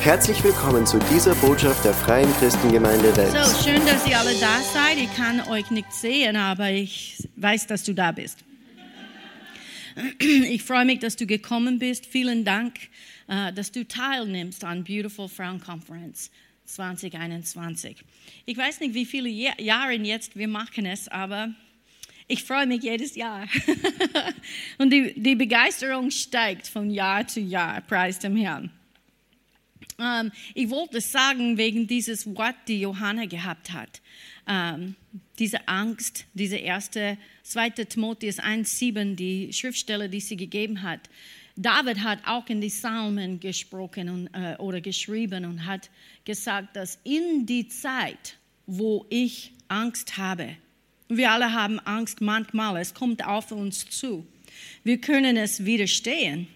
Herzlich 0.00 0.42
willkommen 0.44 0.86
zu 0.86 1.00
dieser 1.12 1.34
Botschaft 1.34 1.84
der 1.84 1.92
Freien 1.92 2.32
Christengemeinde 2.34 3.14
Wels. 3.16 3.32
So, 3.32 3.68
schön, 3.68 3.84
dass 3.84 4.06
ihr 4.06 4.16
alle 4.16 4.32
da 4.38 4.60
seid. 4.62 4.96
Ich 4.96 5.12
kann 5.16 5.40
euch 5.48 5.72
nicht 5.72 5.92
sehen, 5.92 6.36
aber 6.36 6.70
ich 6.70 7.28
weiß, 7.34 7.66
dass 7.66 7.82
du 7.82 7.94
da 7.94 8.12
bist. 8.12 8.38
Ich 10.20 10.62
freue 10.62 10.84
mich, 10.84 11.00
dass 11.00 11.16
du 11.16 11.26
gekommen 11.26 11.80
bist. 11.80 12.06
Vielen 12.06 12.44
Dank, 12.44 12.76
äh, 13.26 13.52
dass 13.52 13.72
du 13.72 13.86
teilnimmst 13.86 14.62
an 14.62 14.84
Beautiful 14.84 15.28
Frauen 15.28 15.60
Conference 15.60 16.30
2021. 16.66 18.04
Ich 18.46 18.56
weiß 18.56 18.78
nicht, 18.78 18.94
wie 18.94 19.04
viele 19.04 19.28
Jahre 19.28 19.94
jetzt 19.94 20.36
wir 20.36 20.46
machen 20.46 20.86
es, 20.86 21.08
aber 21.08 21.50
ich 22.28 22.44
freue 22.44 22.68
mich 22.68 22.84
jedes 22.84 23.16
Jahr. 23.16 23.48
Und 24.78 24.90
die 24.90 25.34
Begeisterung 25.34 26.12
steigt 26.12 26.68
von 26.68 26.88
Jahr 26.88 27.26
zu 27.26 27.40
Jahr, 27.40 27.80
preis 27.80 28.20
dem 28.20 28.36
Herrn. 28.36 28.70
Ähm, 29.98 30.30
ich 30.54 30.70
wollte 30.70 31.00
sagen, 31.00 31.56
wegen 31.56 31.86
dieses 31.86 32.26
Wort, 32.36 32.56
die 32.68 32.80
Johanna 32.80 33.26
gehabt 33.26 33.72
hat. 33.72 34.00
Ähm, 34.46 34.94
diese 35.38 35.66
Angst, 35.68 36.26
diese 36.34 36.56
erste, 36.56 37.18
zweite 37.42 37.86
Timotheus 37.86 38.38
1,7, 38.38 39.14
die 39.16 39.52
Schriftstelle, 39.52 40.08
die 40.08 40.20
sie 40.20 40.36
gegeben 40.36 40.82
hat. 40.82 41.00
David 41.56 42.04
hat 42.04 42.20
auch 42.24 42.46
in 42.48 42.60
die 42.60 42.68
Psalmen 42.68 43.40
gesprochen 43.40 44.08
und, 44.08 44.28
äh, 44.28 44.56
oder 44.58 44.80
geschrieben 44.80 45.44
und 45.44 45.66
hat 45.66 45.90
gesagt, 46.24 46.76
dass 46.76 47.00
in 47.02 47.46
die 47.46 47.66
Zeit, 47.66 48.36
wo 48.66 49.06
ich 49.10 49.52
Angst 49.66 50.16
habe, 50.16 50.56
wir 51.08 51.32
alle 51.32 51.52
haben 51.52 51.80
Angst 51.80 52.20
manchmal, 52.20 52.80
es 52.80 52.94
kommt 52.94 53.26
auf 53.26 53.50
uns 53.50 53.88
zu. 53.88 54.26
Wir 54.84 55.00
können 55.00 55.36
es 55.36 55.64
widerstehen. 55.64 56.46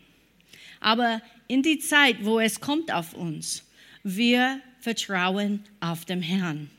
Aber 0.79 1.23
in 1.53 1.63
die 1.63 1.79
Zeit, 1.79 2.25
wo 2.25 2.41
es 2.41 2.61
kommt 2.61 2.91
auf 2.91 3.13
uns, 3.13 3.63
wir 4.03 4.59
vertrauen 4.81 5.63
auf 5.81 6.07
den 6.07 6.23
Herrn, 6.23 6.71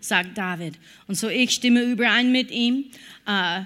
sagt 0.00 0.36
David. 0.36 0.74
Und 1.06 1.14
so 1.14 1.28
ich 1.28 1.52
stimme 1.52 1.84
überein 1.84 2.32
mit 2.32 2.50
ihm. 2.50 2.86
Äh, 3.24 3.62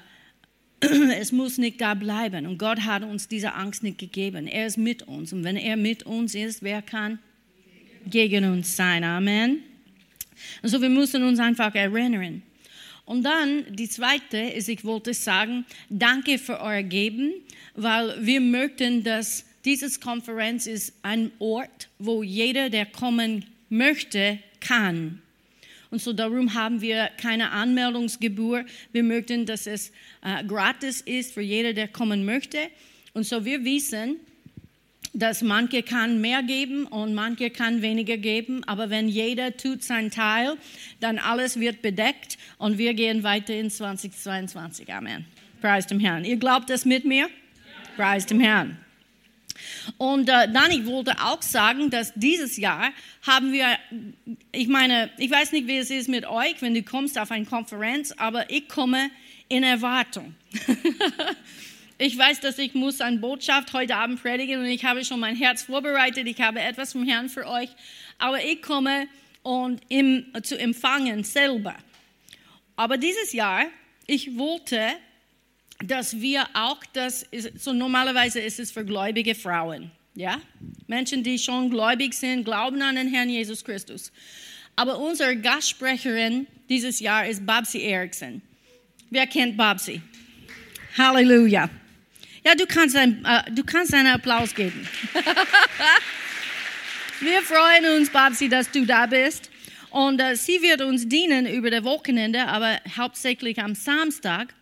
es 1.19 1.33
muss 1.33 1.57
nicht 1.57 1.81
da 1.81 1.95
bleiben. 1.95 2.47
Und 2.47 2.59
Gott 2.59 2.81
hat 2.81 3.05
uns 3.05 3.27
diese 3.27 3.55
Angst 3.55 3.83
nicht 3.83 3.97
gegeben. 3.97 4.47
Er 4.47 4.67
ist 4.67 4.77
mit 4.77 5.05
uns. 5.05 5.33
Und 5.33 5.45
wenn 5.45 5.57
er 5.57 5.79
mit 5.79 6.03
uns 6.03 6.35
ist, 6.35 6.63
wer 6.63 6.83
kann 6.83 7.19
gegen 8.05 8.45
uns 8.45 8.77
sein? 8.77 9.03
Amen. 9.03 9.61
Und 10.63 10.69
so 10.69 10.83
wir 10.83 10.91
müssen 10.91 11.23
uns 11.23 11.39
einfach 11.39 11.75
erinnern. 11.75 12.43
Und 13.07 13.23
dann 13.23 13.65
die 13.71 13.89
zweite 13.89 14.37
ist, 14.37 14.69
ich 14.69 14.85
wollte 14.85 15.15
sagen, 15.15 15.65
danke 15.89 16.37
für 16.37 16.61
euer 16.61 16.83
Geben, 16.83 17.33
weil 17.75 18.15
wir 18.21 18.43
möchten, 18.43 19.03
dass 19.03 19.47
diese 19.65 19.99
Konferenz 20.01 20.67
ist 20.67 20.93
ein 21.03 21.31
Ort, 21.39 21.89
wo 21.99 22.23
jeder, 22.23 22.71
der 22.71 22.87
kommen 22.87 23.45
möchte, 23.69 24.39
kann. 24.61 25.23
Und 25.91 26.03
so 26.03 26.13
darum 26.13 26.55
haben 26.55 26.81
wir 26.81 27.09
keine 27.19 27.51
Anmeldungsgebühr. 27.51 28.67
Wir 28.93 29.03
möchten, 29.03 29.47
dass 29.47 29.67
es 29.67 29.93
äh, 30.23 30.45
gratis 30.45 31.01
ist 31.01 31.33
für 31.33 31.41
jeder, 31.41 31.73
der 31.73 31.89
kommen 31.89 32.25
möchte. 32.25 32.59
Und 33.13 33.25
so 33.27 33.45
wir 33.45 33.65
wissen, 33.65 34.17
dass 35.13 35.43
manche 35.43 35.85
kann 35.85 36.21
mehr 36.21 36.43
geben 36.43 36.87
und 36.87 37.15
manche 37.15 37.51
kann 37.51 37.81
weniger 37.81 38.17
geben. 38.17 38.65
Aber 38.65 38.91
wenn 38.91 39.09
jeder 39.09 39.57
tut 39.57 39.85
seinen 39.85 40.11
Teil, 40.11 40.57
dann 40.99 41.19
alles 41.19 41.61
wird 41.61 41.81
bedeckt 41.81 42.39
und 42.59 42.77
wir 42.77 42.95
gehen 42.95 43.23
weiter 43.23 43.55
in 43.55 43.71
2022. 43.71 44.93
Amen. 44.93 45.25
Preis 45.61 45.87
dem 45.87 46.01
Herrn. 46.01 46.25
Ihr 46.25 46.37
glaubt 46.37 46.69
das 46.69 46.85
mit 46.85 47.05
mir? 47.05 47.29
Preis 47.97 48.27
dem 48.27 48.41
Herrn. 48.41 48.84
Und 49.99 50.29
äh, 50.29 50.51
dann, 50.53 50.71
ich 50.71 50.87
wollte 50.87 51.13
auch 51.21 51.43
sagen, 51.43 51.91
dass 51.91 52.13
dieses 52.15 52.57
Jahr 52.57 52.93
haben 53.27 53.53
wir, 53.53 53.67
ich 54.53 54.69
meine, 54.69 55.11
ich 55.19 55.31
weiß 55.31 55.53
nicht, 55.53 55.67
wie 55.67 55.79
es 55.79 55.91
ist 55.91 56.09
mit 56.09 56.27
euch, 56.27 56.61
wenn 56.61 56.75
du 56.75 56.83
kommst 56.83 57.19
auf 57.19 57.31
eine 57.31 57.45
Konferenz, 57.45 58.13
aber 58.13 58.51
ich 58.51 58.69
komme 58.69 59.11
in 59.49 59.63
Erwartung. 59.63 60.35
ich 61.99 62.17
weiß, 62.17 62.41
dass 62.41 62.59
ich 62.59 62.75
muss 62.75 63.01
eine 63.01 63.19
Botschaft 63.19 63.73
heute 63.73 63.97
Abend 63.97 64.21
predigen 64.23 64.61
und 64.61 64.67
ich 64.67 64.85
habe 64.85 65.05
schon 65.05 65.21
mein 65.21 65.37
Herz 65.37 65.63
vorbereitet, 65.63 66.27
ich 66.27 66.41
habe 66.41 66.61
etwas 66.61 66.93
vom 66.93 67.07
Herrn 67.07 67.29
für 67.29 67.47
euch, 67.47 67.71
aber 68.19 68.45
ich 68.45 68.63
komme 68.63 69.09
und 69.43 69.83
im, 69.89 70.27
zu 70.43 70.59
empfangen 70.59 71.23
selber. 71.23 71.77
Aber 72.77 72.97
dieses 72.97 73.33
Jahr, 73.33 73.67
ich 74.07 74.37
wollte 74.37 74.81
dass 75.83 76.21
wir 76.21 76.47
auch 76.55 76.79
das, 76.93 77.27
so 77.59 77.73
normalerweise 77.73 78.41
ist 78.41 78.61
es 78.61 78.71
für 78.71 78.85
gläubige 78.85 79.35
Frauen, 79.35 79.91
ja? 80.15 80.41
Menschen, 80.87 81.23
die 81.23 81.39
schon 81.39 81.71
gläubig 81.71 82.15
sind, 82.15 82.45
glauben 82.45 82.81
an 82.83 82.97
den 82.97 83.09
Herrn 83.09 83.29
Jesus 83.29 83.65
Christus. 83.65 84.13
Aber 84.77 84.99
unsere 84.99 85.37
Gastsprecherin 85.37 86.47
dieses 86.69 87.01
Jahr 87.01 87.27
ist 87.27 87.45
Babsi 87.45 87.81
Erickson. 87.81 88.43
Wer 89.11 89.27
kennt 89.27 89.57
Babsi? 89.57 90.01
Halleluja. 90.97 91.69
Ja, 92.45 92.55
du 92.55 92.67
kannst, 92.67 92.97
ein, 92.97 93.25
äh, 93.25 93.51
du 93.51 93.65
kannst 93.65 93.95
einen 93.95 94.09
Applaus 94.09 94.55
geben. 94.55 94.87
Wir 97.21 97.43
freuen 97.43 97.97
uns, 97.97 98.11
Babsi, 98.11 98.49
dass 98.49 98.71
du 98.71 98.85
da 98.85 99.07
bist. 99.07 99.51
Und 99.91 100.21
äh, 100.21 100.37
sie 100.37 100.61
wird 100.61 100.83
uns 100.83 101.09
dienen 101.09 101.47
über 101.47 101.71
das 101.71 101.85
Wochenende, 101.85 102.47
aber 102.47 102.81
hauptsächlich 102.97 103.61
am 103.61 103.75
Samstag. 103.75 104.53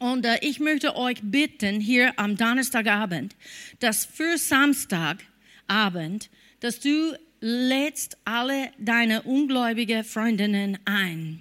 Und 0.00 0.24
äh, 0.24 0.38
ich 0.40 0.60
möchte 0.60 0.96
euch 0.96 1.18
bitten, 1.22 1.78
hier 1.78 2.18
am 2.18 2.36
Donnerstagabend, 2.36 3.36
dass 3.80 4.06
für 4.06 4.38
Samstagabend, 4.38 6.30
dass 6.60 6.80
du 6.80 7.14
lädst 7.40 8.16
alle 8.24 8.70
deine 8.78 9.22
ungläubigen 9.22 10.02
Freundinnen 10.02 10.78
ein. 10.86 11.40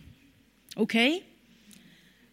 Okay? 0.76 1.22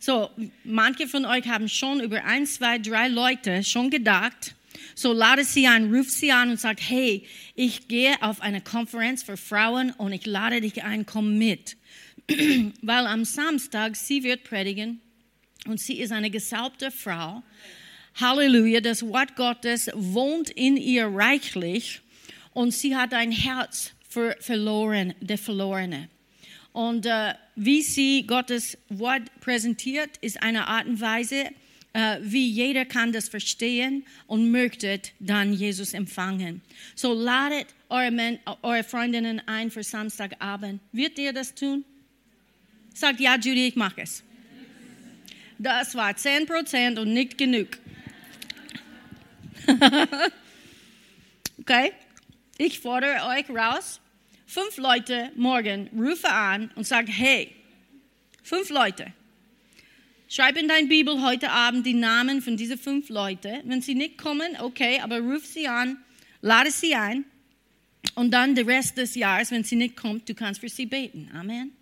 So, 0.01 0.29
manche 0.65 1.07
von 1.07 1.25
euch 1.27 1.47
haben 1.47 1.69
schon 1.69 2.01
über 2.01 2.25
ein, 2.25 2.45
zwei, 2.45 2.79
drei 2.79 3.07
Leute 3.07 3.63
schon 3.63 3.89
gedacht. 3.89 4.57
So 4.97 5.13
lade 5.13 5.45
sie 5.45 5.69
ein, 5.69 5.95
ruf 5.95 6.11
sie 6.11 6.33
an 6.33 6.51
und 6.51 6.61
sagt, 6.61 6.81
hey, 6.81 7.25
ich 7.55 7.87
gehe 7.87 8.21
auf 8.21 8.41
eine 8.41 8.61
Konferenz 8.61 9.23
für 9.23 9.37
Frauen 9.37 9.93
und 9.93 10.13
ich 10.13 10.27
lade 10.27 10.61
dich 10.61 10.83
ein, 10.83 11.07
komm 11.07 11.39
mit. 11.39 11.77
Weil 12.83 13.07
am 13.07 13.25
Samstag 13.25 13.95
sie 13.95 14.25
wird 14.25 14.43
predigen 14.43 15.01
und 15.67 15.81
sie 15.81 16.01
ist 16.01 16.13
eine 16.13 16.31
gesalbte 16.31 16.91
Frau. 16.91 17.43
Halleluja, 18.17 18.81
das 18.81 19.03
Wort 19.07 19.37
Gottes 19.37 19.91
wohnt 19.95 20.51
in 20.51 20.77
ihr 20.77 21.07
reichlich 21.07 22.01
und 22.53 22.73
sie 22.73 22.97
hat 22.97 23.13
ein 23.13 23.33
Herz 23.33 23.93
für 24.09 24.37
verloren, 24.41 25.15
der 25.21 25.37
Verlorene. 25.37 26.09
Und 26.73 27.07
äh, 27.07 27.35
wie 27.55 27.83
sie 27.83 28.27
Gottes 28.27 28.79
Wort 28.89 29.23
präsentiert, 29.41 30.11
ist 30.21 30.43
eine 30.43 30.67
Art 30.67 30.87
und 30.87 31.01
Weise, 31.01 31.51
äh, 31.93 32.19
wie 32.21 32.49
jeder 32.49 32.85
kann 32.85 33.13
das 33.13 33.29
verstehen 33.29 34.05
und 34.27 34.51
möchte 34.51 35.01
dann 35.19 35.55
Jesus 35.55 35.95
empfangen. 35.95 36.61
So 36.95 37.15
ladet 37.15 37.69
eure, 37.89 38.11
Men 38.11 38.39
eure 38.63 38.85
Freundinnen 38.85 39.41
ein 39.47 39.71
für 39.71 39.83
Samstagabend. 39.83 40.81
Wird 40.93 41.19
ihr 41.19 41.33
das 41.33 41.55
tun? 41.55 41.85
Sagt 42.95 43.21
ja, 43.21 43.37
Judy, 43.37 43.69
ich 43.69 43.77
mache 43.77 44.03
es. 44.03 44.23
Das 45.59 45.95
war 45.95 46.11
10% 46.11 46.99
und 46.99 47.13
nicht 47.13 47.39
genug. 47.39 47.79
okay? 51.61 51.93
Ich 52.59 52.81
fordere 52.81 53.27
euch 53.27 53.49
raus. 53.51 54.01
Fünf 54.47 54.77
Leute 54.77 55.33
morgen 55.35 55.91
rufe 55.99 56.31
an 56.31 56.71
und 56.77 56.87
sag, 56.87 57.09
hey, 57.09 57.55
fünf 58.43 58.71
Leute. 58.71 59.13
Schreib 60.29 60.57
in 60.57 60.69
dein 60.69 60.89
Bibel 60.89 61.23
heute 61.23 61.51
Abend 61.51 61.87
die 61.87 61.95
Namen 61.95 62.43
von 62.43 62.57
diesen 62.57 62.79
fünf 62.79 63.09
Leuten. 63.09 63.61
Wenn 63.65 63.81
sie 63.81 63.95
nicht 63.95 64.19
kommen, 64.19 64.57
okay, 64.61 65.01
aber 65.01 65.21
ruf 65.21 65.47
sie 65.47 65.69
an, 65.69 65.99
lade 66.43 66.71
sie 66.71 66.95
ein. 66.95 67.25
Und 68.15 68.31
dann 68.31 68.55
den 68.55 68.69
Rest 68.69 68.99
des 68.99 69.15
Jahres, 69.15 69.51
wenn 69.51 69.65
sie 69.65 69.77
nicht 69.77 69.97
kommt, 69.97 70.29
du 70.29 70.35
kannst 70.35 70.61
für 70.61 70.69
sie 70.69 70.87
beten. 70.87 71.31
Amen. 71.35 71.73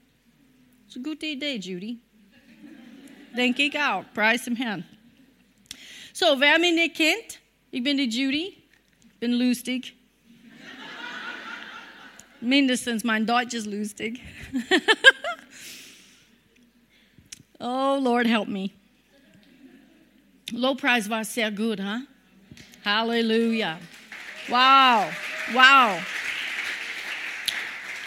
Das 0.86 0.96
ist 0.96 1.04
eine 1.04 1.14
gute 1.14 1.26
Idee, 1.26 1.56
Judy. 1.56 1.98
Denke 3.36 3.64
ich 3.64 3.78
auch. 3.78 4.04
Preis 4.14 4.44
dem 4.44 4.56
Herrn. 4.56 4.84
So, 6.12 6.38
wer 6.38 6.58
mich 6.58 6.74
nicht 6.74 6.94
kennt, 6.94 7.40
ich 7.70 7.82
bin 7.82 7.96
die 7.96 8.08
Judy, 8.08 8.56
bin 9.18 9.32
lustig. 9.32 9.94
Mindestens 12.40 13.02
mein 13.02 13.26
Deutsch 13.26 13.54
ist 13.54 13.66
lustig. 13.66 14.20
oh, 17.58 17.98
Lord, 18.00 18.28
help 18.28 18.48
me. 18.48 18.70
Lobpreis 20.52 21.10
war 21.10 21.24
sehr 21.24 21.50
gut, 21.50 21.80
huh? 21.80 22.00
Halleluja. 22.84 23.80
Wow, 24.48 25.10
wow. 25.52 25.98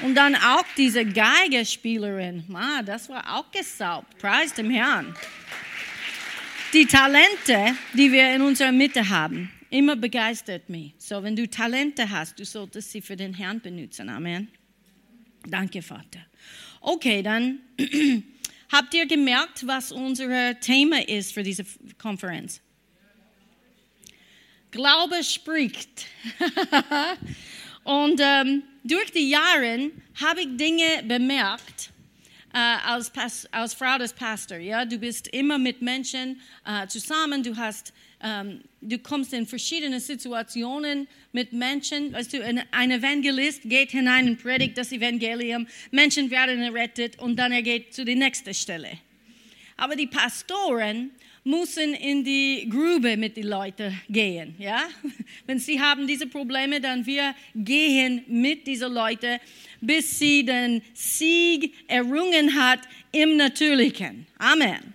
Und 0.01 0.15
dann 0.15 0.35
auch 0.35 0.65
diese 0.77 1.03
Geigerspielerin, 1.05 2.43
ah, 2.53 2.83
das 2.83 3.09
war 3.09 3.37
auch 3.37 3.51
gesaubt, 3.51 4.17
preis 4.19 4.53
dem 4.53 4.69
Herrn. 4.69 5.15
Die 6.73 6.85
Talente, 6.85 7.75
die 7.93 8.11
wir 8.11 8.35
in 8.35 8.41
unserer 8.41 8.71
Mitte 8.71 9.09
haben. 9.09 9.51
immer 9.69 9.95
begeistert 9.95 10.69
mich. 10.69 10.93
So, 10.97 11.21
wenn 11.23 11.35
du 11.35 11.47
Talente 11.49 12.09
hast, 12.09 12.39
du 12.39 12.45
solltest 12.45 12.91
sie 12.91 13.01
für 13.01 13.15
den 13.15 13.33
Herrn 13.33 13.59
benutzen. 13.59 14.09
Amen. 14.09 14.49
Danke, 15.45 15.81
Vater. 15.81 16.19
Okay, 16.81 17.21
dann 17.21 17.59
habt 18.71 18.93
ihr 18.93 19.05
gemerkt, 19.05 19.65
was 19.65 19.91
unser 19.91 20.59
Thema 20.59 21.07
ist 21.07 21.33
für 21.33 21.43
diese 21.43 21.65
Konferenz? 21.97 22.61
Glaube 24.71 25.23
spricht. 25.23 26.05
Und 27.83 28.19
ähm, 28.21 28.63
durch 28.87 29.11
die 29.11 29.29
Jahre 29.29 29.91
habe 30.21 30.41
ich 30.41 30.57
Dinge 30.57 31.03
bemerkt, 31.07 31.91
äh, 32.53 32.57
als, 32.57 33.11
als, 33.51 33.73
Frau 33.73 33.97
des 33.97 34.13
Pastors. 34.13 34.63
Ja? 34.63 34.85
Du 34.85 34.97
bist 34.97 35.27
immer 35.27 35.57
mit 35.57 35.81
Menschen 35.81 36.41
äh, 36.65 36.87
zusammen, 36.87 37.43
du 37.43 37.55
hast 37.55 37.93
ähm, 38.23 38.61
du 38.81 38.97
kommst 38.97 39.33
in 39.33 39.45
verschiedene 39.45 39.99
Situationen 39.99 41.07
mit 41.31 41.53
Menschen. 41.53 42.13
Weißt 42.13 42.33
du, 42.33 42.43
ein 42.43 42.91
Evangelist 42.91 43.61
geht 43.63 43.91
hinein 43.91 44.29
und 44.29 44.41
predigt 44.41 44.77
das 44.77 44.91
Evangelium, 44.91 45.67
Menschen 45.91 46.31
werden 46.31 46.61
errettet 46.61 47.19
und 47.19 47.35
dann 47.37 47.51
er 47.51 47.61
geht 47.61 47.93
zu 47.93 48.05
der 48.05 48.15
nächsten 48.15 48.53
Stelle. 48.53 48.89
Aber 49.77 49.95
die 49.95 50.07
Pastoren 50.07 51.11
müssen 51.47 51.93
in 51.93 52.23
die 52.23 52.67
Grube 52.69 53.17
mit 53.17 53.37
den 53.37 53.47
Leuten 53.47 53.99
gehen. 54.09 54.55
Ja? 54.59 54.83
Wenn 55.45 55.59
sie 55.59 55.79
haben 55.79 56.05
diese 56.05 56.27
Probleme, 56.27 56.81
dann 56.81 57.05
wir 57.05 57.33
gehen 57.55 58.23
mit 58.27 58.67
diesen 58.67 58.93
Leuten, 58.93 59.39
bis 59.81 60.19
sie 60.19 60.45
den 60.45 60.81
Sieg 60.93 61.73
errungen 61.87 62.53
hat 62.53 62.81
im 63.11 63.37
Natürlichen. 63.37 64.27
Amen. 64.37 64.93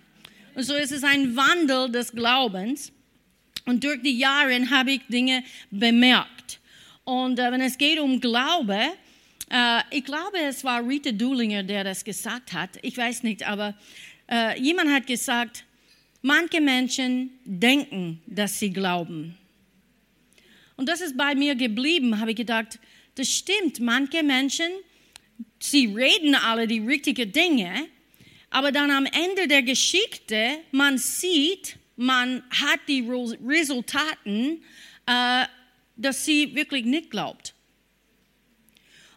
Und 0.55 0.63
so 0.63 0.75
ist 0.75 0.91
es 0.91 1.03
ein 1.03 1.35
Wandel 1.35 1.91
des 1.91 2.11
Glaubens. 2.11 2.91
Und 3.65 3.83
durch 3.83 4.01
die 4.01 4.17
Jahre 4.17 4.69
habe 4.69 4.91
ich 4.91 5.01
Dinge 5.07 5.43
bemerkt. 5.71 6.59
Und 7.03 7.39
äh, 7.39 7.51
wenn 7.51 7.61
es 7.61 7.77
geht 7.77 7.99
um 7.99 8.19
Glaube, 8.19 8.77
äh, 9.49 9.81
ich 9.89 10.03
glaube, 10.03 10.37
es 10.39 10.63
war 10.63 10.87
Rita 10.87 11.11
Dulinger, 11.11 11.63
der 11.63 11.83
das 11.83 12.03
gesagt 12.03 12.53
hat. 12.53 12.71
Ich 12.81 12.97
weiß 12.97 13.23
nicht, 13.23 13.47
aber 13.47 13.73
äh, 14.29 14.59
jemand 14.59 14.91
hat 14.91 15.07
gesagt, 15.07 15.65
manche 16.23 16.59
Menschen 16.59 17.37
denken, 17.45 18.23
dass 18.25 18.57
sie 18.57 18.71
glauben. 18.71 19.37
Und 20.75 20.89
das 20.89 21.01
ist 21.01 21.15
bei 21.15 21.35
mir 21.35 21.53
geblieben, 21.53 22.19
habe 22.19 22.31
ich 22.31 22.37
gedacht, 22.37 22.79
das 23.15 23.29
stimmt. 23.29 23.79
Manche 23.79 24.23
Menschen, 24.23 24.71
sie 25.59 25.85
reden 25.85 26.33
alle 26.33 26.65
die 26.65 26.79
richtigen 26.79 27.31
Dinge, 27.31 27.87
aber 28.49 28.71
dann 28.71 28.89
am 28.89 29.05
Ende 29.05 29.47
der 29.47 29.61
Geschichte, 29.61 30.59
man 30.71 30.97
sieht, 30.97 31.77
man 31.95 32.41
hat 32.49 32.79
die 32.87 33.07
Resultaten, 33.45 34.63
äh, 35.05 35.45
dass 35.95 36.25
sie 36.25 36.55
wirklich 36.55 36.85
nicht 36.85 37.11
glaubt. 37.11 37.53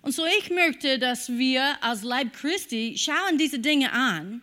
Und 0.02 0.12
so 0.12 0.24
ich 0.38 0.50
möchte, 0.50 0.98
dass 0.98 1.30
wir 1.30 1.82
als 1.82 2.02
Leib 2.02 2.32
Christi 2.32 2.96
schauen 2.98 3.38
diese 3.38 3.58
Dinge 3.58 3.92
an, 3.92 4.42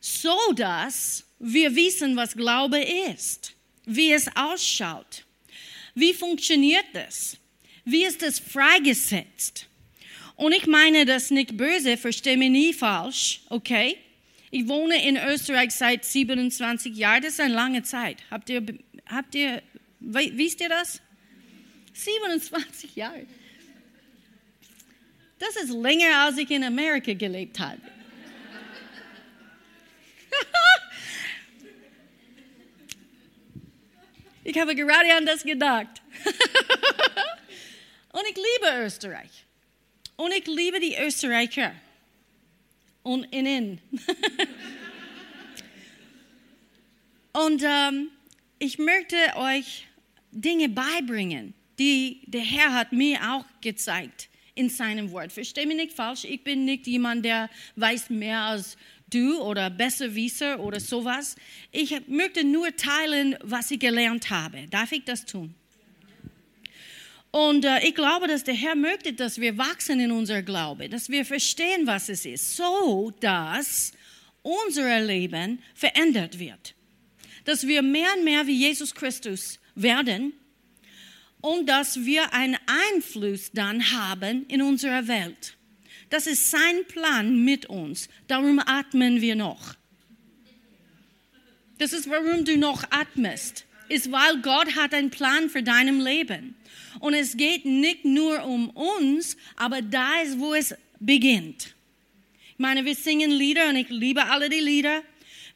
so 0.00 0.36
dass 0.54 1.24
wir 1.46 1.76
wissen, 1.76 2.16
was 2.16 2.34
Glaube 2.34 2.78
ist, 2.80 3.54
wie 3.84 4.12
es 4.12 4.34
ausschaut, 4.34 5.24
wie 5.94 6.14
funktioniert 6.14 6.86
es, 6.94 7.36
wie 7.84 8.04
ist 8.04 8.22
es 8.22 8.38
freigesetzt. 8.38 9.66
Und 10.36 10.52
ich 10.52 10.66
meine 10.66 11.04
das 11.04 11.30
nicht 11.30 11.56
böse, 11.56 11.98
verstehe 11.98 12.38
mich 12.38 12.50
nie 12.50 12.72
falsch, 12.72 13.42
okay? 13.50 13.98
Ich 14.50 14.66
wohne 14.66 15.06
in 15.06 15.16
Österreich 15.16 15.72
seit 15.72 16.04
27 16.04 16.96
Jahren. 16.96 17.22
Das 17.22 17.34
ist 17.34 17.40
eine 17.40 17.54
lange 17.54 17.82
Zeit. 17.82 18.18
Habt 18.30 18.48
ihr, 18.48 18.64
habt 19.06 19.34
ihr, 19.34 19.62
wisst 20.00 20.60
ihr 20.60 20.68
das? 20.70 21.00
27 21.92 22.96
Jahre. 22.96 23.26
Das 25.38 25.56
ist 25.56 25.70
länger, 25.70 26.24
als 26.24 26.38
ich 26.38 26.50
in 26.50 26.64
Amerika 26.64 27.12
gelebt 27.12 27.58
habe. 27.60 27.80
ich 34.44 34.58
habe 34.58 34.74
gerade 34.74 35.14
an 35.14 35.26
das 35.26 35.42
gedacht. 35.42 36.02
Und 38.12 38.22
ich 38.30 38.36
liebe 38.36 38.84
Österreich. 38.84 39.44
Und 40.16 40.32
ich 40.32 40.46
liebe 40.46 40.78
die 40.78 40.96
Österreicher 40.96 41.74
und 43.04 43.24
innen. 43.32 43.80
und 47.32 47.62
ähm, 47.64 48.10
ich 48.58 48.78
möchte 48.78 49.16
euch 49.36 49.86
Dinge 50.30 50.68
beibringen, 50.68 51.54
die 51.78 52.22
der 52.26 52.42
Herr 52.42 52.72
hat 52.72 52.92
mir 52.92 53.18
auch 53.32 53.44
gezeigt 53.60 54.28
in 54.54 54.68
seinem 54.68 55.10
Wort. 55.10 55.32
Versteh 55.32 55.66
mich 55.66 55.76
nicht 55.76 55.92
falsch, 55.92 56.24
ich 56.24 56.42
bin 56.42 56.64
nicht 56.64 56.86
jemand, 56.86 57.24
der 57.24 57.50
weiß 57.76 58.10
mehr 58.10 58.40
als 58.40 58.76
du 59.14 59.40
oder 59.40 59.70
besser 59.70 60.14
wisser 60.14 60.60
oder 60.60 60.80
sowas. 60.80 61.36
Ich 61.70 61.94
möchte 62.08 62.44
nur 62.44 62.74
teilen, 62.76 63.36
was 63.42 63.70
ich 63.70 63.78
gelernt 63.78 64.30
habe. 64.30 64.66
Darf 64.68 64.92
ich 64.92 65.04
das 65.04 65.24
tun? 65.24 65.54
Und 67.30 67.64
äh, 67.64 67.84
ich 67.84 67.94
glaube, 67.94 68.28
dass 68.28 68.44
der 68.44 68.54
Herr 68.54 68.76
möchte, 68.76 69.12
dass 69.12 69.40
wir 69.40 69.58
wachsen 69.58 69.98
in 69.98 70.12
unser 70.12 70.42
Glaube, 70.42 70.88
dass 70.88 71.08
wir 71.08 71.24
verstehen, 71.24 71.86
was 71.86 72.08
es 72.08 72.24
ist, 72.24 72.56
so 72.56 73.12
dass 73.20 73.92
unser 74.42 75.00
Leben 75.00 75.60
verändert 75.74 76.38
wird. 76.38 76.74
Dass 77.44 77.66
wir 77.66 77.82
mehr 77.82 78.08
und 78.16 78.24
mehr 78.24 78.46
wie 78.46 78.56
Jesus 78.56 78.94
Christus 78.94 79.58
werden 79.74 80.32
und 81.40 81.68
dass 81.68 82.04
wir 82.04 82.32
einen 82.32 82.56
Einfluss 82.94 83.50
dann 83.52 83.92
haben 83.92 84.46
in 84.46 84.62
unserer 84.62 85.08
Welt. 85.08 85.56
Das 86.14 86.28
ist 86.28 86.48
sein 86.48 86.84
Plan 86.86 87.44
mit 87.44 87.66
uns. 87.66 88.08
Darum 88.28 88.60
atmen 88.60 89.20
wir 89.20 89.34
noch. 89.34 89.74
Das 91.78 91.92
ist, 91.92 92.08
warum 92.08 92.44
du 92.44 92.56
noch 92.56 92.84
atmest. 92.92 93.64
Ist, 93.88 94.12
weil 94.12 94.40
Gott 94.40 94.76
hat 94.76 94.94
einen 94.94 95.10
Plan 95.10 95.50
für 95.50 95.64
dein 95.64 95.98
Leben. 95.98 96.54
Und 97.00 97.14
es 97.14 97.36
geht 97.36 97.64
nicht 97.64 98.04
nur 98.04 98.44
um 98.44 98.70
uns, 98.70 99.36
aber 99.56 99.82
da 99.82 100.20
ist, 100.22 100.38
wo 100.38 100.54
es 100.54 100.76
beginnt. 101.00 101.74
Ich 102.52 102.58
meine, 102.58 102.84
wir 102.84 102.94
singen 102.94 103.32
Lieder 103.32 103.70
und 103.70 103.74
ich 103.74 103.88
liebe 103.88 104.24
alle 104.24 104.48
die 104.48 104.60
Lieder. 104.60 105.02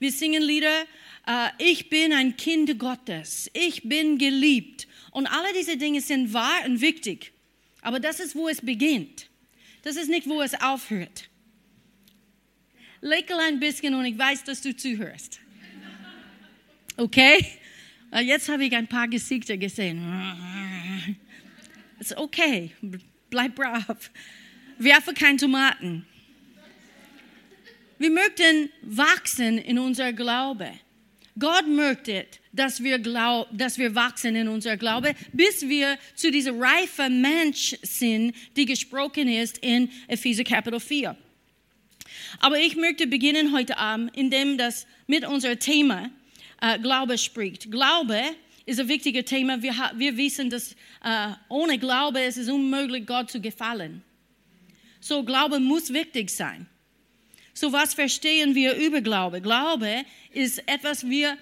Wir 0.00 0.10
singen 0.10 0.42
Lieder, 0.42 0.86
äh, 1.28 1.50
ich 1.58 1.88
bin 1.88 2.12
ein 2.12 2.36
Kind 2.36 2.80
Gottes, 2.80 3.48
ich 3.54 3.84
bin 3.84 4.18
geliebt. 4.18 4.88
Und 5.12 5.28
alle 5.28 5.52
diese 5.56 5.76
Dinge 5.76 6.00
sind 6.00 6.32
wahr 6.32 6.64
und 6.66 6.80
wichtig. 6.80 7.30
Aber 7.80 8.00
das 8.00 8.18
ist, 8.18 8.34
wo 8.34 8.48
es 8.48 8.60
beginnt. 8.60 9.27
Das 9.82 9.96
ist 9.96 10.08
nicht, 10.08 10.28
wo 10.28 10.42
es 10.42 10.54
aufhört. 10.60 11.28
Lächle 13.00 13.38
ein 13.38 13.60
bisschen 13.60 13.94
und 13.94 14.04
ich 14.04 14.18
weiß, 14.18 14.44
dass 14.44 14.60
du 14.60 14.74
zuhörst. 14.74 15.40
Okay? 16.96 17.46
Jetzt 18.22 18.48
habe 18.48 18.64
ich 18.64 18.74
ein 18.74 18.88
paar 18.88 19.06
Gesichter 19.06 19.56
gesehen. 19.56 21.16
Ist 22.00 22.16
okay, 22.16 22.72
bleib 23.30 23.54
brav. 23.54 24.10
Werfe 24.78 25.12
keine 25.14 25.36
Tomaten. 25.36 26.06
Wir 27.98 28.10
möchten 28.10 28.70
wachsen 28.82 29.58
in 29.58 29.78
unser 29.78 30.12
Glaube. 30.12 30.72
Gott 31.38 31.66
möchte, 31.66 32.26
dass 32.52 32.82
wir, 32.82 32.98
glaub, 32.98 33.48
dass 33.52 33.78
wir 33.78 33.94
wachsen 33.94 34.34
in 34.34 34.48
unser 34.48 34.76
Glaube, 34.76 35.14
bis 35.32 35.68
wir 35.68 35.98
zu 36.14 36.30
diesem 36.30 36.60
reifen 36.60 37.20
Mensch 37.20 37.76
sind, 37.82 38.34
die 38.56 38.64
gesprochen 38.64 39.28
ist 39.28 39.58
in 39.58 39.90
Epheser 40.08 40.44
Kapitel 40.44 40.80
4. 40.80 41.16
Aber 42.40 42.58
ich 42.58 42.76
möchte 42.76 43.06
beginnen 43.06 43.52
heute 43.52 43.78
Abend, 43.78 44.16
indem 44.16 44.58
das 44.58 44.86
mit 45.06 45.26
unserem 45.26 45.58
Thema 45.58 46.10
äh, 46.60 46.78
Glaube 46.78 47.18
spricht. 47.18 47.70
Glaube 47.70 48.20
ist 48.66 48.80
ein 48.80 48.88
wichtiges 48.88 49.24
Thema. 49.24 49.62
Wir, 49.62 49.74
wir 49.96 50.16
wissen, 50.16 50.50
dass 50.50 50.72
äh, 51.04 51.30
ohne 51.48 51.78
Glaube 51.78 52.20
ist 52.20 52.36
es 52.36 52.48
unmöglich, 52.48 53.06
Gott 53.06 53.30
zu 53.30 53.40
gefallen. 53.40 54.02
So, 55.00 55.22
Glaube 55.22 55.60
muss 55.60 55.92
wichtig 55.92 56.30
sein. 56.30 56.66
So, 57.58 57.72
was 57.72 57.92
verstehen 57.92 58.54
wir 58.54 58.76
über 58.76 59.00
Glaube? 59.00 59.40
Glaube 59.40 60.04
ist 60.32 60.62
etwas, 60.68 61.08
wir 61.08 61.36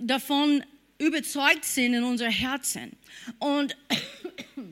davon 0.00 0.64
überzeugt 0.98 1.64
sind 1.64 1.94
in 1.94 2.02
unser 2.02 2.28
Herzen. 2.28 2.96
Und 3.38 3.76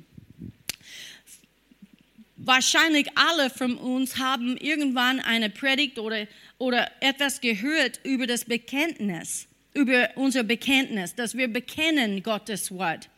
wahrscheinlich 2.36 3.06
alle 3.14 3.48
von 3.48 3.76
uns 3.76 4.18
haben 4.18 4.56
irgendwann 4.56 5.20
eine 5.20 5.50
Predigt 5.50 6.00
oder, 6.00 6.26
oder 6.58 6.90
etwas 7.00 7.40
gehört 7.40 8.00
über 8.02 8.26
das 8.26 8.44
Bekenntnis 8.44 9.46
über 9.74 10.10
unser 10.16 10.42
Bekenntnis, 10.42 11.14
dass 11.14 11.36
wir 11.36 11.48
bekennen 11.48 12.24
Gottes 12.24 12.72
Wort. 12.72 13.08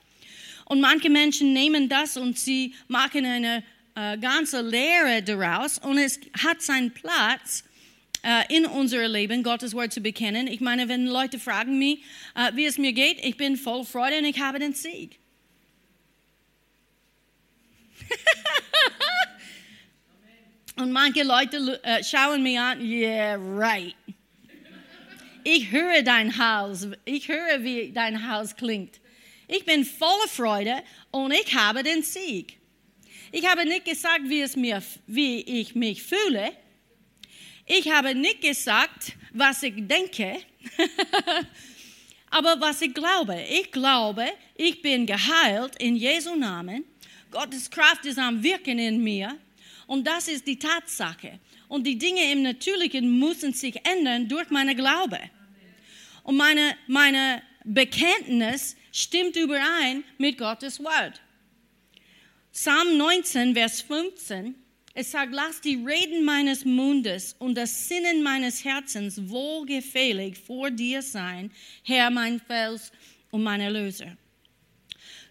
Und 0.67 0.81
manche 0.81 1.09
Menschen 1.09 1.55
nehmen 1.55 1.89
das 1.89 2.19
und 2.19 2.39
sie 2.39 2.75
machen 2.89 3.25
eine 3.25 3.65
äh, 3.95 4.19
ganze 4.19 4.61
Lehre 4.61 5.23
daraus 5.23 5.79
und 5.79 5.99
es 5.99 6.19
hat 6.43 6.63
seinen 6.63 6.93
Platz, 6.93 7.65
äh, 8.25 8.57
in 8.57 8.67
unser 8.67 9.07
Leben, 9.07 9.43
Gottes 9.43 9.75
Wort 9.75 9.93
zu 9.93 10.01
bekennen. 10.01 10.47
Ich 10.47 10.61
meine, 10.61 10.89
wenn 10.89 11.07
Leute 11.07 11.39
fragen 11.39 11.79
mich, 11.79 12.01
äh, 12.35 12.53
wie 12.55 12.65
es 12.65 12.79
mir 12.79 12.95
geht, 12.95 13.23
ich 13.23 13.37
bin 13.37 13.57
voll 13.57 13.85
Freude 13.85 14.19
und 14.19 14.25
ich 14.25 14.41
habe 14.41 14.59
den 14.59 14.73
Sieg. 14.73 15.19
und 20.77 20.91
manche 20.91 21.23
Leute 21.23 21.81
äh, 21.83 22.03
schauen 22.03 22.43
mich 22.43 22.59
an, 22.59 22.81
yeah, 22.81 23.37
right. 23.37 23.95
Ich 25.45 25.71
höre 25.71 26.03
dein 26.03 26.39
Haus, 26.39 26.89
ich 27.05 27.29
höre, 27.29 27.63
wie 27.63 27.93
dein 27.93 28.31
Haus 28.31 28.57
klingt. 28.57 28.99
Ich 29.47 29.67
bin 29.67 29.85
voller 29.85 30.29
Freude 30.29 30.83
und 31.11 31.33
ich 31.33 31.55
habe 31.55 31.83
den 31.83 32.03
Sieg. 32.03 32.59
Ich 33.37 33.45
habe 33.49 33.65
nicht 33.67 33.85
gesagt, 33.85 34.21
wie, 34.29 34.43
es 34.43 34.55
mir, 34.55 34.81
wie 35.09 35.41
ich 35.41 35.75
mich 35.75 36.05
fühle. 36.05 36.53
Ich 37.67 37.91
habe 37.91 38.15
nicht 38.15 38.41
gesagt, 38.41 39.17
was 39.33 39.61
ich 39.65 39.75
denke, 39.77 40.39
aber 42.31 42.61
was 42.61 42.81
ich 42.81 42.95
glaube. 42.95 43.37
Ich 43.51 43.73
glaube, 43.73 44.25
ich 44.55 44.81
bin 44.81 45.05
geheilt 45.05 45.75
in 45.81 45.97
Jesu 45.97 46.37
Namen. 46.37 46.85
Gottes 47.33 47.69
Kraft 47.69 48.07
ist 48.07 48.21
am 48.21 48.41
Wirken 48.41 48.79
in 48.79 49.03
mir. 49.03 49.37
Und 49.89 50.07
das 50.07 50.29
ist 50.29 50.47
die 50.47 50.57
Tatsache. 50.57 51.41
Und 51.67 51.85
die 51.85 51.99
Dinge 51.99 52.31
im 52.31 52.43
Natürlichen 52.43 53.19
müssen 53.19 53.53
sich 53.53 53.75
ändern 53.85 54.29
durch 54.29 54.49
meine 54.51 54.77
Glaube. 54.77 55.19
Und 56.23 56.37
meine, 56.37 56.77
meine 56.87 57.43
Bekenntnis 57.65 58.77
stimmt 58.93 59.35
überein 59.35 60.05
mit 60.19 60.39
Gottes 60.39 60.79
Wort. 60.79 61.21
Psalm 62.55 62.97
19, 62.97 63.53
Vers 63.53 63.81
15, 63.81 64.55
es 64.95 65.11
sagt, 65.11 65.33
lass 65.33 65.61
die 65.61 65.75
Reden 65.85 66.25
meines 66.25 66.65
Mundes 66.65 67.35
und 67.41 67.57
das 67.57 67.89
Sinnen 67.89 68.23
meines 68.23 68.65
Herzens 68.65 69.29
wohlgefällig 69.29 70.39
vor 70.39 70.71
dir 70.71 71.03
sein, 71.03 71.51
Herr, 71.83 72.11
mein 72.11 72.39
Fels 72.39 72.93
und 73.33 73.43
mein 73.43 73.61
Erlöser. 73.61 74.17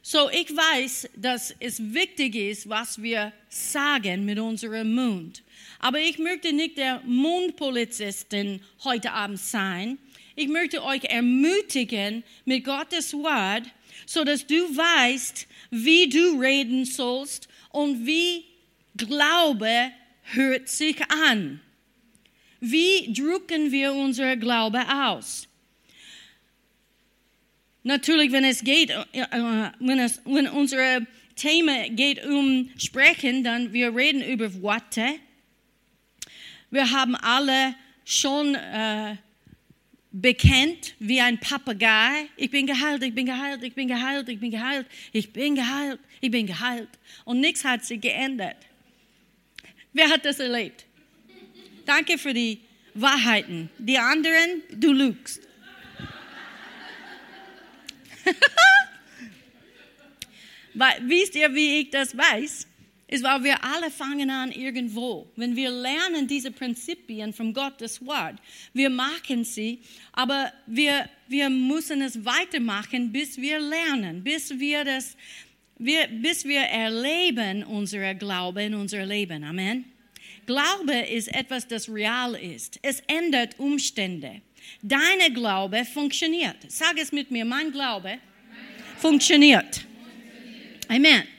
So, 0.01 0.29
ich 0.31 0.53
weiß, 0.53 1.11
dass 1.15 1.55
es 1.61 1.93
wichtig 1.93 2.35
ist, 2.35 2.67
was 2.67 3.01
wir 3.01 3.31
sagen 3.47 4.25
mit 4.25 4.37
unserem 4.37 4.93
Mund. 4.93 5.43
Aber 5.79 5.99
ich 5.99 6.19
möchte 6.19 6.51
nicht 6.51 6.77
der 6.77 6.99
Mundpolizistin 7.05 8.59
heute 8.83 9.13
Abend 9.13 9.39
sein. 9.39 9.97
Ich 10.35 10.49
möchte 10.49 10.83
euch 10.83 11.05
ermutigen 11.05 12.25
mit 12.43 12.65
Gottes 12.65 13.13
Wort, 13.13 13.63
so 14.05 14.23
dass 14.23 14.45
du 14.45 14.55
weißt, 14.55 15.47
wie 15.71 16.09
du 16.09 16.39
reden 16.39 16.85
sollst 16.85 17.47
und 17.69 18.05
wie 18.05 18.45
Glaube 18.95 19.91
hört 20.23 20.69
sich 20.69 20.97
an. 21.09 21.59
Wie 22.59 23.11
drücken 23.11 23.71
wir 23.71 23.93
unser 23.93 24.37
Glaube 24.37 24.81
aus? 24.87 25.47
Natürlich, 27.83 28.31
wenn 28.31 28.45
es 28.45 28.63
geht, 28.63 28.91
äh, 28.91 29.19
äh, 29.19 29.71
wenn, 29.79 29.99
es, 29.99 30.21
wenn 30.23 30.47
unser 30.47 31.01
Thema 31.35 31.89
geht 31.89 32.25
um 32.25 32.69
Sprechen, 32.77 33.43
dann 33.43 33.73
wir 33.73 33.93
reden 33.93 34.21
über 34.21 34.61
Worte. 34.61 35.05
Wir 36.71 36.91
haben 36.91 37.15
alle 37.15 37.75
schon 38.05 38.55
äh, 38.55 39.17
bekennt 40.13 40.95
wie 40.99 41.19
ein 41.19 41.39
Papagei. 41.39 42.29
Ich 42.37 42.51
bin 42.51 42.65
geheilt, 42.67 43.03
ich 43.03 43.13
bin 43.13 43.25
geheilt, 43.25 43.63
ich 43.63 43.73
bin 43.73 43.87
geheilt, 43.87 44.29
ich 44.29 44.39
bin 44.39 44.51
geheilt, 44.51 44.87
ich 45.11 45.33
bin 45.33 45.55
geheilt, 45.55 45.99
ich 46.21 46.31
bin 46.31 46.47
geheilt. 46.47 46.87
Und 47.25 47.41
nichts 47.41 47.65
hat 47.65 47.83
sich 47.83 47.99
geändert. 47.99 48.55
Wer 49.91 50.09
hat 50.09 50.23
das 50.23 50.39
erlebt? 50.39 50.85
Danke 51.85 52.17
für 52.17 52.33
die 52.33 52.61
Wahrheiten. 52.93 53.69
Die 53.79 53.97
anderen, 53.97 54.61
du 54.71 54.93
lügst. 54.93 55.41
Wisst 61.01 61.35
ihr, 61.35 61.53
wie 61.53 61.81
ich 61.81 61.89
das 61.89 62.15
weiß? 62.15 62.67
Ist, 63.13 63.23
weil 63.23 63.43
wir 63.43 63.63
alle 63.63 63.91
fangen 63.91 64.31
an 64.31 64.51
irgendwo. 64.51 65.31
Wenn 65.35 65.55
wir 65.55 65.69
lernen 65.69 66.27
diese 66.27 66.49
Prinzipien 66.49 67.31
von 67.31 67.53
Gottes 67.53 68.03
Wort, 68.03 68.35
wir 68.73 68.89
machen 68.89 69.43
sie, 69.43 69.81
aber 70.13 70.51
wir, 70.65 71.07
wir 71.27 71.49
müssen 71.49 72.01
es 72.01 72.25
weitermachen, 72.25 73.11
bis 73.11 73.37
wir 73.37 73.59
lernen, 73.59 74.23
bis 74.23 74.57
wir 74.57 74.83
das, 74.83 75.15
wir, 75.77 76.07
bis 76.07 76.43
wir 76.43 76.61
erleben 76.61 77.63
unser 77.63 78.15
Glaube 78.15 78.63
in 78.63 78.73
unser 78.73 79.05
Leben. 79.05 79.43
Amen. 79.43 79.85
Glaube 80.47 80.93
ist 80.93 81.27
etwas, 81.33 81.67
das 81.67 81.87
real 81.87 82.33
ist. 82.33 82.79
Es 82.81 83.01
ändert 83.05 83.59
Umstände. 83.59 84.41
Deine 84.81 85.31
Glaube 85.31 85.85
funktioniert. 85.85 86.57
Sag 86.67 86.97
es 86.97 87.11
mit 87.11 87.29
mir, 87.29 87.45
mein 87.45 87.71
Glaube 87.71 88.17
funktioniert. 88.97 89.85
Amen. 90.87 91.32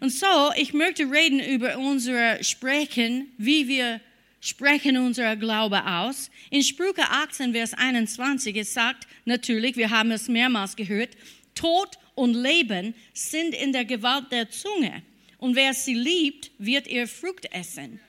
Und 0.00 0.10
so, 0.10 0.52
ich 0.56 0.74
möchte 0.74 1.10
reden 1.10 1.40
über 1.40 1.78
unser 1.78 2.42
Sprechen, 2.42 3.32
wie 3.38 3.68
wir 3.68 4.00
sprechen 4.40 4.96
unser 4.96 5.36
Glaube 5.36 5.84
aus. 5.84 6.30
In 6.50 6.62
Sprüche 6.62 7.02
18, 7.02 7.52
Vers 7.52 7.74
21, 7.74 8.56
es 8.56 8.74
sagt 8.74 9.06
natürlich, 9.24 9.76
wir 9.76 9.90
haben 9.90 10.10
es 10.10 10.28
mehrmals 10.28 10.76
gehört, 10.76 11.10
Tod 11.54 11.98
und 12.14 12.34
Leben 12.34 12.94
sind 13.14 13.54
in 13.54 13.72
der 13.72 13.84
Gewalt 13.84 14.30
der 14.30 14.50
Zunge. 14.50 15.02
Und 15.38 15.56
wer 15.56 15.74
sie 15.74 15.94
liebt, 15.94 16.50
wird 16.58 16.86
ihr 16.86 17.08
Frucht 17.08 17.46
essen. 17.52 18.00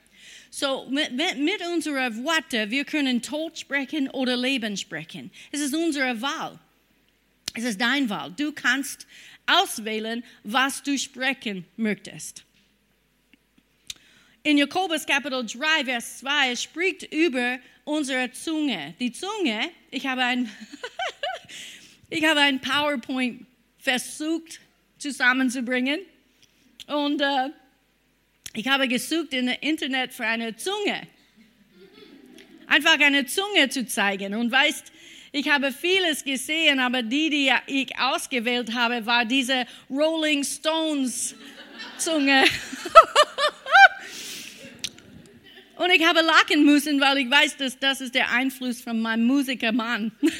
So, 0.50 0.86
mit, 0.90 1.12
mit 1.12 1.60
unseren 1.74 2.24
Worten, 2.24 2.70
wir 2.70 2.84
können 2.84 3.20
Tod 3.20 3.58
sprechen 3.58 4.08
oder 4.10 4.36
Leben 4.36 4.76
sprechen. 4.76 5.30
Es 5.52 5.60
ist 5.60 5.74
unsere 5.74 6.20
Wahl. 6.20 6.58
Es 7.54 7.64
ist 7.64 7.80
dein 7.80 8.08
Wahl. 8.08 8.32
Du 8.36 8.52
kannst 8.52 9.06
auswählen, 9.48 10.22
was 10.44 10.82
du 10.82 10.96
sprechen 10.98 11.64
möchtest. 11.76 12.44
In 14.42 14.56
Jakobus 14.56 15.04
Kapitel 15.04 15.44
3, 15.44 15.84
Vers 15.84 16.18
2 16.18 16.56
spricht 16.56 17.12
über 17.12 17.58
unsere 17.84 18.30
Zunge. 18.30 18.94
Die 19.00 19.12
Zunge, 19.12 19.70
ich 19.90 20.06
habe 20.06 20.22
ein, 20.22 20.50
ich 22.10 22.24
habe 22.24 22.40
ein 22.40 22.60
PowerPoint 22.60 23.44
versucht 23.78 24.60
zusammenzubringen 24.98 26.00
und 26.86 27.20
äh, 27.20 27.50
ich 28.54 28.66
habe 28.68 28.88
gesucht 28.88 29.32
in 29.34 29.46
der 29.46 29.62
Internet 29.62 30.12
für 30.12 30.26
eine 30.26 30.56
Zunge. 30.56 31.06
Einfach 32.66 33.00
eine 33.00 33.24
Zunge 33.26 33.68
zu 33.70 33.86
zeigen. 33.86 34.34
Und 34.34 34.52
weißt, 34.52 34.92
ich 35.32 35.48
habe 35.48 35.72
vieles 35.72 36.22
gesehen, 36.24 36.80
aber 36.80 37.02
die, 37.02 37.30
die 37.30 37.50
ich 37.66 37.98
ausgewählt 37.98 38.74
habe, 38.74 39.06
war 39.06 39.24
diese 39.24 39.64
Rolling 39.90 40.44
Stones 40.44 41.34
Zunge. 41.98 42.44
Und 45.76 45.90
ich 45.90 46.04
habe 46.04 46.22
lachen 46.22 46.64
müssen, 46.64 47.00
weil 47.00 47.18
ich 47.18 47.30
weiß, 47.30 47.56
dass 47.56 47.78
das 47.78 48.00
ist 48.00 48.12
der 48.14 48.32
Einfluss 48.32 48.80
von 48.80 49.00
meinem 49.00 49.26
Musikermann. 49.26 50.10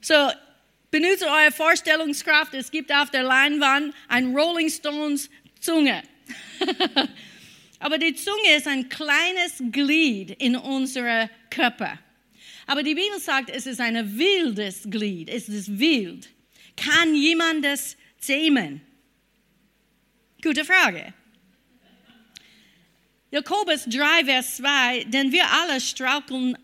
so, 0.00 0.30
benutze 0.90 1.26
eure 1.26 1.50
Vorstellungskraft. 1.50 2.54
Es 2.54 2.70
gibt 2.70 2.92
auf 2.92 3.10
der 3.10 3.24
Leinwand 3.24 3.92
ein 4.06 4.36
Rolling 4.36 4.70
Stones 4.70 5.28
Zunge. 5.60 6.04
Aber 7.80 7.98
die 7.98 8.14
Zunge 8.14 8.54
ist 8.56 8.68
ein 8.68 8.88
kleines 8.88 9.60
Glied 9.72 10.40
in 10.40 10.54
unserem 10.54 11.28
Körper. 11.50 11.98
Aber 12.68 12.82
die 12.82 12.94
Bibel 12.94 13.18
sagt, 13.18 13.48
es 13.48 13.66
ist 13.66 13.80
ein 13.80 14.18
wildes 14.18 14.82
Glied. 14.90 15.30
Es 15.30 15.48
ist 15.48 15.78
wild. 15.78 16.28
Kann 16.76 17.14
jemand 17.14 17.64
das 17.64 17.96
zähmen? 18.20 18.82
Gute 20.42 20.66
Frage. 20.66 21.14
Jakobus 23.30 23.86
3, 23.86 24.26
Vers 24.26 24.56
2, 24.58 25.04
denn 25.04 25.32
wir 25.32 25.44
alle 25.50 25.80
straucheln 25.80 26.58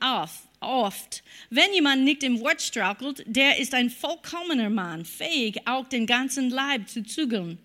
oft. 0.60 1.24
Wenn 1.48 1.72
jemand 1.72 2.04
nicht 2.04 2.22
im 2.22 2.38
Wort 2.40 2.60
strauchelt, 2.60 3.24
der 3.26 3.58
ist 3.58 3.72
ein 3.72 3.88
vollkommener 3.88 4.68
Mann, 4.68 5.06
fähig, 5.06 5.66
auch 5.66 5.88
den 5.88 6.06
ganzen 6.06 6.50
Leib 6.50 6.86
zu 6.86 7.02
zügeln. 7.02 7.58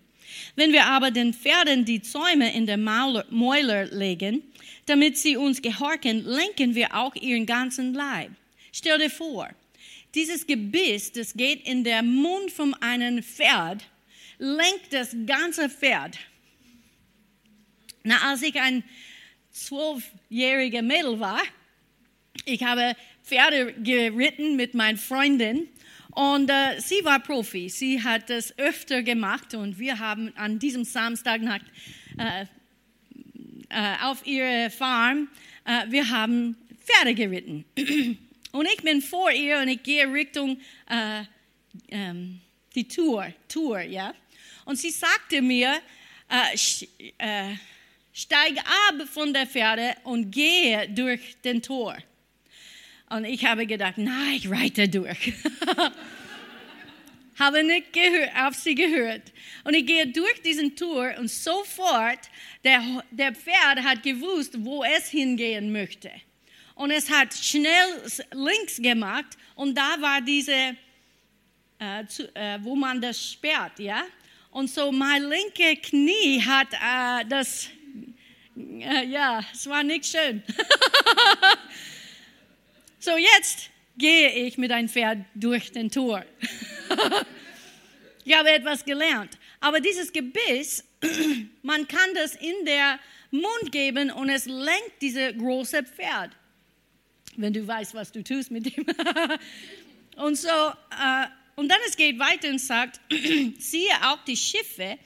Wenn 0.56 0.72
wir 0.72 0.86
aber 0.86 1.10
den 1.10 1.34
Pferden 1.34 1.84
die 1.84 2.00
Zäume 2.00 2.54
in 2.54 2.64
der 2.64 2.78
Mäuler 2.78 3.84
legen, 3.86 4.42
damit 4.90 5.16
sie 5.16 5.36
uns 5.36 5.62
gehorchen, 5.62 6.24
lenken 6.24 6.74
wir 6.74 6.96
auch 6.96 7.14
ihren 7.14 7.46
ganzen 7.46 7.94
Leib. 7.94 8.32
Stell 8.72 8.98
dir 8.98 9.08
vor, 9.08 9.48
dieses 10.16 10.46
Gebiss, 10.46 11.12
das 11.12 11.34
geht 11.34 11.64
in 11.66 11.84
den 11.84 12.16
Mund 12.16 12.50
von 12.50 12.74
einem 12.74 13.22
Pferd, 13.22 13.84
lenkt 14.38 14.92
das 14.92 15.14
ganze 15.26 15.70
Pferd. 15.70 16.18
Na, 18.02 18.16
als 18.30 18.42
ich 18.42 18.60
ein 18.60 18.82
zwölfjähriger 19.52 20.82
Mädel 20.82 21.20
war, 21.20 21.40
ich 22.44 22.64
habe 22.64 22.96
Pferde 23.22 23.72
geritten 23.74 24.56
mit 24.56 24.74
meiner 24.74 24.98
Freundin 24.98 25.68
und 26.10 26.50
äh, 26.50 26.80
sie 26.80 27.04
war 27.04 27.20
Profi. 27.20 27.68
Sie 27.68 28.02
hat 28.02 28.28
das 28.28 28.58
öfter 28.58 29.04
gemacht 29.04 29.54
und 29.54 29.78
wir 29.78 30.00
haben 30.00 30.32
an 30.36 30.58
diesem 30.58 30.82
Samstagnacht 30.82 31.66
äh, 32.18 32.46
äh, 33.70 33.94
auf 34.02 34.26
ihrer 34.26 34.70
Farm, 34.70 35.28
äh, 35.64 35.90
wir 35.90 36.08
haben 36.08 36.56
Pferde 36.84 37.14
geritten. 37.14 37.64
Und 38.52 38.66
ich 38.66 38.82
bin 38.82 39.00
vor 39.00 39.30
ihr 39.30 39.60
und 39.60 39.68
ich 39.68 39.80
gehe 39.80 40.12
Richtung 40.12 40.60
äh, 40.88 41.22
ähm, 41.88 42.40
die 42.74 42.88
Tour, 42.88 43.32
Tour, 43.46 43.80
ja. 43.80 44.12
Und 44.64 44.76
sie 44.76 44.90
sagte 44.90 45.40
mir, 45.40 45.78
äh, 46.28 46.56
äh, 47.18 47.54
steig 48.12 48.58
ab 48.58 49.08
von 49.08 49.32
der 49.32 49.46
Pferde 49.46 49.94
und 50.02 50.32
gehe 50.32 50.88
durch 50.88 51.36
den 51.44 51.62
Tor. 51.62 51.96
Und 53.08 53.24
ich 53.24 53.44
habe 53.44 53.66
gedacht, 53.66 53.98
nein, 53.98 54.34
ich 54.34 54.50
reite 54.50 54.88
durch. 54.88 55.32
habe 57.40 57.64
nicht 57.64 57.88
auf 58.38 58.54
sie 58.54 58.74
gehört. 58.74 59.32
Und 59.64 59.74
ich 59.74 59.86
gehe 59.86 60.06
durch 60.06 60.42
diesen 60.42 60.76
Tour 60.76 61.14
und 61.18 61.28
sofort, 61.28 62.20
der, 62.62 62.82
der 63.10 63.34
Pferd 63.34 63.82
hat 63.82 64.02
gewusst, 64.02 64.54
wo 64.58 64.84
es 64.84 65.08
hingehen 65.08 65.72
möchte. 65.72 66.10
Und 66.74 66.90
es 66.90 67.10
hat 67.10 67.34
schnell 67.34 68.02
links 68.32 68.76
gemacht 68.76 69.36
und 69.54 69.76
da 69.76 69.96
war 70.00 70.20
diese, 70.20 70.76
äh, 71.78 72.06
zu, 72.06 72.34
äh, 72.36 72.58
wo 72.62 72.76
man 72.76 73.00
das 73.00 73.32
sperrt, 73.32 73.78
ja. 73.78 74.04
Und 74.50 74.68
so 74.70 74.90
mein 74.90 75.22
linke 75.28 75.76
Knie 75.76 76.42
hat 76.42 76.68
äh, 76.72 77.24
das, 77.28 77.68
äh, 78.56 79.06
ja, 79.06 79.44
es 79.52 79.66
war 79.68 79.82
nicht 79.82 80.06
schön. 80.06 80.42
so 82.98 83.16
jetzt 83.16 83.69
gehe 84.00 84.46
ich 84.46 84.58
mit 84.58 84.72
einem 84.72 84.88
Pferd 84.88 85.18
durch 85.34 85.70
den 85.70 85.90
Tor. 85.90 86.24
ich 88.24 88.34
habe 88.34 88.50
etwas 88.50 88.84
gelernt. 88.84 89.38
Aber 89.60 89.78
dieses 89.78 90.12
Gebiss, 90.12 90.82
man 91.62 91.86
kann 91.86 92.10
das 92.14 92.34
in 92.34 92.64
der 92.64 92.98
Mund 93.30 93.70
geben 93.70 94.10
und 94.10 94.28
es 94.30 94.46
lenkt 94.46 94.94
diese 95.00 95.32
große 95.34 95.84
Pferd. 95.84 96.30
Wenn 97.36 97.52
du 97.52 97.64
weißt, 97.64 97.94
was 97.94 98.10
du 98.10 98.24
tust 98.24 98.50
mit 98.50 98.74
dem. 98.74 98.84
und 100.16 100.36
so, 100.36 100.48
äh, 100.48 101.26
und 101.54 101.68
dann 101.68 101.78
es 101.86 101.96
geht 101.96 102.18
weiter 102.18 102.48
und 102.48 102.58
sagt, 102.58 103.00
siehe 103.58 103.94
auch 104.02 104.24
die 104.24 104.36
Schiffe, 104.36 104.98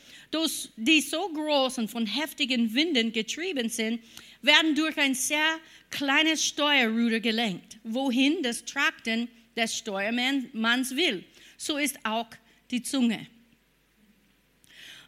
die 0.77 1.01
so 1.01 1.29
groß 1.29 1.79
und 1.79 1.91
von 1.91 2.07
heftigen 2.07 2.73
Winden 2.75 3.13
getrieben 3.13 3.69
sind, 3.69 4.01
werden 4.43 4.75
durch 4.75 4.97
ein 4.99 5.15
sehr 5.15 5.59
kleines 5.95 6.45
Steuerruder 6.45 7.21
gelenkt, 7.21 7.79
wohin 7.85 8.43
das 8.43 8.65
Trakten 8.65 9.29
des 9.57 9.77
Steuermanns 9.77 10.97
will. 10.97 11.25
So 11.57 11.77
ist 11.79 11.97
auch 12.03 12.29
die 12.71 12.83
Zunge. 12.83 13.27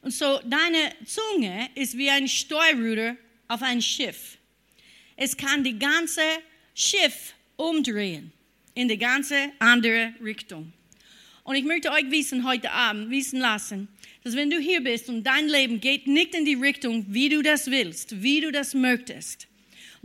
Und 0.00 0.12
so 0.12 0.40
deine 0.44 0.92
Zunge 1.04 1.68
ist 1.74 1.98
wie 1.98 2.08
ein 2.08 2.28
Steuerruder 2.28 3.16
auf 3.48 3.62
ein 3.62 3.82
Schiff. 3.82 4.38
Es 5.16 5.36
kann 5.36 5.64
die 5.64 5.76
ganze 5.76 6.22
Schiff 6.74 7.34
umdrehen 7.56 8.32
in 8.74 8.86
die 8.86 8.98
ganze 8.98 9.50
andere 9.58 10.14
Richtung. 10.22 10.72
Und 11.42 11.56
ich 11.56 11.64
möchte 11.64 11.90
euch 11.90 12.08
wissen 12.10 12.46
heute 12.46 12.70
Abend, 12.70 13.10
wissen 13.10 13.40
lassen, 13.40 13.88
dass 14.22 14.36
wenn 14.36 14.50
du 14.50 14.58
hier 14.58 14.82
bist 14.82 15.08
und 15.08 15.24
dein 15.24 15.48
Leben 15.48 15.80
geht 15.80 16.06
nicht 16.06 16.34
in 16.34 16.44
die 16.44 16.54
Richtung, 16.54 17.06
wie 17.08 17.28
du 17.28 17.42
das 17.42 17.70
willst, 17.70 18.22
wie 18.22 18.40
du 18.40 18.52
das 18.52 18.74
möchtest, 18.74 19.48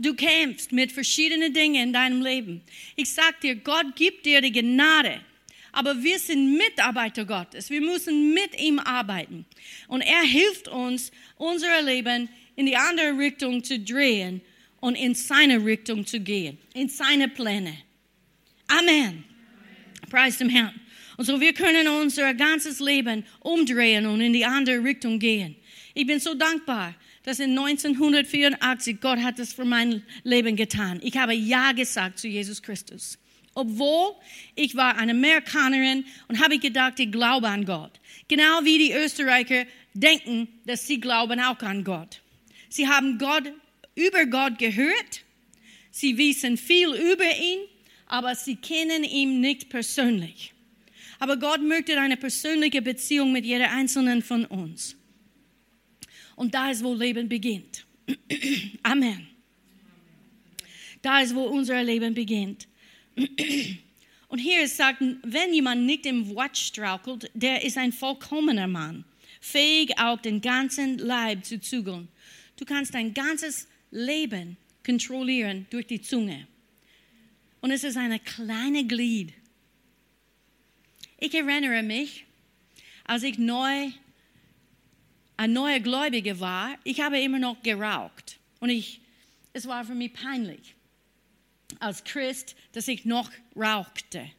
du 0.02 0.14
kämpfst 0.14 0.72
mit 0.72 0.92
verschiedenen 0.92 1.52
Dingen 1.52 1.88
in 1.88 1.92
deinem 1.92 2.22
Leben. 2.22 2.62
Ich 2.96 3.12
sag 3.12 3.40
dir, 3.40 3.54
Gott 3.56 3.96
gibt 3.96 4.26
dir 4.26 4.40
die 4.40 4.52
Gnade, 4.52 5.20
aber 5.72 6.02
wir 6.02 6.18
sind 6.18 6.56
Mitarbeiter 6.56 7.24
Gottes. 7.24 7.70
Wir 7.70 7.80
müssen 7.80 8.34
mit 8.34 8.60
ihm 8.60 8.78
arbeiten. 8.78 9.46
Und 9.88 10.02
er 10.02 10.22
hilft 10.22 10.68
uns, 10.68 11.10
unser 11.36 11.82
Leben 11.82 12.28
in 12.56 12.66
die 12.66 12.76
andere 12.76 13.16
Richtung 13.16 13.64
zu 13.64 13.78
drehen 13.78 14.42
und 14.80 14.96
in 14.96 15.14
seine 15.14 15.64
Richtung 15.64 16.06
zu 16.06 16.20
gehen, 16.20 16.58
in 16.74 16.88
seine 16.88 17.28
Pläne. 17.28 17.78
Amen. 18.68 18.88
Amen. 18.88 19.24
Preis 20.10 20.38
dem 20.38 20.48
Herrn. 20.48 20.78
Und 21.16 21.24
so 21.24 21.40
wir 21.40 21.52
können 21.52 21.88
unser 21.88 22.34
ganzes 22.34 22.80
Leben 22.80 23.24
umdrehen 23.40 24.06
und 24.06 24.20
in 24.20 24.32
die 24.32 24.44
andere 24.44 24.82
Richtung 24.82 25.18
gehen. 25.18 25.56
Ich 25.94 26.06
bin 26.06 26.18
so 26.20 26.34
dankbar, 26.34 26.94
dass 27.24 27.38
in 27.38 27.50
1984 27.58 29.00
Gott 29.00 29.18
hat 29.18 29.38
das 29.38 29.52
für 29.52 29.64
mein 29.64 30.02
Leben 30.24 30.56
getan. 30.56 31.00
Ich 31.02 31.16
habe 31.16 31.34
Ja 31.34 31.72
gesagt 31.72 32.18
zu 32.18 32.28
Jesus 32.28 32.62
Christus. 32.62 33.18
Obwohl 33.54 34.14
ich 34.54 34.76
war 34.76 34.96
eine 34.96 35.12
Amerikanerin 35.12 36.04
und 36.28 36.42
habe 36.42 36.58
gedacht, 36.58 36.98
ich 36.98 37.12
glaube 37.12 37.48
an 37.48 37.64
Gott. 37.64 37.92
Genau 38.28 38.64
wie 38.64 38.78
die 38.78 38.92
Österreicher 38.92 39.66
denken, 39.94 40.48
dass 40.64 40.86
sie 40.86 41.00
glauben 41.00 41.38
auch 41.40 41.60
an 41.60 41.84
Gott. 41.84 42.22
Sie 42.68 42.88
haben 42.88 43.18
Gott 43.18 43.52
über 43.94 44.24
Gott 44.26 44.58
gehört. 44.58 45.22
Sie 45.90 46.16
wissen 46.16 46.56
viel 46.56 46.88
über 46.88 47.24
ihn, 47.24 47.60
aber 48.06 48.34
sie 48.34 48.56
kennen 48.56 49.04
ihn 49.04 49.40
nicht 49.40 49.68
persönlich. 49.68 50.54
Aber 51.18 51.36
Gott 51.36 51.60
möchte 51.60 52.00
eine 52.00 52.16
persönliche 52.16 52.80
Beziehung 52.80 53.32
mit 53.32 53.44
jeder 53.44 53.70
einzelnen 53.70 54.22
von 54.22 54.46
uns. 54.46 54.96
Und 56.36 56.54
da 56.54 56.70
ist, 56.70 56.82
wo 56.82 56.94
Leben 56.94 57.28
beginnt. 57.28 57.86
Amen. 58.82 59.28
Da 61.00 61.20
ist, 61.20 61.34
wo 61.34 61.42
unser 61.44 61.82
Leben 61.82 62.14
beginnt. 62.14 62.68
Und 64.28 64.38
hier 64.38 64.62
ist 64.62 64.78
sagt, 64.78 65.02
wenn 65.24 65.52
jemand 65.52 65.82
nicht 65.82 66.06
im 66.06 66.34
Wort 66.34 66.56
strauchelt, 66.56 67.30
der 67.34 67.62
ist 67.64 67.76
ein 67.76 67.92
vollkommener 67.92 68.66
Mann, 68.66 69.04
fähig 69.42 69.98
auch 69.98 70.18
den 70.18 70.40
ganzen 70.40 70.96
Leib 70.96 71.44
zu 71.44 71.60
zügeln. 71.60 72.08
Du 72.56 72.64
kannst 72.64 72.94
dein 72.94 73.12
ganzes 73.12 73.68
Leben 73.90 74.56
kontrollieren 74.86 75.66
durch 75.68 75.86
die 75.86 76.00
Zunge. 76.00 76.46
Und 77.60 77.72
es 77.72 77.84
ist 77.84 77.98
eine 77.98 78.18
kleine 78.20 78.86
Glied 78.86 79.34
ich 81.24 81.34
erinnere 81.34 81.84
mich, 81.84 82.24
als 83.04 83.22
ich 83.22 83.38
neu, 83.38 83.92
ein 85.42 85.52
neuer 85.52 85.80
Gläubiger 85.80 86.38
war, 86.38 86.78
ich 86.84 87.00
habe 87.00 87.18
immer 87.20 87.40
noch 87.40 87.60
geraucht. 87.64 88.38
Und 88.60 88.70
ich, 88.70 89.00
es 89.52 89.66
war 89.66 89.84
für 89.84 89.96
mich 89.96 90.12
peinlich, 90.12 90.76
als 91.80 92.04
Christ, 92.04 92.54
dass 92.70 92.86
ich 92.86 93.04
noch 93.04 93.28
rauchte. 93.56 94.30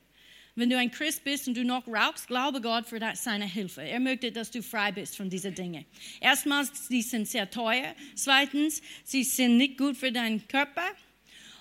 Wenn 0.56 0.70
du 0.70 0.78
ein 0.78 0.92
Christ 0.92 1.26
bist 1.26 1.50
und 1.50 1.58
du 1.58 1.66
noch 1.66 1.86
rauchst, 1.90 2.28
glaube 2.28 2.62
Gott 2.62 2.86
für 2.86 3.02
seine 3.16 3.46
Hilfe. 3.46 3.82
Er 3.82 4.00
möchte, 4.00 4.32
dass 4.32 4.50
du 4.50 4.64
frei 4.64 4.94
bist 4.94 5.18
von 5.18 5.30
diesen 5.30 5.54
Dingen. 5.54 5.84
Erstmals, 6.22 6.88
sie 6.88 7.02
sind 7.02 7.28
sehr 7.28 7.50
teuer. 7.50 7.94
Zweitens, 8.16 8.82
sie 9.04 9.26
sind 9.26 9.58
nicht 9.58 9.78
gut 9.78 9.98
für 9.98 10.14
deinen 10.14 10.48
Körper. 10.48 10.86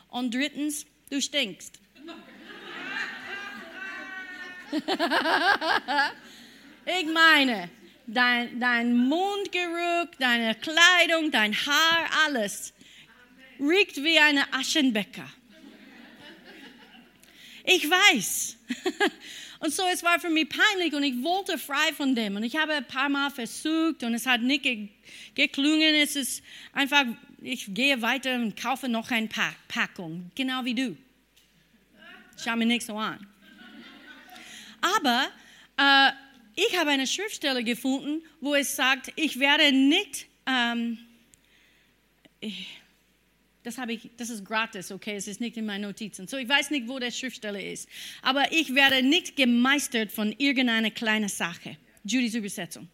Und 0.08 0.32
drittens, 0.32 0.86
du 1.10 1.20
stinkst. 1.20 1.80
ich 6.86 7.06
meine, 7.12 7.70
dein, 8.06 8.60
dein 8.60 8.96
Mundgeruch, 8.96 10.14
deine 10.18 10.54
Kleidung, 10.54 11.30
dein 11.30 11.54
Haar, 11.54 12.10
alles 12.26 12.72
riecht 13.60 14.02
wie 14.02 14.18
eine 14.18 14.52
Aschenbecker. 14.52 15.28
Ich 17.64 17.88
weiß. 17.88 18.56
Und 19.60 19.72
so, 19.72 19.84
es 19.92 20.02
war 20.02 20.18
für 20.18 20.28
mich 20.28 20.48
peinlich 20.48 20.92
und 20.92 21.04
ich 21.04 21.22
wollte 21.22 21.56
frei 21.56 21.92
von 21.96 22.16
dem. 22.16 22.34
Und 22.34 22.42
ich 22.42 22.56
habe 22.56 22.72
ein 22.72 22.84
paar 22.84 23.08
Mal 23.08 23.30
versucht 23.30 24.02
und 24.02 24.12
es 24.12 24.26
hat 24.26 24.40
nicht 24.40 24.66
geklungen. 25.36 25.94
Es 25.94 26.16
ist 26.16 26.42
einfach, 26.72 27.04
ich 27.40 27.72
gehe 27.72 28.02
weiter 28.02 28.34
und 28.34 28.60
kaufe 28.60 28.88
noch 28.88 29.08
eine 29.12 29.28
Packung. 29.68 30.32
Genau 30.34 30.64
wie 30.64 30.74
du. 30.74 30.96
Schau 32.42 32.56
mir 32.56 32.66
nicht 32.66 32.84
so 32.84 32.96
an. 32.96 33.24
Aber 34.80 35.28
äh, 35.76 36.10
ich 36.54 36.78
habe 36.78 36.90
eine 36.90 37.06
Schriftstelle 37.06 37.64
gefunden, 37.64 38.22
wo 38.40 38.54
es 38.54 38.76
sagt, 38.76 39.12
ich 39.16 39.38
werde 39.38 39.72
nicht, 39.72 40.26
ähm, 40.46 40.98
ich, 42.40 42.68
das, 43.62 43.78
habe 43.78 43.94
ich, 43.94 44.10
das 44.16 44.30
ist 44.30 44.44
gratis, 44.44 44.90
okay, 44.92 45.16
es 45.16 45.28
ist 45.28 45.40
nicht 45.40 45.56
in 45.56 45.66
meinen 45.66 45.82
Notizen. 45.82 46.26
So, 46.26 46.36
ich 46.36 46.48
weiß 46.48 46.70
nicht, 46.70 46.88
wo 46.88 46.98
der 46.98 47.10
Schriftstelle 47.10 47.62
ist. 47.62 47.88
Aber 48.20 48.52
ich 48.52 48.74
werde 48.74 49.02
nicht 49.02 49.36
gemeistert 49.36 50.12
von 50.12 50.32
irgendeiner 50.38 50.90
kleinen 50.90 51.28
Sache. 51.28 51.76
Judys 52.04 52.34
Übersetzung. 52.34 52.88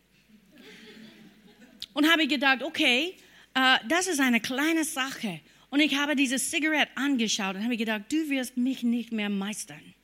Und 1.94 2.10
habe 2.10 2.26
gedacht, 2.26 2.62
okay, 2.62 3.16
äh, 3.54 3.76
das 3.88 4.06
ist 4.06 4.20
eine 4.20 4.40
kleine 4.40 4.84
Sache. 4.84 5.40
Und 5.70 5.80
ich 5.80 5.96
habe 5.96 6.14
diese 6.14 6.36
Zigarette 6.36 6.96
angeschaut 6.96 7.56
und 7.56 7.64
habe 7.64 7.76
gedacht, 7.76 8.04
du 8.10 8.28
wirst 8.30 8.56
mich 8.56 8.82
nicht 8.82 9.12
mehr 9.12 9.28
meistern. 9.28 9.94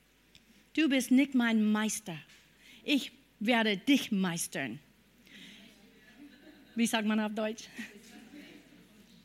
Du 0.73 0.89
bist 0.89 1.11
nicht 1.11 1.33
mein 1.35 1.71
Meister. 1.71 2.17
Ich 2.83 3.11
werde 3.39 3.77
dich 3.77 4.11
meistern. 4.11 4.79
Wie 6.75 6.85
sagt 6.85 7.07
man 7.07 7.19
auf 7.19 7.33
Deutsch? 7.33 7.63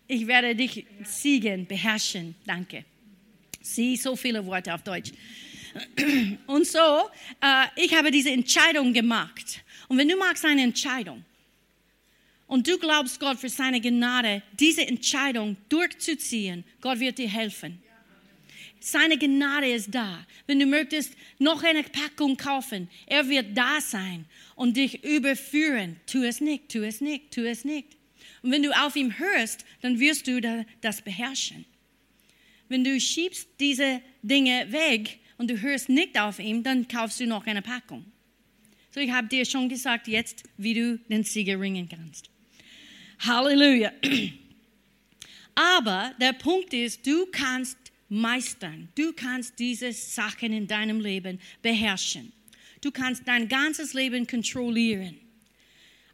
Ich 0.07 0.27
werde 0.27 0.55
dich 0.55 0.87
siegen, 1.05 1.67
beherrschen. 1.67 2.35
Danke. 2.45 2.85
Sie, 3.61 3.97
so 3.97 4.17
viele 4.17 4.45
Worte 4.45 4.75
auf 4.75 4.83
Deutsch. 4.83 5.13
Und 6.47 6.67
so, 6.67 7.11
äh, 7.41 7.67
ich 7.77 7.95
habe 7.95 8.11
diese 8.11 8.31
Entscheidung 8.31 8.93
gemacht. 8.93 9.63
Und 9.89 9.99
wenn 9.99 10.09
du 10.09 10.17
magst 10.17 10.45
eine 10.45 10.63
Entscheidung, 10.63 11.25
und 12.51 12.67
du 12.67 12.77
glaubst 12.79 13.21
Gott 13.21 13.39
für 13.39 13.49
seine 13.49 13.81
Gnade, 13.81 14.43
diese 14.59 14.85
Entscheidung 14.85 15.57
durchzuziehen, 15.69 16.65
Gott 16.81 16.99
wird 16.99 17.19
dir 17.19 17.29
helfen. 17.29 17.81
Seine 18.81 19.19
Gnade 19.19 19.71
ist 19.71 19.95
da. 19.95 20.27
Wenn 20.47 20.59
du 20.59 20.67
möchtest 20.67 21.15
noch 21.39 21.63
eine 21.63 21.83
Packung 21.83 22.37
kaufen, 22.37 22.89
er 23.07 23.29
wird 23.29 23.57
da 23.57 23.81
sein 23.81 24.25
und 24.57 24.77
dich 24.77 25.05
überführen. 25.05 25.97
Tu 26.07 26.23
es 26.23 26.41
nicht, 26.41 26.71
tu 26.71 26.83
es 26.83 27.03
nicht, 27.03 27.31
tu 27.31 27.43
es 27.43 27.65
nicht. 27.65 27.89
Und 28.43 28.53
wenn 28.53 28.63
du 28.63 28.71
auf 28.71 28.97
ihm 28.97 29.19
hörst, 29.19 29.67
dann 29.83 30.01
wirst 30.01 30.27
du 30.27 30.41
das 30.81 31.03
beherrschen. 31.03 31.67
Wenn 32.69 32.85
du 32.85 32.99
schiebst 32.99 33.49
diese 33.59 34.01
Dinge 34.23 34.73
weg 34.73 35.19
und 35.37 35.51
du 35.51 35.61
hörst 35.61 35.89
nicht 35.89 36.19
auf 36.19 36.39
ihm, 36.39 36.63
dann 36.63 36.89
kaufst 36.89 37.21
du 37.21 37.27
noch 37.27 37.47
eine 37.47 37.63
Packung. 37.63 38.05
So, 38.93 39.01
ich 39.01 39.11
habe 39.11 39.29
dir 39.29 39.45
schon 39.45 39.69
gesagt 39.69 40.09
jetzt, 40.09 40.45
wie 40.57 40.75
du 40.75 40.99
den 41.09 41.23
Sieger 41.23 41.61
ringen 41.61 41.89
kannst. 41.89 42.31
Halleluja. 43.21 43.93
Aber 45.55 46.13
der 46.21 46.33
Punkt 46.33 46.73
ist, 46.73 47.07
du 47.07 47.27
kannst 47.27 47.77
meistern. 48.11 48.89
Du 48.95 49.13
kannst 49.15 49.59
diese 49.59 49.93
Sachen 49.93 50.53
in 50.53 50.67
deinem 50.67 51.01
Leben 51.01 51.41
beherrschen. 51.63 52.33
Du 52.83 52.91
kannst 52.91 53.27
dein 53.27 53.49
ganzes 53.49 53.95
Leben 53.95 54.27
kontrollieren. 54.27 55.17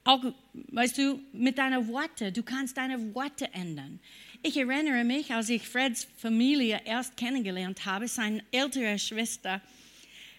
Auch, 0.05 0.23
weißt 0.53 0.99
du, 0.99 1.21
mit 1.33 1.59
deinen 1.59 1.89
Worten. 1.89 2.33
Du 2.33 2.45
kannst 2.45 2.77
deine 2.77 3.15
Worte 3.15 3.53
ändern. 3.53 3.99
Ich 4.43 4.57
erinnere 4.57 5.03
mich, 5.03 5.33
als 5.33 5.49
ich 5.49 5.67
Freds 5.67 6.07
Familie 6.19 6.81
erst 6.85 7.17
kennengelernt 7.17 7.85
habe, 7.87 8.07
seine 8.07 8.45
ältere 8.53 8.99
Schwester, 8.99 9.61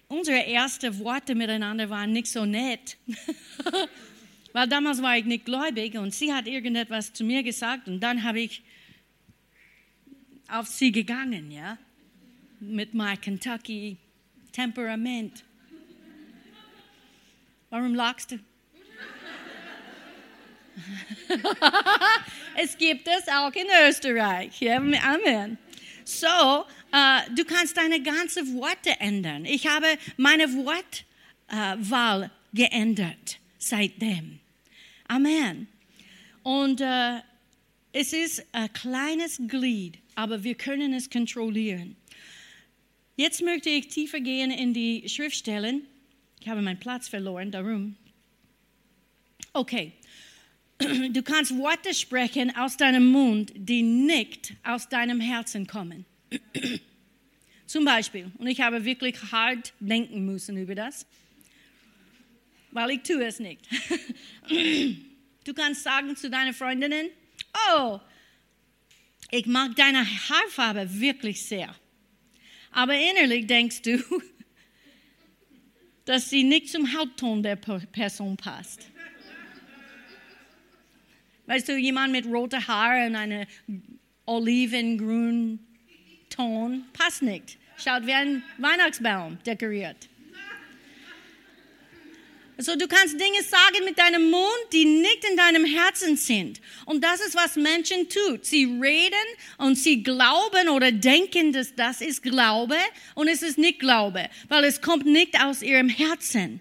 unsere 0.06 0.46
ersten 0.46 0.98
Worte 1.00 1.34
miteinander 1.34 1.90
waren 1.90 2.12
nicht 2.12 2.28
so 2.28 2.46
nett. 2.46 2.96
Weil 4.54 4.68
damals 4.68 5.02
war 5.02 5.18
ich 5.18 5.26
nicht 5.26 5.44
gläubig 5.44 5.98
und 5.98 6.14
sie 6.14 6.32
hat 6.32 6.46
irgendetwas 6.46 7.12
zu 7.12 7.24
mir 7.24 7.42
gesagt 7.42 7.86
und 7.88 8.00
dann 8.00 8.22
habe 8.22 8.40
ich 8.40 8.62
auf 10.48 10.66
sie 10.66 10.92
gegangen, 10.92 11.50
ja, 11.50 11.78
mit 12.60 12.94
meinem 12.94 13.20
Kentucky 13.20 13.96
Temperament. 14.52 15.44
Warum 17.70 17.94
lachst 17.94 18.32
du? 18.32 18.38
es 22.56 22.76
gibt 22.78 23.06
es 23.06 23.28
auch 23.28 23.52
in 23.52 23.66
Österreich. 23.86 24.60
Ja, 24.60 24.76
Amen. 24.76 25.58
So, 26.04 26.26
uh, 26.26 27.20
du 27.34 27.44
kannst 27.44 27.76
deine 27.76 28.02
ganzen 28.02 28.54
Worte 28.54 28.98
ändern. 28.98 29.44
Ich 29.44 29.66
habe 29.66 29.98
meine 30.16 30.46
Wortwahl 30.54 32.30
geändert 32.54 33.38
seitdem. 33.58 34.40
Amen. 35.08 35.68
Und 36.42 36.80
uh, 36.80 37.20
es 37.92 38.12
ist 38.12 38.46
ein 38.52 38.72
kleines 38.72 39.38
Glied 39.46 39.98
aber 40.18 40.42
wir 40.42 40.56
können 40.56 40.94
es 40.94 41.08
kontrollieren. 41.08 41.94
Jetzt 43.14 43.40
möchte 43.40 43.70
ich 43.70 43.86
tiefer 43.86 44.18
gehen 44.18 44.50
in 44.50 44.74
die 44.74 45.08
Schriftstellen. 45.08 45.82
Ich 46.40 46.48
habe 46.48 46.60
meinen 46.60 46.80
Platz 46.80 47.06
verloren, 47.06 47.52
darum. 47.52 47.96
Okay. 49.52 49.92
Du 51.12 51.22
kannst 51.22 51.56
Worte 51.56 51.94
sprechen 51.94 52.54
aus 52.56 52.76
deinem 52.76 53.06
Mund, 53.10 53.52
die 53.54 53.82
nicht 53.82 54.54
aus 54.64 54.88
deinem 54.88 55.20
Herzen 55.20 55.66
kommen. 55.68 56.04
Zum 57.66 57.84
Beispiel, 57.84 58.30
und 58.38 58.48
ich 58.48 58.60
habe 58.60 58.84
wirklich 58.84 59.16
hart 59.30 59.72
denken 59.78 60.24
müssen 60.24 60.56
über 60.56 60.74
das, 60.74 61.06
weil 62.72 62.90
ich 62.90 63.02
tue 63.02 63.24
es 63.24 63.38
nicht. 63.38 63.60
Du 65.44 65.54
kannst 65.54 65.82
sagen 65.82 66.14
zu 66.14 66.28
deinen 66.28 66.52
Freundinnen, 66.52 67.06
oh, 67.72 67.98
ich 69.30 69.46
mag 69.46 69.76
deine 69.76 70.04
Haarfarbe 70.04 71.00
wirklich 71.00 71.44
sehr. 71.44 71.74
Aber 72.70 72.94
innerlich 72.94 73.46
denkst 73.46 73.82
du, 73.82 73.98
dass 76.04 76.30
sie 76.30 76.44
nicht 76.44 76.70
zum 76.70 76.96
Hautton 76.96 77.42
der 77.42 77.56
Person 77.56 78.36
passt. 78.36 78.88
Weißt 81.46 81.68
du, 81.68 81.76
jemand 81.76 82.12
mit 82.12 82.26
roten 82.26 82.66
Haaren 82.66 83.10
und 83.10 83.16
einem 83.16 83.46
olivengrünen 84.26 85.66
Ton 86.28 86.84
passt 86.92 87.22
nicht. 87.22 87.58
Schaut 87.78 88.06
wie 88.06 88.12
ein 88.12 88.42
Weihnachtsbaum 88.58 89.38
dekoriert. 89.44 90.08
So, 92.60 92.74
du 92.74 92.88
kannst 92.88 93.14
Dinge 93.20 93.40
sagen 93.44 93.84
mit 93.84 93.96
deinem 94.00 94.30
Mund, 94.30 94.64
die 94.72 94.84
nicht 94.84 95.24
in 95.30 95.36
deinem 95.36 95.64
Herzen 95.64 96.16
sind. 96.16 96.60
Und 96.86 97.04
das 97.04 97.20
ist, 97.20 97.36
was 97.36 97.54
Menschen 97.54 98.08
tun. 98.08 98.40
Sie 98.42 98.64
reden 98.64 99.14
und 99.58 99.76
sie 99.76 100.02
glauben 100.02 100.68
oder 100.68 100.90
denken, 100.90 101.52
dass 101.52 101.76
das 101.76 102.00
ist 102.00 102.20
Glaube 102.20 102.74
und 103.14 103.28
es 103.28 103.42
ist 103.42 103.58
nicht 103.58 103.78
Glaube, 103.78 104.28
weil 104.48 104.64
es 104.64 104.80
kommt 104.80 105.06
nicht 105.06 105.40
aus 105.40 105.62
ihrem 105.62 105.88
Herzen. 105.88 106.60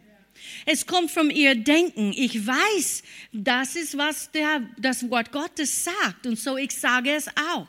Es 0.68 0.86
kommt 0.86 1.10
von 1.10 1.32
ihr 1.32 1.56
Denken. 1.56 2.14
Ich 2.16 2.46
weiß, 2.46 3.02
das 3.34 3.76
ist, 3.76 3.98
was 3.98 4.30
der, 4.32 4.70
das 4.78 5.10
Wort 5.10 5.32
Gottes 5.32 5.84
sagt. 5.84 6.28
Und 6.28 6.38
so 6.38 6.58
ich 6.58 6.78
sage 6.78 7.16
es 7.16 7.28
auch 7.28 7.68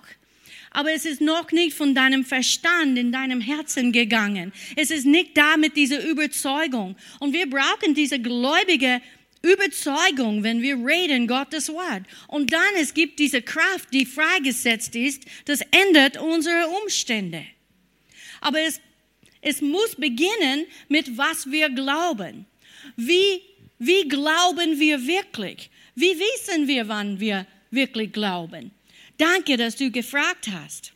aber 0.78 0.92
es 0.92 1.04
ist 1.04 1.20
noch 1.20 1.50
nicht 1.50 1.76
von 1.76 1.92
deinem 1.92 2.24
Verstand 2.24 2.96
in 2.96 3.10
deinem 3.10 3.40
Herzen 3.40 3.90
gegangen. 3.90 4.52
Es 4.76 4.92
ist 4.92 5.06
nicht 5.06 5.36
da 5.36 5.56
mit 5.56 5.76
dieser 5.76 6.06
Überzeugung. 6.06 6.94
Und 7.18 7.32
wir 7.32 7.50
brauchen 7.50 7.96
diese 7.96 8.20
gläubige 8.20 9.02
Überzeugung, 9.42 10.44
wenn 10.44 10.62
wir 10.62 10.76
reden 10.76 11.26
Gottes 11.26 11.68
Wort. 11.70 12.04
Und 12.28 12.52
dann 12.52 12.74
es 12.80 12.94
gibt 12.94 13.18
diese 13.18 13.42
Kraft, 13.42 13.92
die 13.92 14.06
freigesetzt 14.06 14.94
ist, 14.94 15.24
das 15.46 15.62
ändert 15.72 16.16
unsere 16.16 16.68
Umstände. 16.80 17.44
Aber 18.40 18.60
es, 18.60 18.80
es 19.40 19.60
muss 19.60 19.96
beginnen 19.96 20.64
mit 20.88 21.18
was 21.18 21.50
wir 21.50 21.70
glauben. 21.70 22.46
Wie, 22.94 23.42
wie 23.80 24.08
glauben 24.08 24.78
wir 24.78 25.04
wirklich? 25.04 25.70
Wie 25.96 26.16
wissen 26.16 26.68
wir, 26.68 26.86
wann 26.86 27.18
wir 27.18 27.48
wirklich 27.72 28.12
glauben? 28.12 28.70
Danke, 29.18 29.56
dass 29.56 29.76
du 29.76 29.90
gefragt 29.90 30.48
hast. 30.50 30.92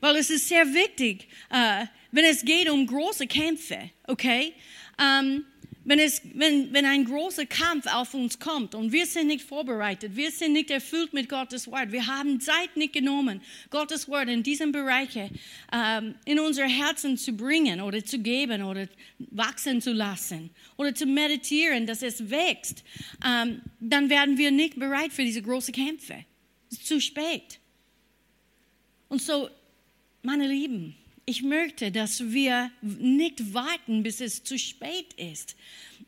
Weil 0.00 0.16
es 0.16 0.30
ist 0.30 0.48
sehr 0.48 0.66
wichtig, 0.72 1.26
uh, 1.52 1.86
wenn 2.12 2.24
es 2.24 2.44
geht 2.44 2.68
um 2.70 2.86
große 2.86 3.26
Kämpfe, 3.26 3.90
okay? 4.06 4.52
Ähm, 4.98 5.44
wenn, 5.84 5.98
es, 5.98 6.20
wenn, 6.34 6.72
wenn 6.72 6.84
ein 6.84 7.04
großer 7.04 7.46
Kampf 7.46 7.86
auf 7.86 8.12
uns 8.14 8.38
kommt 8.38 8.74
und 8.74 8.92
wir 8.92 9.06
sind 9.06 9.28
nicht 9.28 9.42
vorbereitet, 9.42 10.14
wir 10.14 10.30
sind 10.30 10.52
nicht 10.52 10.70
erfüllt 10.70 11.12
mit 11.12 11.28
Gottes 11.28 11.70
Wort, 11.70 11.90
wir 11.92 12.06
haben 12.06 12.40
Zeit 12.40 12.76
nicht 12.76 12.92
genommen, 12.92 13.40
Gottes 13.70 14.08
Wort 14.08 14.28
in 14.28 14.42
diesen 14.42 14.72
Bereichen 14.72 15.30
ähm, 15.72 16.14
in 16.26 16.38
unser 16.38 16.66
Herzen 16.66 17.16
zu 17.16 17.32
bringen 17.32 17.80
oder 17.80 18.04
zu 18.04 18.18
geben 18.18 18.62
oder 18.62 18.86
wachsen 19.30 19.80
zu 19.80 19.92
lassen 19.92 20.50
oder 20.76 20.94
zu 20.94 21.06
meditieren, 21.06 21.86
dass 21.86 22.02
es 22.02 22.30
wächst, 22.30 22.84
ähm, 23.26 23.62
dann 23.80 24.10
werden 24.10 24.36
wir 24.36 24.50
nicht 24.50 24.78
bereit 24.78 25.12
für 25.12 25.24
diese 25.24 25.42
großen 25.42 25.72
Kämpfe. 25.72 26.24
Ist 26.70 26.86
zu 26.86 27.00
spät. 27.00 27.58
Und 29.08 29.20
so, 29.20 29.50
meine 30.22 30.46
Lieben, 30.46 30.94
ich 31.26 31.42
möchte, 31.42 31.92
dass 31.92 32.32
wir 32.32 32.70
nicht 32.80 33.54
warten, 33.54 34.02
bis 34.02 34.20
es 34.20 34.42
zu 34.42 34.58
spät 34.58 35.12
ist. 35.14 35.56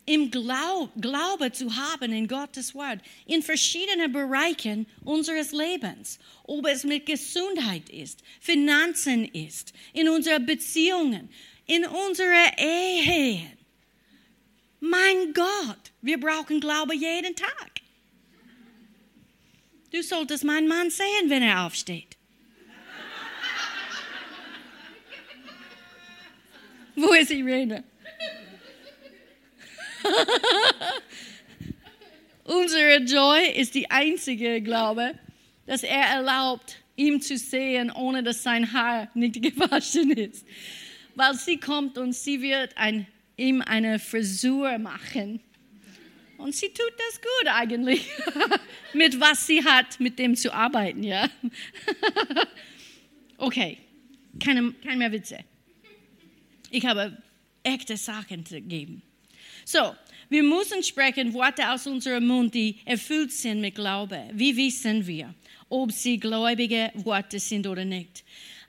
Im 0.04 0.30
Glaub, 0.30 0.90
Glaube 1.00 1.52
zu 1.52 1.76
haben 1.76 2.12
in 2.12 2.26
Gottes 2.26 2.74
Wort, 2.74 2.98
in 3.26 3.42
verschiedenen 3.42 4.12
Bereichen 4.12 4.86
unseres 5.04 5.52
Lebens. 5.52 6.18
Ob 6.44 6.66
es 6.66 6.82
mit 6.82 7.06
Gesundheit 7.06 7.88
ist, 7.88 8.22
Finanzen 8.40 9.24
ist, 9.26 9.72
in 9.92 10.08
unseren 10.08 10.44
Beziehungen, 10.44 11.28
in 11.66 11.84
unserer 11.84 12.58
Ehe. 12.58 13.42
Mein 14.80 15.32
Gott, 15.32 15.92
wir 16.00 16.18
brauchen 16.18 16.58
Glaube 16.58 16.96
jeden 16.96 17.36
Tag. 17.36 17.81
Du 19.92 20.02
solltest 20.02 20.42
meinen 20.42 20.68
Mann 20.68 20.88
sehen, 20.88 21.28
wenn 21.28 21.42
er 21.42 21.66
aufsteht. 21.66 22.16
Wo 26.96 27.12
ist 27.12 27.30
Irene? 27.30 27.84
Unsere 32.44 33.02
Joy 33.02 33.50
ist 33.54 33.74
die 33.74 33.90
einzige 33.90 34.62
Glaube, 34.62 35.14
dass 35.66 35.82
er 35.82 36.06
erlaubt, 36.06 36.76
ihm 36.96 37.20
zu 37.20 37.36
sehen, 37.36 37.90
ohne 37.90 38.22
dass 38.22 38.42
sein 38.42 38.72
Haar 38.72 39.10
nicht 39.12 39.42
gewaschen 39.42 40.10
ist. 40.12 40.46
Weil 41.14 41.34
sie 41.34 41.58
kommt 41.58 41.98
und 41.98 42.14
sie 42.14 42.40
wird 42.40 42.74
ein, 42.78 43.06
ihm 43.36 43.60
eine 43.60 43.98
Frisur 43.98 44.78
machen 44.78 45.40
und 46.42 46.54
sie 46.54 46.68
tut 46.68 46.92
das 46.98 47.20
gut 47.20 47.48
eigentlich, 47.52 48.06
mit 48.92 49.20
was 49.20 49.46
sie 49.46 49.64
hat, 49.64 50.00
mit 50.00 50.18
dem 50.18 50.34
zu 50.36 50.52
arbeiten, 50.52 51.02
ja. 51.02 51.28
okay, 53.38 53.78
keine, 54.42 54.72
keine 54.72 54.96
mehr 54.96 55.12
Witze. 55.12 55.38
Ich 56.70 56.84
habe 56.84 57.16
echte 57.62 57.96
Sachen 57.96 58.44
zu 58.44 58.60
geben. 58.60 59.02
So, 59.64 59.94
wir 60.28 60.42
müssen 60.42 60.82
sprechen 60.82 61.32
Worte 61.32 61.70
aus 61.70 61.86
unserem 61.86 62.26
Mund, 62.26 62.54
die 62.54 62.78
erfüllt 62.84 63.32
sind 63.32 63.60
mit 63.60 63.74
Glaube. 63.74 64.28
Wie 64.32 64.56
wissen 64.56 65.06
wir, 65.06 65.34
ob 65.68 65.92
sie 65.92 66.18
gläubige 66.18 66.90
Worte 66.94 67.38
sind 67.38 67.66
oder 67.66 67.84
nicht? 67.84 68.24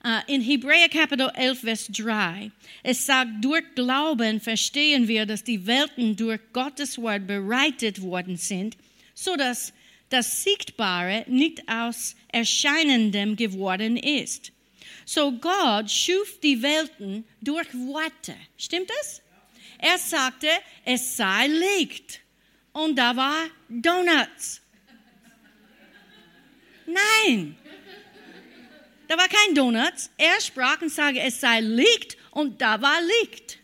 Uh, 0.06 0.20
in 0.26 0.42
Hebräer 0.42 0.90
Kapitel 0.90 1.30
11, 1.34 1.60
Vers 1.60 1.88
3, 1.88 2.50
es 2.82 3.06
sagt, 3.06 3.42
durch 3.42 3.64
Glauben 3.74 4.38
verstehen 4.38 5.08
wir, 5.08 5.24
dass 5.24 5.42
die 5.42 5.66
Welten 5.66 6.14
durch 6.14 6.40
Gottes 6.52 6.98
Wort 6.98 7.26
bereitet 7.26 8.02
worden 8.02 8.36
sind, 8.36 8.76
so 9.14 9.34
dass 9.34 9.72
das 10.10 10.44
Sichtbare 10.44 11.24
nicht 11.26 11.66
aus 11.70 12.16
Erscheinendem 12.28 13.34
geworden 13.34 13.96
ist. 13.96 14.52
So 15.06 15.32
Gott 15.32 15.90
schuf 15.90 16.38
die 16.42 16.60
Welten 16.62 17.24
durch 17.40 17.72
Worte. 17.72 18.34
Stimmt 18.58 18.90
das? 18.90 19.22
Er 19.78 19.96
sagte, 19.96 20.48
es 20.84 21.16
sei 21.16 21.46
Licht. 21.46 22.20
Und 22.72 22.96
da 22.96 23.16
war 23.16 23.46
Donuts. 23.70 24.60
Nein, 26.86 27.56
da 29.14 29.20
war 29.20 29.28
kein 29.28 29.54
Donuts. 29.54 30.10
Er 30.18 30.40
sprach 30.40 30.80
und 30.82 30.90
sagte, 30.90 31.20
es 31.20 31.40
sei 31.40 31.60
Licht 31.60 32.16
und 32.32 32.60
da 32.60 32.80
war 32.80 32.98
Licht. 33.22 33.58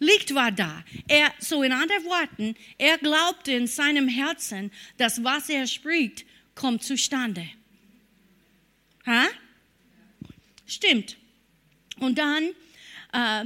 Licht 0.00 0.34
war 0.34 0.50
da. 0.50 0.84
Er, 1.06 1.32
so 1.38 1.62
in 1.62 1.72
anderen 1.72 2.04
Worten, 2.04 2.56
er 2.76 2.98
glaubte 2.98 3.52
in 3.52 3.66
seinem 3.66 4.08
Herzen, 4.08 4.72
dass 4.96 5.22
was 5.22 5.48
er 5.48 5.66
spricht, 5.66 6.26
kommt 6.54 6.82
zustande. 6.82 7.48
Ha? 9.06 9.26
Stimmt. 10.66 11.16
Und 12.00 12.18
dann, 12.18 12.50
äh, 13.12 13.44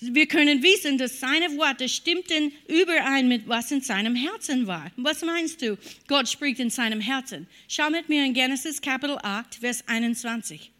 wir 0.00 0.26
können 0.26 0.62
wissen, 0.62 0.96
dass 0.96 1.20
seine 1.20 1.56
Worte 1.58 1.88
stimmten 1.88 2.52
überein 2.68 3.28
mit 3.28 3.46
was 3.46 3.70
in 3.70 3.82
seinem 3.82 4.14
Herzen 4.14 4.66
war. 4.66 4.90
Was 4.96 5.22
meinst 5.22 5.60
du? 5.60 5.76
Gott 6.08 6.28
spricht 6.28 6.58
in 6.58 6.70
seinem 6.70 7.00
Herzen. 7.00 7.46
Schau 7.68 7.90
mit 7.90 8.08
mir 8.08 8.24
in 8.24 8.32
Genesis 8.32 8.80
Kapitel 8.80 9.18
8, 9.22 9.56
Vers 9.56 9.86
21. 9.86 10.70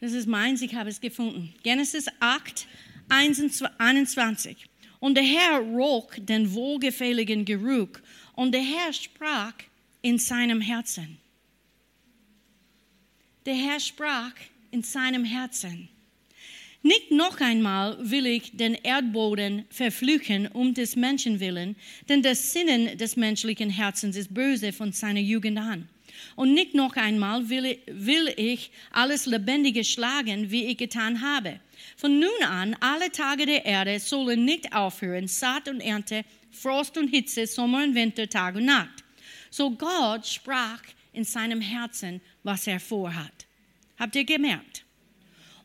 Das 0.00 0.12
ist 0.12 0.28
meins, 0.28 0.62
ich 0.62 0.74
habe 0.74 0.88
es 0.88 1.00
gefunden. 1.00 1.52
Genesis 1.64 2.06
8, 2.20 2.66
21. 3.08 4.56
Und 5.00 5.16
der 5.16 5.24
Herr 5.24 5.58
roch 5.58 6.12
den 6.16 6.54
wohlgefälligen 6.54 7.44
Geruch 7.44 7.98
und 8.36 8.52
der 8.52 8.62
Herr 8.62 8.92
sprach 8.92 9.54
in 10.02 10.18
seinem 10.18 10.60
Herzen. 10.60 11.18
Der 13.44 13.54
Herr 13.54 13.80
sprach 13.80 14.34
in 14.70 14.82
seinem 14.82 15.24
Herzen. 15.24 15.88
Nicht 16.82 17.10
noch 17.10 17.40
einmal 17.40 17.98
will 18.00 18.24
ich 18.24 18.56
den 18.56 18.74
Erdboden 18.74 19.66
verfluchen 19.68 20.46
um 20.48 20.72
des 20.72 20.96
Menschen 20.96 21.38
willen, 21.38 21.76
denn 22.08 22.22
das 22.22 22.52
Sinnen 22.52 22.96
des 22.96 23.16
menschlichen 23.16 23.68
Herzens 23.68 24.16
ist 24.16 24.32
böse 24.32 24.72
von 24.72 24.92
seiner 24.92 25.20
Jugend 25.20 25.58
an. 25.58 25.88
Und 26.36 26.54
nicht 26.54 26.74
noch 26.74 26.96
einmal 26.96 27.48
will, 27.50 27.78
will 27.86 28.32
ich 28.36 28.70
alles 28.92 29.26
Lebendige 29.26 29.84
schlagen, 29.84 30.50
wie 30.50 30.66
ich 30.66 30.78
getan 30.78 31.20
habe. 31.20 31.60
Von 31.96 32.18
nun 32.18 32.42
an, 32.46 32.74
alle 32.80 33.10
Tage 33.10 33.44
der 33.44 33.66
Erde 33.66 34.00
sollen 34.00 34.46
nicht 34.46 34.74
aufhören, 34.74 35.28
Saat 35.28 35.68
und 35.68 35.80
Ernte, 35.80 36.24
Frost 36.50 36.96
und 36.96 37.08
Hitze, 37.08 37.46
Sommer 37.46 37.84
und 37.84 37.94
Winter, 37.94 38.28
Tag 38.28 38.54
und 38.54 38.64
Nacht. 38.64 39.04
So 39.50 39.70
Gott 39.70 40.26
sprach 40.26 40.82
in 41.12 41.24
seinem 41.24 41.60
Herzen, 41.60 42.20
was 42.42 42.66
er 42.66 42.80
vorhat. 42.80 43.46
Habt 43.98 44.16
ihr 44.16 44.24
gemerkt? 44.24 44.84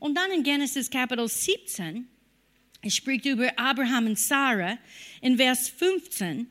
Und 0.06 0.14
dann 0.14 0.30
in 0.30 0.44
Genesis 0.44 0.88
Kapitel 0.88 1.28
17, 1.28 2.08
es 2.84 2.96
spricht 2.96 3.26
über 3.26 3.52
Abraham 3.58 4.06
und 4.06 4.20
Sarah 4.20 4.78
in 5.20 5.36
Vers 5.36 5.68
15, 5.68 6.46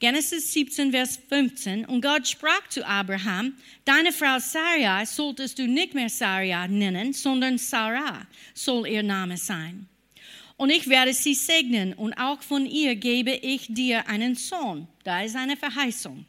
Genesis 0.00 0.52
17, 0.52 0.90
Vers 0.90 1.20
15. 1.28 1.84
Und 1.84 2.00
Gott 2.00 2.26
sprach 2.26 2.66
zu 2.68 2.84
Abraham, 2.84 3.54
deine 3.84 4.10
Frau 4.10 4.40
Sarai 4.40 5.06
solltest 5.06 5.60
du 5.60 5.68
nicht 5.68 5.94
mehr 5.94 6.08
Sarai 6.08 6.66
nennen, 6.66 7.12
sondern 7.12 7.58
Sarah 7.58 8.26
soll 8.54 8.88
ihr 8.88 9.04
Name 9.04 9.36
sein. 9.36 9.88
Und 10.56 10.70
ich 10.70 10.88
werde 10.88 11.14
sie 11.14 11.34
segnen 11.34 11.92
und 11.92 12.14
auch 12.14 12.42
von 12.42 12.66
ihr 12.66 12.96
gebe 12.96 13.30
ich 13.30 13.68
dir 13.68 14.08
einen 14.08 14.34
Sohn. 14.34 14.88
Da 15.04 15.22
ist 15.22 15.36
eine 15.36 15.56
Verheißung. 15.56 16.26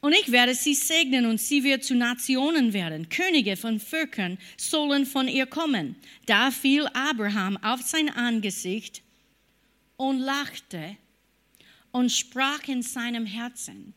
Und 0.00 0.12
ich 0.12 0.30
werde 0.30 0.54
sie 0.54 0.74
segnen 0.74 1.26
und 1.26 1.40
sie 1.40 1.64
wird 1.64 1.82
zu 1.82 1.94
Nationen 1.94 2.72
werden. 2.72 3.08
Könige 3.08 3.56
von 3.56 3.80
Völkern 3.80 4.38
sollen 4.56 5.06
von 5.06 5.26
ihr 5.26 5.46
kommen. 5.46 5.96
Da 6.26 6.50
fiel 6.52 6.86
Abraham 6.94 7.56
auf 7.58 7.82
sein 7.82 8.08
Angesicht 8.08 9.02
und 9.96 10.20
lachte 10.20 10.96
und 11.90 12.12
sprach 12.12 12.68
in 12.68 12.82
seinem 12.82 13.26
Herzen, 13.26 13.94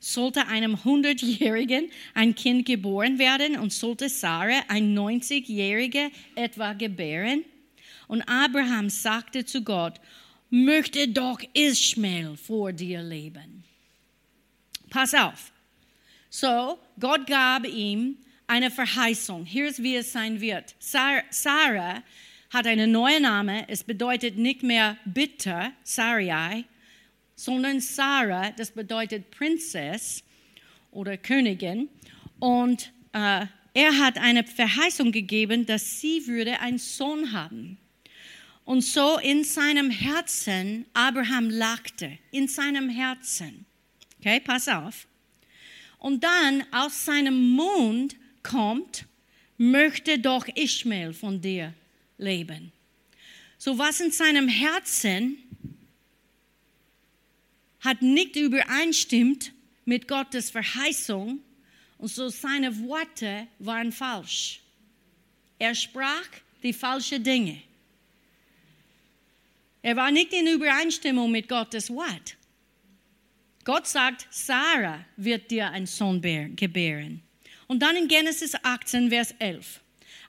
sollte 0.00 0.48
einem 0.48 0.82
Hundertjährigen 0.82 1.90
ein 2.14 2.34
Kind 2.34 2.66
geboren 2.66 3.18
werden 3.18 3.58
und 3.58 3.72
sollte 3.72 4.08
Sarah 4.08 4.62
ein 4.68 4.98
90-Jähriger 4.98 6.10
etwa 6.34 6.72
gebären? 6.72 7.44
Und 8.08 8.22
Abraham 8.22 8.90
sagte 8.90 9.44
zu 9.44 9.62
Gott, 9.62 10.00
möchte 10.50 11.06
doch 11.06 11.40
Ismael 11.54 12.36
vor 12.36 12.72
dir 12.72 13.02
leben. 13.02 13.62
Pass 14.92 15.14
auf. 15.14 15.52
So, 16.28 16.78
Gott 17.00 17.26
gab 17.26 17.66
ihm 17.66 18.18
eine 18.46 18.70
Verheißung. 18.70 19.46
Hier 19.46 19.66
ist, 19.66 19.82
wie 19.82 19.96
es 19.96 20.12
sein 20.12 20.38
wird. 20.38 20.74
Sarah 20.78 22.02
hat 22.50 22.66
einen 22.66 22.92
neuen 22.92 23.22
Namen. 23.22 23.64
Es 23.68 23.82
bedeutet 23.82 24.36
nicht 24.36 24.62
mehr 24.62 24.98
bitter, 25.06 25.72
Sarai, 25.82 26.64
sondern 27.34 27.80
Sarah, 27.80 28.50
das 28.50 28.70
bedeutet 28.70 29.30
Prinzess 29.30 30.22
oder 30.90 31.16
Königin. 31.16 31.88
Und 32.38 32.92
äh, 33.14 33.46
er 33.72 33.98
hat 33.98 34.18
eine 34.18 34.44
Verheißung 34.44 35.10
gegeben, 35.10 35.64
dass 35.64 36.02
sie 36.02 36.26
würde 36.26 36.60
einen 36.60 36.76
Sohn 36.76 37.32
haben. 37.32 37.78
Und 38.66 38.82
so 38.82 39.18
in 39.18 39.42
seinem 39.42 39.88
Herzen, 39.88 40.84
Abraham 40.92 41.48
lachte, 41.48 42.18
in 42.30 42.46
seinem 42.46 42.90
Herzen. 42.90 43.64
Okay, 44.22 44.38
pass 44.38 44.68
auf. 44.68 45.08
Und 45.98 46.22
dann 46.22 46.64
aus 46.70 47.04
seinem 47.04 47.50
Mund 47.50 48.14
kommt, 48.44 49.04
möchte 49.58 50.20
doch 50.20 50.46
Ishmael 50.54 51.12
von 51.12 51.40
dir 51.40 51.74
leben. 52.18 52.70
So 53.58 53.78
was 53.78 54.00
in 54.00 54.12
seinem 54.12 54.46
Herzen 54.46 55.38
hat 57.80 58.00
nicht 58.00 58.36
übereinstimmt 58.36 59.52
mit 59.86 60.06
Gottes 60.06 60.50
Verheißung 60.50 61.40
und 61.98 62.08
so 62.08 62.28
seine 62.28 62.78
Worte 62.78 63.48
waren 63.58 63.90
falsch. 63.90 64.60
Er 65.58 65.74
sprach 65.74 66.28
die 66.62 66.72
falschen 66.72 67.24
Dinge. 67.24 67.60
Er 69.82 69.96
war 69.96 70.12
nicht 70.12 70.32
in 70.32 70.46
Übereinstimmung 70.46 71.28
mit 71.32 71.48
Gottes 71.48 71.90
Wort. 71.90 72.36
Gott 73.64 73.86
sagt, 73.86 74.26
Sarah 74.30 75.04
wird 75.16 75.50
dir 75.50 75.70
einen 75.70 75.86
Sohn 75.86 76.20
gebären. 76.20 77.22
Und 77.68 77.80
dann 77.80 77.96
in 77.96 78.08
Genesis 78.08 78.54
18, 78.62 79.10
Vers 79.10 79.34
11. 79.38 79.80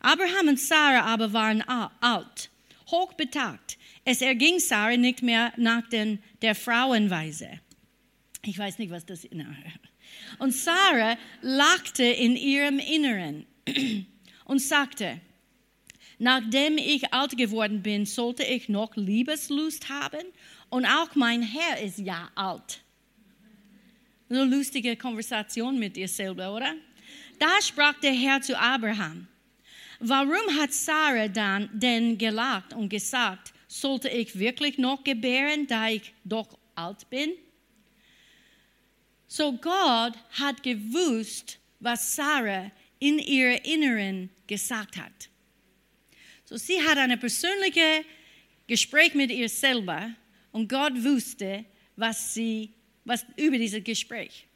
Abraham 0.01 0.49
und 0.49 0.59
Sarah 0.59 1.05
aber 1.05 1.33
waren 1.33 1.61
alt, 1.61 2.49
hochbetagt. 2.87 3.77
Es 4.05 4.21
erging 4.21 4.59
Sarah 4.59 4.97
nicht 4.97 5.23
mehr 5.23 5.53
nach 5.57 5.87
den, 5.89 6.19
der 6.41 6.55
Frauenweise. 6.55 7.59
Ich 8.45 8.57
weiß 8.57 8.77
nicht, 8.77 8.91
was 8.91 9.05
das 9.05 9.23
ist. 9.23 9.33
Und 10.39 10.53
Sarah 10.53 11.17
lachte 11.41 12.03
in 12.03 12.35
ihrem 12.35 12.77
Inneren 12.79 13.45
und 14.45 14.59
sagte, 14.59 15.19
nachdem 16.19 16.77
ich 16.77 17.13
alt 17.13 17.37
geworden 17.37 17.81
bin, 17.81 18.05
sollte 18.05 18.43
ich 18.43 18.69
noch 18.69 18.95
Liebeslust 18.95 19.89
haben 19.89 20.23
und 20.69 20.85
auch 20.85 21.15
mein 21.15 21.41
Herr 21.41 21.81
ist 21.81 21.99
ja 21.99 22.29
alt. 22.35 22.82
Eine 24.33 24.45
lustige 24.45 24.97
Konversation 24.97 25.77
mit 25.77 25.95
dir 25.95 26.07
selber, 26.07 26.55
oder? 26.55 26.73
Da 27.37 27.61
sprach 27.61 27.99
der 27.99 28.13
Herr 28.13 28.41
zu 28.41 28.57
Abraham, 28.59 29.27
warum 29.99 30.59
hat 30.59 30.73
Sarah 30.73 31.27
dann 31.27 31.69
denn 31.71 32.17
gelacht 32.17 32.73
und 32.73 32.89
gesagt, 32.89 33.53
sollte 33.67 34.09
ich 34.09 34.39
wirklich 34.39 34.79
noch 34.79 35.03
gebären, 35.03 35.67
da 35.67 35.87
ich 35.89 36.13
doch 36.23 36.57
alt 36.73 37.07
bin? 37.11 37.33
So 39.27 39.53
Gott 39.53 40.13
hat 40.31 40.63
gewusst, 40.63 41.59
was 41.79 42.15
Sarah 42.15 42.71
in 42.97 43.19
ihr 43.19 43.63
Inneren 43.63 44.31
gesagt 44.47 44.97
hat. 44.97 45.29
So 46.45 46.57
sie 46.57 46.81
hat 46.81 46.97
ein 46.97 47.19
persönliches 47.19 48.03
Gespräch 48.65 49.13
mit 49.13 49.29
ihr 49.29 49.47
selber 49.47 50.09
und 50.51 50.69
Gott 50.69 50.93
wusste, 51.03 51.65
was 51.95 52.33
sie, 52.33 52.73
was 53.05 53.25
über 53.37 53.57
dieses 53.57 53.83
Gespräch. 53.83 54.47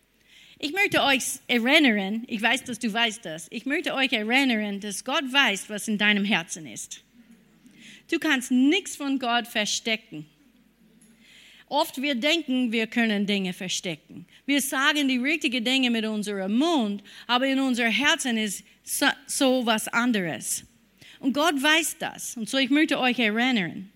Ich 0.60 0.74
möchte 0.74 1.04
euch 1.04 1.24
erinnern, 1.48 2.24
ich 2.28 2.42
weiß, 2.42 2.64
dass 2.64 2.80
du 2.80 2.92
weißt 2.92 3.24
das, 3.26 3.48
ich 3.52 3.66
möchte 3.66 3.94
euch 3.94 4.12
erinnern, 4.12 4.80
dass 4.80 5.04
Gott 5.04 5.32
weiß, 5.32 5.70
was 5.70 5.88
in 5.88 5.98
deinem 5.98 6.26
Herzen 6.26 6.66
ist. 6.66 7.04
Du 8.10 8.18
kannst 8.20 8.52
nichts 8.52 8.96
von 8.96 9.20
Gott 9.20 9.48
verstecken. 9.48 10.26
Oft 11.70 12.02
wir 12.02 12.16
denken, 12.16 12.72
wir 12.72 12.88
können 12.88 13.26
Dinge 13.26 13.52
verstecken. 13.52 14.26
Wir 14.46 14.62
sagen 14.62 15.08
die 15.08 15.18
richtigen 15.18 15.64
Dinge 15.64 15.92
mit 15.92 16.06
unserem 16.06 16.58
Mund, 16.58 17.04
aber 17.28 17.46
in 17.46 17.60
unser 17.60 17.90
Herzen 17.90 18.38
ist 18.38 18.64
so, 18.84 19.08
so 19.26 19.66
was 19.66 19.88
anderes. 19.90 20.64
Und 21.20 21.34
Gott 21.34 21.62
weiß 21.62 21.98
das. 22.00 22.38
Und 22.38 22.50
so 22.50 22.58
ich 22.58 22.70
möchte 22.70 22.98
euch 23.00 23.20
erinnern 23.20 23.92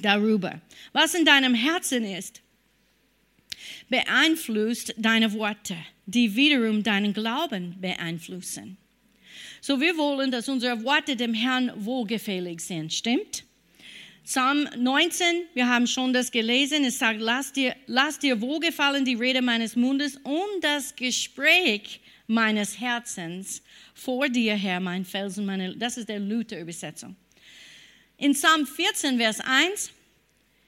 darüber. 0.00 0.60
Was 0.92 1.14
in 1.14 1.24
deinem 1.24 1.54
Herzen 1.54 2.04
ist, 2.04 2.40
beeinflusst 3.88 4.94
deine 4.96 5.32
Worte, 5.32 5.76
die 6.06 6.34
wiederum 6.36 6.82
deinen 6.82 7.12
Glauben 7.12 7.76
beeinflussen. 7.80 8.76
So 9.60 9.80
wir 9.80 9.96
wollen, 9.96 10.30
dass 10.30 10.48
unsere 10.48 10.84
Worte 10.84 11.16
dem 11.16 11.34
Herrn 11.34 11.72
wohlgefällig 11.76 12.60
sind, 12.60 12.92
stimmt? 12.92 13.44
Psalm 14.24 14.68
19, 14.76 15.42
wir 15.52 15.68
haben 15.68 15.86
schon 15.86 16.14
das 16.14 16.30
gelesen, 16.30 16.84
es 16.84 16.98
sagt, 16.98 17.20
lass 17.20 17.52
dir, 17.52 17.76
lass 17.86 18.18
dir 18.18 18.40
wohlgefallen 18.40 19.04
die 19.04 19.14
Rede 19.14 19.42
meines 19.42 19.76
Mundes 19.76 20.16
und 20.22 20.62
das 20.62 20.96
Gespräch 20.96 22.00
meines 22.26 22.80
Herzens 22.80 23.62
vor 23.92 24.28
dir, 24.28 24.54
Herr, 24.54 24.80
mein 24.80 25.04
Felsen, 25.04 25.44
meine, 25.44 25.76
das 25.76 25.98
ist 25.98 26.08
der 26.08 26.20
Luther-Übersetzung. 26.20 27.16
In 28.16 28.32
Psalm 28.32 28.66
14, 28.66 29.18
Vers 29.18 29.40
1, 29.40 29.92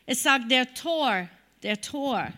es 0.04 0.22
sagt, 0.22 0.50
der 0.50 0.72
Tor, 0.74 1.28
der 1.62 1.80
Tor 1.80 2.32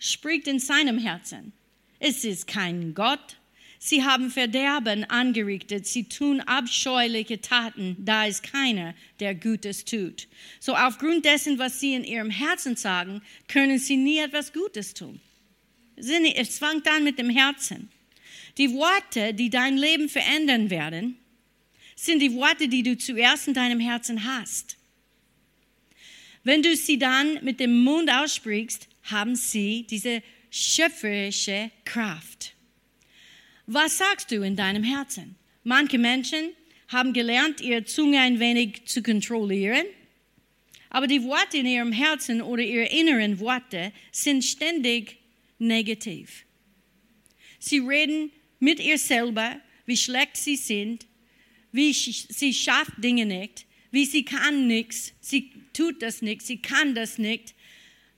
spricht 0.00 0.48
in 0.48 0.58
seinem 0.58 0.98
Herzen. 0.98 1.52
Es 2.00 2.24
ist 2.24 2.48
kein 2.48 2.94
Gott. 2.94 3.36
Sie 3.78 4.02
haben 4.02 4.30
Verderben 4.30 5.04
angerichtet. 5.04 5.86
Sie 5.86 6.04
tun 6.04 6.40
abscheuliche 6.40 7.40
Taten. 7.40 7.96
Da 7.98 8.26
ist 8.26 8.42
keiner, 8.42 8.94
der 9.20 9.34
Gutes 9.34 9.84
tut. 9.84 10.26
So 10.58 10.74
aufgrund 10.74 11.24
dessen, 11.24 11.58
was 11.58 11.78
sie 11.78 11.94
in 11.94 12.04
ihrem 12.04 12.30
Herzen 12.30 12.76
sagen, 12.76 13.22
können 13.46 13.78
sie 13.78 13.96
nie 13.96 14.18
etwas 14.18 14.52
Gutes 14.52 14.94
tun. 14.94 15.20
Es 15.96 16.58
fängt 16.58 16.88
an 16.88 17.04
mit 17.04 17.18
dem 17.18 17.30
Herzen. 17.30 17.90
Die 18.58 18.72
Worte, 18.72 19.32
die 19.34 19.50
dein 19.50 19.76
Leben 19.76 20.08
verändern 20.08 20.70
werden, 20.70 21.16
sind 21.94 22.20
die 22.20 22.34
Worte, 22.34 22.68
die 22.68 22.82
du 22.82 22.96
zuerst 22.96 23.48
in 23.48 23.54
deinem 23.54 23.80
Herzen 23.80 24.24
hast. 24.24 24.76
Wenn 26.42 26.62
du 26.62 26.74
sie 26.74 26.98
dann 26.98 27.42
mit 27.44 27.60
dem 27.60 27.82
Mund 27.82 28.10
aussprichst, 28.10 28.88
haben 29.10 29.36
sie 29.36 29.86
diese 29.88 30.22
schöpferische 30.50 31.70
Kraft. 31.84 32.54
Was 33.66 33.98
sagst 33.98 34.30
du 34.30 34.42
in 34.42 34.56
deinem 34.56 34.82
Herzen? 34.82 35.36
Manche 35.62 35.98
Menschen 35.98 36.50
haben 36.88 37.12
gelernt, 37.12 37.60
ihre 37.60 37.84
Zunge 37.84 38.20
ein 38.20 38.40
wenig 38.40 38.86
zu 38.86 39.02
kontrollieren, 39.02 39.86
aber 40.88 41.06
die 41.06 41.22
Worte 41.22 41.58
in 41.58 41.66
ihrem 41.66 41.92
Herzen 41.92 42.42
oder 42.42 42.62
ihre 42.62 42.86
inneren 42.86 43.38
Worte 43.38 43.92
sind 44.10 44.44
ständig 44.44 45.18
negativ. 45.58 46.44
Sie 47.60 47.78
reden 47.78 48.32
mit 48.58 48.80
ihr 48.80 48.98
selber, 48.98 49.60
wie 49.86 49.96
schlecht 49.96 50.36
sie 50.36 50.56
sind, 50.56 51.06
wie 51.72 51.92
sie 51.92 52.52
schafft 52.52 52.92
Dinge 52.98 53.26
nicht, 53.26 53.66
wie 53.92 54.04
sie 54.04 54.24
kann 54.24 54.66
nichts, 54.66 55.12
sie 55.20 55.52
tut 55.72 56.02
das 56.02 56.22
nicht, 56.22 56.42
sie 56.42 56.58
kann 56.58 56.94
das 56.94 57.18
nicht, 57.18 57.54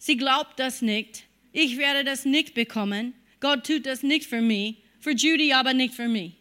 sie 0.03 0.17
glaubt 0.17 0.59
das 0.59 0.83
nicht, 0.83 1.25
ich 1.53 1.79
werde 1.79 2.03
das 2.03 2.25
nicht 2.25 2.55
bekommen, 2.55 3.15
Gott 3.39 3.65
tut 3.65 3.87
das 3.87 4.03
nicht 4.03 4.27
für 4.27 4.43
mich, 4.43 4.77
für 4.99 5.13
Judy 5.13 5.53
aber 5.53 5.75
nicht 5.75 5.95
für 5.95 6.09
mich. 6.09 6.33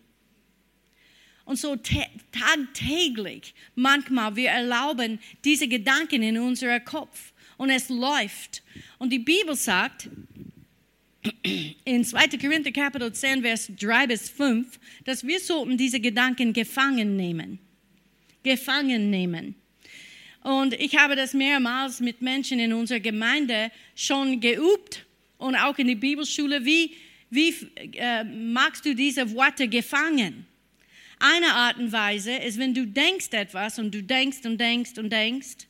Und 1.45 1.57
so 1.57 1.75
tagtäglich, 1.75 3.53
manchmal, 3.75 4.35
wir 4.35 4.49
erlauben 4.49 5.19
diese 5.43 5.67
Gedanken 5.67 6.23
in 6.23 6.39
unserem 6.39 6.83
Kopf 6.83 7.33
und 7.57 7.69
es 7.69 7.89
läuft. 7.89 8.63
Und 8.97 9.11
die 9.11 9.19
Bibel 9.19 9.55
sagt, 9.55 10.09
in 11.83 12.03
2. 12.03 12.37
Korinther 12.39 12.71
Kapitel 12.71 13.13
10, 13.13 13.41
Vers 13.41 13.71
3 13.79 14.07
bis 14.07 14.29
5, 14.29 14.79
dass 15.03 15.25
wir 15.25 15.39
sollten 15.39 15.77
diese 15.77 15.99
Gedanken 15.99 16.53
gefangen 16.53 17.15
nehmen. 17.15 17.59
Gefangen 18.41 19.11
nehmen. 19.11 19.60
Und 20.43 20.73
ich 20.73 20.97
habe 20.97 21.15
das 21.15 21.33
mehrmals 21.33 21.99
mit 21.99 22.21
Menschen 22.21 22.59
in 22.59 22.73
unserer 22.73 22.99
Gemeinde 22.99 23.71
schon 23.95 24.39
geübt 24.39 25.05
und 25.37 25.55
auch 25.55 25.77
in 25.77 25.87
der 25.87 25.95
Bibelschule. 25.95 26.65
Wie, 26.65 26.95
wie 27.29 27.53
äh, 27.93 28.23
magst 28.23 28.85
du 28.85 28.95
diese 28.95 29.31
Worte 29.33 29.67
gefangen? 29.67 30.47
Eine 31.19 31.53
Art 31.53 31.77
und 31.77 31.91
Weise 31.91 32.31
ist, 32.31 32.57
wenn 32.57 32.73
du 32.73 32.87
denkst 32.87 33.29
etwas 33.31 33.77
und 33.77 33.93
du 33.93 34.01
denkst 34.01 34.43
und 34.45 34.57
denkst 34.57 34.97
und 34.97 35.11
denkst, 35.11 35.67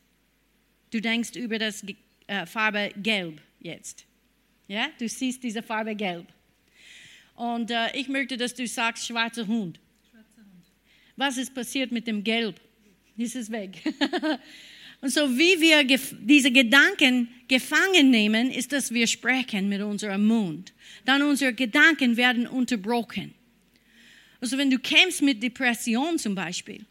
du 0.91 1.01
denkst 1.01 1.35
über 1.35 1.59
das 1.59 1.83
äh, 2.27 2.45
Farbe 2.45 2.91
Gelb 2.95 3.41
jetzt. 3.59 4.05
Ja, 4.69 4.87
du 4.97 5.09
siehst 5.09 5.43
diese 5.43 5.61
Farbe 5.61 5.93
Gelb. 5.95 6.27
Und 7.35 7.71
äh, 7.71 7.93
ich 7.97 8.07
möchte, 8.07 8.37
dass 8.37 8.53
du 8.53 8.65
sagst 8.65 9.05
schwarzer 9.05 9.45
Hund. 9.45 9.79
Schwarzer 10.09 10.41
Hund. 10.41 10.65
Was 11.17 11.37
ist 11.37 11.53
passiert 11.53 11.91
mit 11.91 12.07
dem 12.07 12.23
Gelb? 12.23 12.61
Ist 13.17 13.35
es 13.35 13.51
weg. 13.51 13.81
Und 15.01 15.09
so 15.09 15.35
wie 15.35 15.59
wir 15.59 15.83
diese 16.21 16.51
Gedanken 16.51 17.27
gefangen 17.47 18.11
nehmen, 18.11 18.51
ist, 18.51 18.71
dass 18.71 18.93
wir 18.93 19.07
sprechen 19.07 19.67
mit 19.67 19.81
unserem 19.81 20.25
Mund. 20.25 20.73
Dann 21.05 21.23
unsere 21.23 21.53
Gedanken 21.53 22.17
werden 22.17 22.45
unterbrochen. 22.45 23.33
Also 24.39 24.57
wenn 24.57 24.69
du 24.69 24.77
kämpfst 24.77 25.23
mit 25.23 25.41
Depression 25.41 26.19
zum 26.19 26.35
Beispiel, 26.35 26.85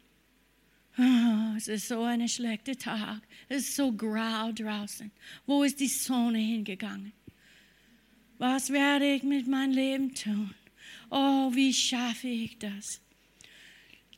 oh, 0.97 1.55
es 1.55 1.69
ist 1.69 1.87
so 1.87 2.03
ein 2.03 2.27
schlechter 2.27 2.77
Tag, 2.77 3.21
es 3.47 3.63
ist 3.63 3.75
so 3.75 3.93
grau 3.93 4.51
draußen. 4.51 5.09
Wo 5.45 5.63
ist 5.63 5.79
die 5.79 5.87
Sonne 5.87 6.39
hingegangen? 6.39 7.13
Was 8.37 8.71
werde 8.71 9.13
ich 9.13 9.23
mit 9.23 9.47
meinem 9.47 9.71
Leben 9.71 10.13
tun? 10.15 10.53
Oh, 11.09 11.51
wie 11.53 11.73
schaffe 11.73 12.27
ich 12.27 12.57
das? 12.57 12.99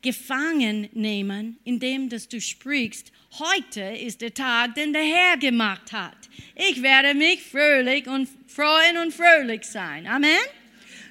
Gefangen 0.03 0.89
nehmen, 0.93 1.57
indem 1.63 2.09
dass 2.09 2.27
du 2.27 2.39
sprichst, 2.39 3.11
heute 3.39 3.81
ist 3.81 4.21
der 4.21 4.33
Tag, 4.33 4.75
den 4.75 4.93
der 4.93 5.01
Herr 5.01 5.37
gemacht 5.37 5.91
hat. 5.91 6.17
Ich 6.55 6.83
werde 6.83 7.15
mich 7.15 7.41
fröhlich 7.41 8.05
und 8.07 8.29
freuen 8.47 8.97
und 8.97 9.13
fröhlich 9.13 9.63
sein. 9.63 10.05
Amen. 10.05 10.29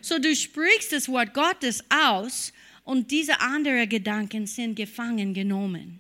So 0.01 0.19
du 0.19 0.35
sprichst 0.35 0.93
das 0.93 1.09
Wort 1.09 1.35
Gottes 1.35 1.83
aus 1.91 2.53
und 2.85 3.11
diese 3.11 3.41
anderen 3.41 3.89
Gedanken 3.89 4.47
sind 4.47 4.77
gefangen 4.77 5.35
genommen. 5.35 5.99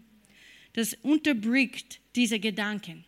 Das 0.75 0.95
unterbricht 1.03 2.01
diese 2.15 2.39
Gedanken. 2.39 3.05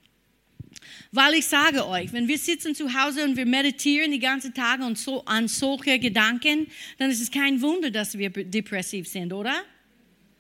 Weil 1.12 1.35
ich 1.35 1.47
sage 1.47 1.87
euch, 1.87 2.12
wenn 2.12 2.29
wir 2.29 2.38
sitzen 2.38 2.75
zu 2.75 2.92
Hause 2.92 3.25
und 3.25 3.37
wir 3.37 3.47
meditieren 3.47 4.11
die 4.11 4.18
ganzen 4.18 4.53
Tage 4.53 4.85
und 4.85 4.99
so 4.99 5.25
an 5.25 5.49
solche 5.49 5.99
Gedanken, 5.99 6.66
dann 6.99 7.11
ist 7.11 7.20
es 7.20 7.31
kein 7.31 7.61
Wunder, 7.62 7.90
dass 7.90 8.18
wir 8.18 8.31
depressiv 8.31 9.09
sind, 9.09 9.33
oder? 9.33 9.62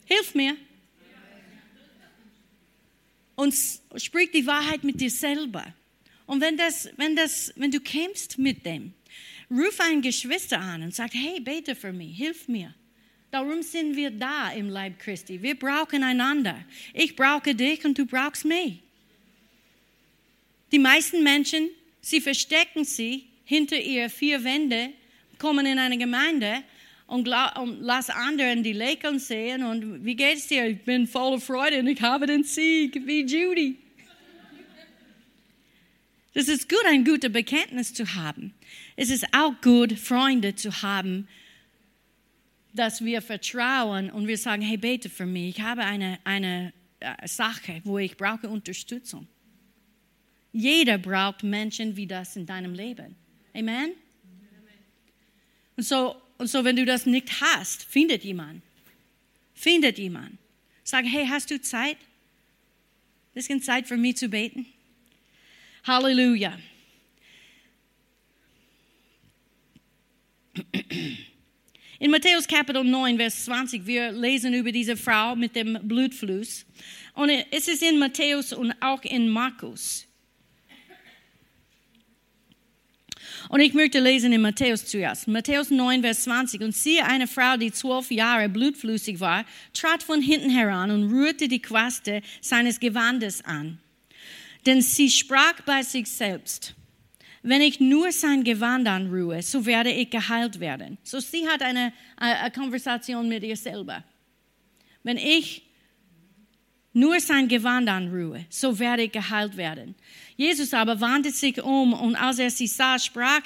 Hilf 0.04 0.34
mir. 0.34 0.56
Und 3.36 3.54
sprich 3.96 4.30
die 4.30 4.46
Wahrheit 4.46 4.84
mit 4.84 5.00
dir 5.00 5.10
selber. 5.10 5.64
Und 6.26 6.40
wenn, 6.40 6.56
das, 6.56 6.88
wenn, 6.96 7.16
das, 7.16 7.52
wenn 7.56 7.70
du 7.70 7.80
kämpfst 7.80 8.38
mit 8.38 8.64
dem, 8.64 8.92
ruf 9.50 9.80
einen 9.80 10.02
Geschwister 10.02 10.60
an 10.60 10.82
und 10.82 10.94
sag, 10.94 11.12
hey, 11.12 11.40
bete 11.40 11.74
für 11.74 11.92
mich, 11.92 12.16
hilf 12.16 12.48
mir. 12.48 12.74
Darum 13.30 13.62
sind 13.62 13.96
wir 13.96 14.10
da 14.10 14.52
im 14.52 14.68
Leib 14.68 15.00
Christi. 15.00 15.42
Wir 15.42 15.58
brauchen 15.58 16.04
einander. 16.04 16.64
Ich 16.92 17.16
brauche 17.16 17.54
dich 17.54 17.84
und 17.84 17.98
du 17.98 18.06
brauchst 18.06 18.44
mich. 18.44 18.78
Die 20.70 20.78
meisten 20.78 21.22
Menschen, 21.22 21.68
sie 22.00 22.20
verstecken 22.20 22.84
sich 22.84 23.24
hinter 23.44 23.76
ihre 23.80 24.08
vier 24.08 24.44
Wände, 24.44 24.90
kommen 25.38 25.66
in 25.66 25.78
eine 25.78 25.98
Gemeinde 25.98 26.62
und, 27.06 27.28
und 27.28 27.80
lass 27.80 28.10
anderen 28.10 28.62
die 28.62 28.72
Lächeln 28.72 29.18
sehen 29.18 29.62
und 29.62 30.04
wie 30.04 30.16
geht's 30.16 30.48
dir? 30.48 30.66
Ich 30.66 30.82
bin 30.84 31.06
voller 31.06 31.40
Freude 31.40 31.80
und 31.80 31.86
ich 31.86 32.00
habe 32.00 32.26
den 32.26 32.44
Sieg 32.44 33.06
wie 33.06 33.24
Judy. 33.24 33.78
Das 36.32 36.48
ist 36.48 36.68
gut, 36.68 36.84
ein 36.88 37.04
gutes 37.04 37.32
Bekenntnis 37.32 37.94
zu 37.94 38.14
haben. 38.14 38.54
Es 38.96 39.10
ist 39.10 39.26
auch 39.32 39.52
gut, 39.60 39.92
Freunde 39.92 40.56
zu 40.56 40.82
haben, 40.82 41.28
dass 42.72 43.04
wir 43.04 43.22
vertrauen 43.22 44.10
und 44.10 44.26
wir 44.26 44.36
sagen, 44.36 44.62
hey, 44.62 44.76
bete 44.76 45.08
für 45.08 45.26
mich. 45.26 45.58
Ich 45.58 45.64
habe 45.64 45.82
eine, 45.82 46.18
eine 46.24 46.72
äh, 46.98 47.28
Sache, 47.28 47.80
wo 47.84 47.98
ich 47.98 48.16
brauche 48.16 48.48
Unterstützung. 48.48 49.28
Jeder 50.52 50.98
braucht 50.98 51.44
Menschen 51.44 51.96
wie 51.96 52.06
das 52.06 52.34
in 52.34 52.46
deinem 52.46 52.74
Leben. 52.74 53.14
Amen? 53.54 53.92
Und 55.76 55.82
so 55.84 56.16
und 56.38 56.48
so, 56.48 56.64
wenn 56.64 56.76
du 56.76 56.84
das 56.84 57.06
nicht 57.06 57.40
hast, 57.40 57.84
findet 57.84 58.24
jemand. 58.24 58.62
Findet 59.54 59.98
jemand. 59.98 60.38
Sag, 60.82 61.04
hey, 61.06 61.26
hast 61.26 61.50
du 61.50 61.60
Zeit? 61.60 61.96
Bisschen 63.32 63.62
Zeit 63.62 63.86
für 63.86 63.96
mich 63.96 64.16
zu 64.16 64.28
beten? 64.28 64.66
Halleluja. 65.84 66.58
In 71.98 72.10
Matthäus 72.10 72.46
Kapitel 72.46 72.84
9, 72.84 73.16
Vers 73.16 73.44
20, 73.46 73.86
wir 73.86 74.12
lesen 74.12 74.52
über 74.54 74.72
diese 74.72 74.96
Frau 74.96 75.34
mit 75.34 75.56
dem 75.56 75.78
Blutfluss. 75.82 76.66
Und 77.14 77.30
es 77.50 77.68
ist 77.68 77.82
in 77.82 77.98
Matthäus 77.98 78.52
und 78.52 78.74
auch 78.80 79.02
in 79.02 79.28
Markus. 79.28 80.06
Und 83.48 83.60
ich 83.60 83.74
möchte 83.74 84.00
lesen 84.00 84.32
in 84.32 84.40
Matthäus 84.40 84.86
zuerst. 84.86 85.28
Matthäus 85.28 85.70
9, 85.70 86.02
Vers 86.02 86.24
20. 86.24 86.62
Und 86.62 86.74
siehe, 86.74 87.04
eine 87.04 87.26
Frau, 87.26 87.56
die 87.56 87.72
zwölf 87.72 88.10
Jahre 88.10 88.48
blutflüssig 88.48 89.20
war, 89.20 89.44
trat 89.72 90.02
von 90.02 90.20
hinten 90.20 90.50
heran 90.50 90.90
und 90.90 91.10
rührte 91.10 91.48
die 91.48 91.60
Quaste 91.60 92.22
seines 92.40 92.80
Gewandes 92.80 93.44
an. 93.44 93.78
Denn 94.66 94.80
sie 94.80 95.10
sprach 95.10 95.60
bei 95.66 95.82
sich 95.82 96.08
selbst, 96.08 96.74
wenn 97.42 97.60
ich 97.60 97.78
nur 97.78 98.10
sein 98.10 98.42
Gewand 98.42 98.88
anrühre, 98.88 99.42
so 99.42 99.66
werde 99.66 99.90
ich 99.90 100.08
geheilt 100.08 100.60
werden. 100.60 100.96
So 101.02 101.20
sie 101.20 101.46
hat 101.46 101.60
eine, 101.60 101.92
eine 102.16 102.50
Konversation 102.50 103.28
mit 103.28 103.42
ihr 103.42 103.56
selber. 103.56 104.02
Wenn 105.02 105.18
ich 105.18 105.62
nur 106.94 107.20
sein 107.20 107.48
Gewand 107.48 107.88
anrühre, 107.88 108.46
so 108.48 108.78
werde 108.78 109.02
ich 109.02 109.12
geheilt 109.12 109.56
werden. 109.56 109.94
Jesus 110.36 110.72
aber 110.72 111.00
wandte 111.00 111.30
sich 111.30 111.60
um 111.62 111.92
und 111.92 112.16
als 112.16 112.38
er 112.38 112.50
sie 112.50 112.68
sah, 112.68 112.98
sprach, 112.98 113.42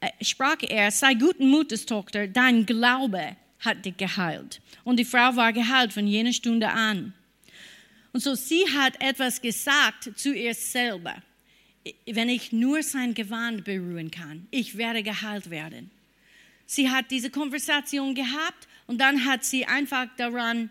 äh, 0.00 0.10
sprach 0.24 0.56
er, 0.62 0.90
sei 0.90 1.14
guten 1.14 1.48
Mutes, 1.48 1.86
Tochter, 1.86 2.26
dein 2.26 2.66
Glaube 2.66 3.36
hat 3.60 3.84
dich 3.84 3.96
geheilt. 3.96 4.60
Und 4.84 4.98
die 4.98 5.04
Frau 5.04 5.36
war 5.36 5.52
geheilt 5.52 5.92
von 5.92 6.06
jener 6.06 6.32
Stunde 6.32 6.68
an. 6.70 7.12
Und 8.12 8.20
so 8.20 8.34
sie 8.34 8.64
hat 8.74 9.00
etwas 9.00 9.40
gesagt 9.40 10.10
zu 10.16 10.34
ihr 10.34 10.54
selber. 10.54 11.16
Wenn 12.06 12.28
ich 12.28 12.52
nur 12.52 12.82
sein 12.82 13.14
Gewand 13.14 13.64
berühren 13.64 14.10
kann, 14.10 14.46
ich 14.50 14.76
werde 14.76 15.02
geheilt 15.02 15.50
werden. 15.50 15.90
Sie 16.66 16.90
hat 16.90 17.10
diese 17.10 17.30
Konversation 17.30 18.14
gehabt 18.14 18.68
und 18.86 18.98
dann 18.98 19.24
hat 19.24 19.44
sie 19.44 19.66
einfach 19.66 20.06
daran 20.16 20.70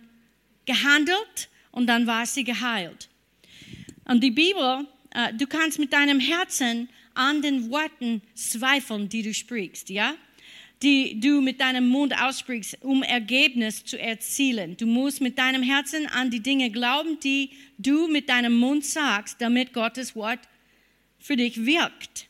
gehandelt 0.66 1.50
und 1.78 1.86
dann 1.86 2.08
war 2.08 2.26
sie 2.26 2.44
geheilt. 2.44 3.08
Und 4.06 4.24
die 4.24 4.32
Bibel, 4.32 4.88
äh, 5.12 5.32
du 5.36 5.46
kannst 5.46 5.78
mit 5.78 5.94
deinem 5.94 6.20
Herzen 6.20 6.90
an 7.14 7.44
den 7.44 7.70
Worten 7.70 8.24
zweifeln, 8.34 9.10
die 9.10 9.22
du 9.22 9.32
sprichst, 9.32 9.92
ja? 9.92 10.16
Die 10.82 11.20
du 11.20 11.40
mit 11.40 11.62
deinem 11.62 11.88
Mund 11.88 12.20
aussprichst, 12.20 12.80
um 12.82 13.04
Ergebnis 13.04 13.86
zu 13.86 14.00
erzielen. 14.00 14.76
Du 14.76 14.88
musst 14.88 15.22
mit 15.22 15.38
deinem 15.38 15.62
Herzen 15.62 16.08
an 16.08 16.32
die 16.32 16.40
Dinge 16.40 16.72
glauben, 16.72 17.20
die 17.20 17.52
du 17.78 18.08
mit 18.08 18.28
deinem 18.28 18.58
Mund 18.58 18.84
sagst, 18.84 19.40
damit 19.40 19.72
Gottes 19.72 20.16
Wort 20.16 20.40
für 21.20 21.36
dich 21.36 21.64
wirkt. 21.64 22.28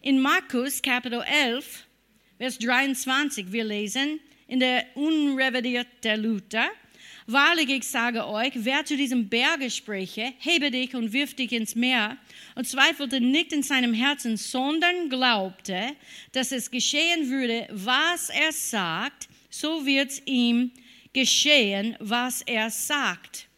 In 0.00 0.20
Markus 0.20 0.80
Kapitel 0.80 1.22
11, 1.22 1.84
Vers 2.38 2.58
23, 2.58 3.52
wir 3.52 3.64
lesen 3.64 4.20
in 4.46 4.60
der 4.60 4.86
unrevidierten 4.94 6.22
Luther, 6.22 6.70
Wahrlich, 7.28 7.68
ich 7.70 7.88
sage 7.88 8.24
euch, 8.24 8.52
wer 8.54 8.84
zu 8.84 8.96
diesem 8.96 9.28
Berge 9.28 9.68
spreche, 9.68 10.32
hebe 10.38 10.70
dich 10.70 10.94
und 10.94 11.12
wirf 11.12 11.34
dich 11.34 11.50
ins 11.50 11.74
Meer, 11.74 12.16
und 12.54 12.68
zweifelte 12.68 13.20
nicht 13.20 13.52
in 13.52 13.64
seinem 13.64 13.92
Herzen, 13.92 14.36
sondern 14.36 15.08
glaubte, 15.08 15.96
dass 16.30 16.52
es 16.52 16.70
geschehen 16.70 17.28
würde, 17.28 17.66
was 17.72 18.30
er 18.30 18.52
sagt, 18.52 19.28
so 19.50 19.84
wird's 19.84 20.22
ihm 20.24 20.70
geschehen, 21.12 21.96
was 21.98 22.42
er 22.42 22.70
sagt. 22.70 23.48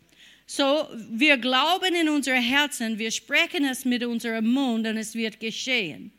So, 0.47 0.89
wir 1.11 1.37
glauben 1.37 1.95
in 1.95 2.09
unser 2.09 2.37
Herzen, 2.37 2.99
wir 2.99 3.11
sprechen 3.11 3.67
es 3.67 3.85
mit 3.85 4.03
unserem 4.03 4.47
Mund 4.47 4.87
und 4.87 4.97
es 4.97 5.15
wird 5.15 5.41
geschehen. 5.41 6.11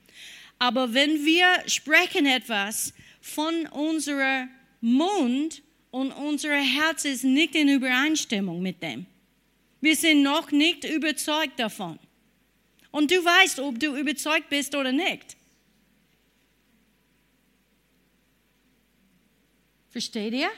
Aber 0.60 0.94
wenn 0.94 1.26
wir 1.26 1.48
sprechen 1.66 2.28
etwas 2.28 2.94
von 3.22 3.66
unserem 3.68 4.50
Mund, 4.82 5.64
und 5.92 6.12
unser 6.12 6.56
Herz 6.56 7.06
ist 7.06 7.24
nicht 7.24 7.56
in 7.56 7.70
Übereinstimmung 7.70 8.62
mit 8.62 8.82
dem. 8.82 9.06
Wir 9.82 9.96
sind 9.96 10.24
noch 10.24 10.52
nicht 10.52 10.84
überzeugt 10.84 11.60
davon. 11.60 12.00
Und 12.92 13.12
du 13.12 13.24
weißt, 13.24 13.60
ob 13.60 13.80
du 13.80 13.96
überzeugt 13.96 14.50
bist 14.50 14.76
oder 14.76 14.92
nicht. 14.92 15.38
Versteht 19.90 20.34
ihr? 20.34 20.50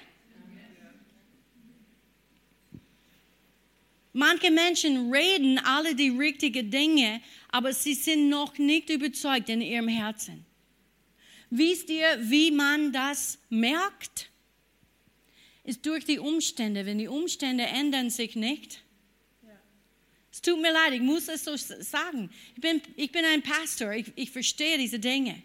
Manche 4.13 4.51
Menschen 4.51 5.11
reden 5.13 5.57
alle 5.59 5.95
die 5.95 6.09
richtigen 6.09 6.69
Dinge, 6.69 7.21
aber 7.49 7.71
sie 7.71 7.93
sind 7.93 8.27
noch 8.27 8.57
nicht 8.57 8.89
überzeugt 8.89 9.47
in 9.47 9.61
ihrem 9.61 9.87
Herzen. 9.87 10.45
Wisst 11.49 11.89
ihr, 11.89 12.17
wie 12.19 12.51
man 12.51 12.91
das 12.91 13.39
merkt? 13.49 14.30
Ist 15.71 15.85
durch 15.85 16.05
die 16.05 16.19
Umstände. 16.19 16.85
Wenn 16.85 16.97
die 16.97 17.07
Umstände 17.07 17.63
ändern 17.63 18.09
sich 18.09 18.35
nicht. 18.35 18.83
Es 20.31 20.41
tut 20.41 20.61
mir 20.61 20.71
leid, 20.71 20.93
ich 20.93 21.01
muss 21.01 21.27
es 21.27 21.43
so 21.43 21.55
sagen. 21.57 22.29
Ich 22.55 22.61
bin, 22.61 22.81
ich 22.95 23.11
bin 23.11 23.25
ein 23.25 23.41
Pastor, 23.41 23.91
ich, 23.93 24.11
ich 24.15 24.31
verstehe 24.31 24.77
diese 24.77 24.99
Dinge. 24.99 25.41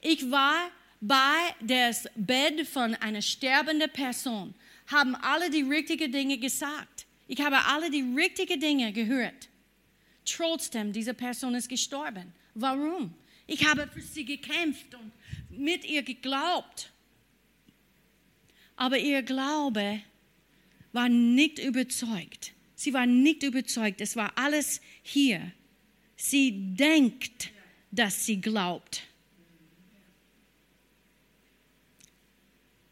Ich 0.00 0.30
war 0.30 0.70
bei 1.00 1.54
das 1.60 2.08
Bett 2.14 2.66
von 2.66 2.94
einer 2.96 3.22
sterbenden 3.22 3.90
Person, 3.90 4.54
haben 4.86 5.14
alle 5.16 5.50
die 5.50 5.62
richtigen 5.62 6.12
Dinge 6.12 6.38
gesagt. 6.38 7.06
Ich 7.26 7.40
habe 7.40 7.64
alle 7.64 7.90
die 7.90 8.02
richtigen 8.02 8.60
Dinge 8.60 8.92
gehört. 8.92 9.48
Trotzdem, 10.24 10.92
diese 10.92 11.14
Person 11.14 11.54
ist 11.54 11.68
gestorben. 11.68 12.32
Warum? 12.54 13.12
Ich 13.46 13.64
habe 13.66 13.88
für 13.88 14.00
sie 14.00 14.24
gekämpft 14.24 14.94
und 14.94 15.12
mit 15.50 15.84
ihr 15.84 16.02
geglaubt. 16.02 16.89
Aber 18.80 18.96
ihr 18.96 19.22
Glaube 19.22 20.00
war 20.92 21.10
nicht 21.10 21.58
überzeugt. 21.58 22.54
Sie 22.74 22.94
war 22.94 23.04
nicht 23.04 23.42
überzeugt. 23.42 24.00
Es 24.00 24.16
war 24.16 24.32
alles 24.38 24.80
hier. 25.02 25.52
Sie 26.16 26.74
denkt, 26.76 27.50
dass 27.90 28.24
sie 28.24 28.40
glaubt. 28.40 29.02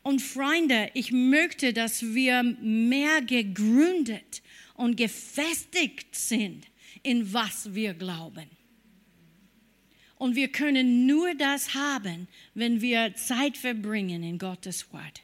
Und 0.02 0.20
Freunde, 0.20 0.90
ich 0.92 1.10
möchte, 1.10 1.72
dass 1.72 2.02
wir 2.02 2.42
mehr 2.42 3.22
gegründet 3.22 4.42
und 4.74 4.94
gefestigt 4.94 6.14
sind 6.14 6.66
in 7.02 7.32
was 7.32 7.74
wir 7.74 7.94
glauben. 7.94 8.50
Und 10.16 10.36
wir 10.36 10.48
können 10.48 11.06
nur 11.06 11.34
das 11.34 11.72
haben, 11.72 12.28
wenn 12.52 12.82
wir 12.82 13.14
Zeit 13.14 13.56
verbringen 13.56 14.22
in 14.22 14.36
Gottes 14.36 14.92
Wort 14.92 15.22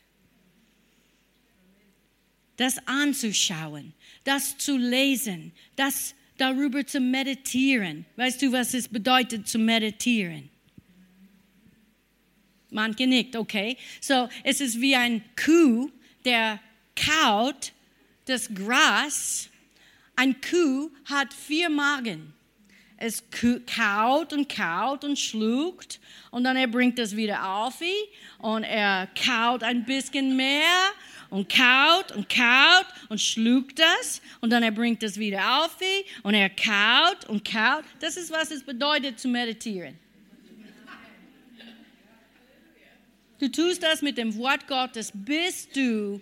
das 2.57 2.77
anzuschauen, 2.87 3.93
das 4.25 4.57
zu 4.59 4.77
lesen, 4.77 5.53
das 5.77 6.15
darüber 6.37 6.87
zu 6.87 7.01
meditieren. 7.01 8.05
Weißt 8.17 8.43
du, 8.43 8.53
was 8.53 8.75
es 8.75 8.89
bedeutet 8.89 9.49
zu 9.49 9.59
meditieren? 9.59 10.51
Manche 12.71 13.07
nicht, 13.07 13.37
okay? 13.37 13.77
So, 14.01 14.29
es 14.43 14.61
ist 14.61 14.81
wie 14.81 14.97
ein 14.97 15.23
Kuh, 15.37 15.91
der 16.25 16.59
kaut 16.97 17.73
das 18.25 18.53
Gras. 18.53 19.49
Ein 20.17 20.41
Kuh 20.41 20.91
hat 21.05 21.33
vier 21.33 21.69
Magen. 21.69 22.33
Es 22.97 23.23
kaut 23.31 24.33
und 24.33 24.49
kaut 24.49 25.05
und 25.05 25.19
schluckt 25.19 26.01
und 26.31 26.45
dann 26.45 26.57
er 26.57 26.69
bringt 26.69 26.99
das 26.99 27.15
wieder 27.15 27.49
auf 27.49 27.83
und 28.39 28.63
er 28.63 29.09
kaut 29.15 29.63
ein 29.63 29.85
bisschen 29.85 30.37
mehr 30.37 30.93
und 31.31 31.53
kaut 31.53 32.13
und 32.13 32.29
kaut 32.29 32.87
und 33.09 33.21
schluckt 33.21 33.79
das 33.79 34.21
und 34.41 34.51
dann 34.51 34.63
er 34.63 34.73
bringt 34.73 35.03
das 35.03 35.19
wieder 35.19 35.65
auf 35.65 35.77
und 36.23 36.35
er 36.35 36.51
kaut 36.51 37.29
und 37.29 37.45
kaut. 37.45 37.85
Das 38.01 38.17
ist, 38.17 38.31
was 38.31 38.51
es 38.51 38.63
bedeutet 38.63 39.19
zu 39.19 39.29
meditieren. 39.29 39.99
Du 43.39 43.49
tust 43.49 43.83
das 43.83 44.01
mit 44.01 44.17
dem 44.17 44.37
Wort 44.37 44.67
Gottes, 44.67 45.13
bis 45.13 45.69
du 45.69 46.21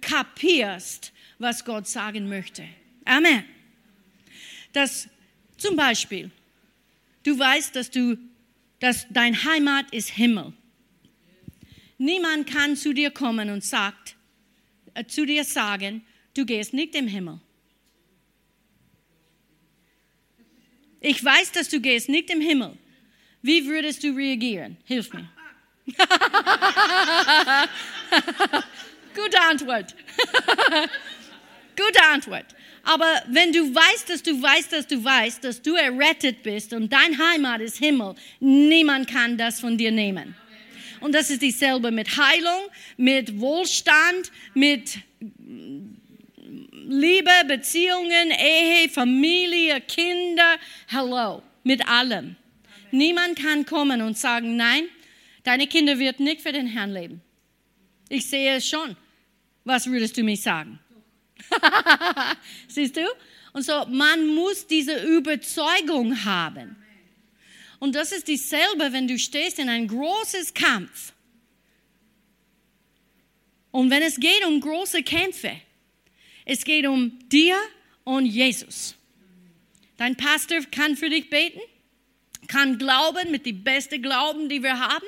kapierst, 0.00 1.12
was 1.38 1.64
Gott 1.64 1.86
sagen 1.86 2.28
möchte. 2.28 2.64
Amen. 3.04 3.44
Das 4.72 5.08
zum 5.56 5.76
Beispiel, 5.76 6.30
du 7.22 7.38
weißt, 7.38 7.74
dass 7.76 7.90
du, 7.90 8.18
dass 8.80 9.06
dein 9.10 9.44
Heimat 9.44 9.86
ist 9.92 10.10
Himmel. 10.10 10.52
Niemand 11.96 12.50
kann 12.50 12.76
zu 12.76 12.92
dir 12.92 13.10
kommen 13.10 13.48
und 13.48 13.64
sagt, 13.64 14.03
äh, 14.94 15.04
zu 15.04 15.26
dir 15.26 15.44
sagen, 15.44 16.04
du 16.34 16.46
gehst 16.46 16.72
nicht 16.72 16.94
im 16.94 17.06
Himmel. 17.06 17.40
Ich 21.00 21.22
weiß, 21.22 21.52
dass 21.52 21.68
du 21.68 21.80
gehst 21.80 22.08
nicht 22.08 22.30
im 22.30 22.40
Himmel. 22.40 22.78
Wie 23.42 23.66
würdest 23.66 24.02
du 24.02 24.16
reagieren? 24.16 24.78
Hilf 24.84 25.12
mir. 25.12 25.28
Gute 29.14 29.40
Antwort. 29.42 29.94
Gute 31.76 32.02
Antwort. 32.10 32.46
Aber 32.84 33.22
wenn 33.28 33.52
du 33.52 33.74
weißt, 33.74 34.08
dass 34.08 34.22
du 34.22 34.40
weißt, 34.40 34.72
dass 34.72 34.86
du 34.86 35.04
weißt, 35.04 35.44
dass 35.44 35.60
du 35.60 35.74
errettet 35.74 36.42
bist 36.42 36.72
und 36.72 36.90
dein 36.92 37.18
Heimat 37.18 37.60
ist 37.60 37.76
Himmel, 37.76 38.14
niemand 38.40 39.10
kann 39.10 39.36
das 39.36 39.60
von 39.60 39.76
dir 39.76 39.90
nehmen. 39.90 40.34
Und 41.04 41.14
das 41.14 41.28
ist 41.28 41.42
dieselbe 41.42 41.90
mit 41.90 42.16
Heilung, 42.16 42.62
mit 42.96 43.38
Wohlstand, 43.38 44.32
mit 44.54 45.00
Liebe, 46.70 47.30
Beziehungen, 47.46 48.30
Ehe, 48.30 48.88
Familie, 48.88 49.82
Kinder. 49.82 50.56
Hello, 50.86 51.42
mit 51.62 51.86
allem. 51.86 52.36
Niemand 52.90 53.38
kann 53.38 53.66
kommen 53.66 54.00
und 54.00 54.16
sagen, 54.16 54.56
nein, 54.56 54.84
deine 55.42 55.66
Kinder 55.66 55.98
wird 55.98 56.20
nicht 56.20 56.40
für 56.40 56.52
den 56.52 56.68
Herrn 56.68 56.94
leben. 56.94 57.20
Ich 58.08 58.26
sehe 58.26 58.56
es 58.56 58.66
schon. 58.66 58.96
Was 59.64 59.86
würdest 59.86 60.16
du 60.16 60.22
mir 60.22 60.38
sagen? 60.38 60.78
Siehst 62.66 62.96
du? 62.96 63.02
Und 63.52 63.62
so, 63.62 63.84
man 63.90 64.26
muss 64.26 64.66
diese 64.66 65.04
Überzeugung 65.04 66.24
haben. 66.24 66.82
Und 67.84 67.94
das 67.94 68.12
ist 68.12 68.28
dieselbe, 68.28 68.94
wenn 68.94 69.06
du 69.06 69.18
stehst 69.18 69.58
in 69.58 69.68
ein 69.68 69.86
großes 69.86 70.54
Kampf. 70.54 71.12
Und 73.72 73.90
wenn 73.90 74.00
es 74.00 74.18
geht 74.18 74.42
um 74.46 74.58
große 74.58 75.02
Kämpfe, 75.02 75.52
es 76.46 76.64
geht 76.64 76.86
um 76.86 77.18
dir 77.28 77.58
und 78.04 78.24
Jesus. 78.24 78.94
Dein 79.98 80.16
Pastor 80.16 80.62
kann 80.70 80.96
für 80.96 81.10
dich 81.10 81.28
beten, 81.28 81.60
kann 82.46 82.78
glauben 82.78 83.30
mit 83.30 83.44
dem 83.44 83.62
besten 83.62 84.00
Glauben, 84.00 84.48
die 84.48 84.62
wir 84.62 84.80
haben. 84.80 85.06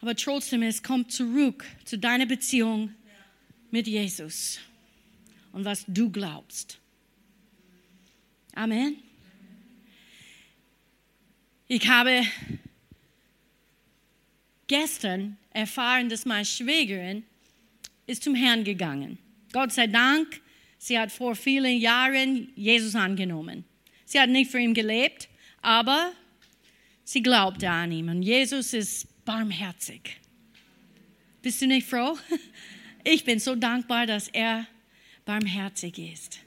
Aber 0.00 0.16
trotzdem, 0.16 0.64
es 0.64 0.82
kommt 0.82 1.12
zurück 1.12 1.64
zu 1.84 1.96
deiner 1.96 2.26
Beziehung 2.26 2.92
mit 3.70 3.86
Jesus 3.86 4.58
und 5.52 5.64
was 5.64 5.84
du 5.86 6.10
glaubst. 6.10 6.80
Amen. 8.52 9.11
Ich 11.74 11.88
habe 11.88 12.22
gestern 14.66 15.38
erfahren, 15.54 16.10
dass 16.10 16.26
meine 16.26 16.44
Schwägerin 16.44 17.24
ist 18.06 18.24
zum 18.24 18.34
Herrn 18.34 18.62
gegangen. 18.62 19.16
Gott 19.54 19.72
sei 19.72 19.86
Dank, 19.86 20.42
sie 20.76 20.98
hat 20.98 21.10
vor 21.10 21.34
vielen 21.34 21.78
Jahren 21.78 22.52
Jesus 22.56 22.94
angenommen. 22.94 23.64
Sie 24.04 24.20
hat 24.20 24.28
nicht 24.28 24.50
für 24.50 24.58
ihn 24.58 24.74
gelebt, 24.74 25.30
aber 25.62 26.12
sie 27.04 27.22
glaubte 27.22 27.70
an 27.70 27.90
ihn. 27.90 28.10
Und 28.10 28.20
Jesus 28.20 28.74
ist 28.74 29.24
barmherzig. 29.24 30.20
Bist 31.40 31.62
du 31.62 31.66
nicht 31.68 31.86
froh? 31.86 32.18
Ich 33.04 33.24
bin 33.24 33.40
so 33.40 33.56
dankbar, 33.56 34.06
dass 34.06 34.28
er 34.28 34.66
barmherzig 35.24 35.98
ist. 35.98 36.38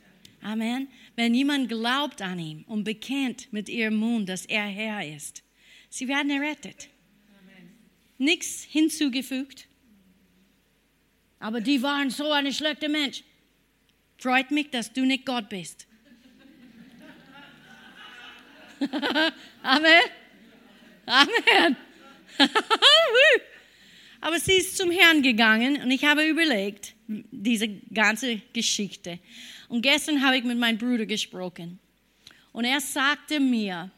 Amen. 0.42 0.88
Wenn 1.16 1.34
jemand 1.34 1.70
glaubt 1.70 2.22
an 2.22 2.40
ihn 2.40 2.64
und 2.68 2.84
bekennt 2.84 3.52
mit 3.54 3.70
ihrem 3.70 3.96
Mund, 3.96 4.28
dass 4.28 4.46
er 4.46 4.66
Herr 4.66 5.06
ist, 5.16 5.44
sie 5.90 6.08
werden 6.08 6.30
errettet. 6.30 6.90
Nichts 8.18 8.64
hinzugefügt. 8.64 9.68
Aber 11.40 11.62
die 11.62 11.82
waren 11.82 12.10
so 12.10 12.32
ein 12.32 12.52
schlechter 12.52 12.90
Mensch. 12.90 13.24
Freut 14.18 14.52
mich, 14.52 14.70
dass 14.72 14.92
du 14.92 15.06
nicht 15.06 15.26
Gott 15.26 15.50
bist. 15.50 15.88
Amen. 19.62 20.02
Amen. 21.06 21.78
Aber 24.22 24.40
sie 24.40 24.54
ist 24.54 24.78
zum 24.78 24.90
Herrn 24.92 25.22
gegangen 25.22 25.82
und 25.82 25.92
ich 25.92 26.04
habe 26.04 26.28
überlegt, 26.28 26.96
diese 27.08 27.68
ganze 27.94 28.42
Geschichte. 28.54 29.20
Und 29.68 29.82
gestern 29.82 30.24
habe 30.24 30.38
ich 30.38 30.44
mit 30.44 30.58
meinem 30.58 30.78
Bruder 30.78 31.06
gesprochen. 31.06 31.80
Und 32.52 32.66
er 32.66 32.80
sagte 32.80 33.40
mir, 33.40 33.90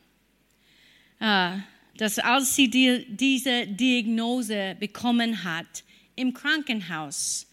äh, 1.19 1.57
dass 1.97 2.19
als 2.19 2.55
sie 2.55 2.69
die, 2.69 3.05
diese 3.09 3.67
Diagnose 3.67 4.75
bekommen 4.79 5.43
hat 5.43 5.83
im 6.15 6.33
Krankenhaus, 6.33 7.47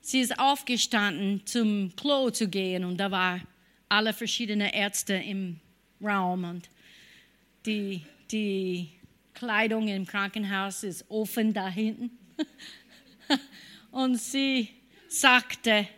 sie 0.00 0.20
ist 0.20 0.38
aufgestanden, 0.38 1.46
zum 1.46 1.94
Klo 1.96 2.30
zu 2.30 2.48
gehen 2.48 2.84
und 2.84 2.98
da 2.98 3.10
waren 3.10 3.42
alle 3.88 4.12
verschiedenen 4.12 4.68
Ärzte 4.70 5.14
im 5.14 5.60
Raum 6.00 6.44
und 6.44 6.68
die, 7.66 8.02
die 8.30 8.88
Kleidung 9.34 9.88
im 9.88 10.06
Krankenhaus 10.06 10.82
ist 10.82 11.04
offen 11.08 11.52
da 11.52 11.68
hinten. 11.68 12.10
Und 13.90 14.16
sie 14.16 14.68
sagte, 15.08 15.88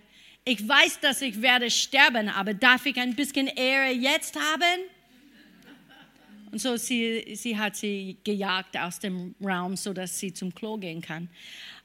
ich 0.44 0.66
weiß, 0.66 1.00
dass 1.00 1.22
ich 1.22 1.40
werde 1.40 1.70
sterben, 1.70 2.28
aber 2.28 2.54
darf 2.54 2.86
ich 2.86 2.96
ein 2.96 3.14
bisschen 3.14 3.46
Ehre 3.46 3.92
jetzt 3.92 4.36
haben? 4.36 4.80
Und 6.50 6.60
so 6.60 6.76
sie, 6.76 7.34
sie 7.34 7.56
hat 7.56 7.76
sie 7.76 8.18
gejagt 8.24 8.76
aus 8.76 8.98
dem 8.98 9.34
Raum, 9.42 9.76
so 9.76 9.92
dass 9.92 10.18
sie 10.18 10.34
zum 10.34 10.54
Klo 10.54 10.76
gehen 10.76 11.00
kann. 11.00 11.30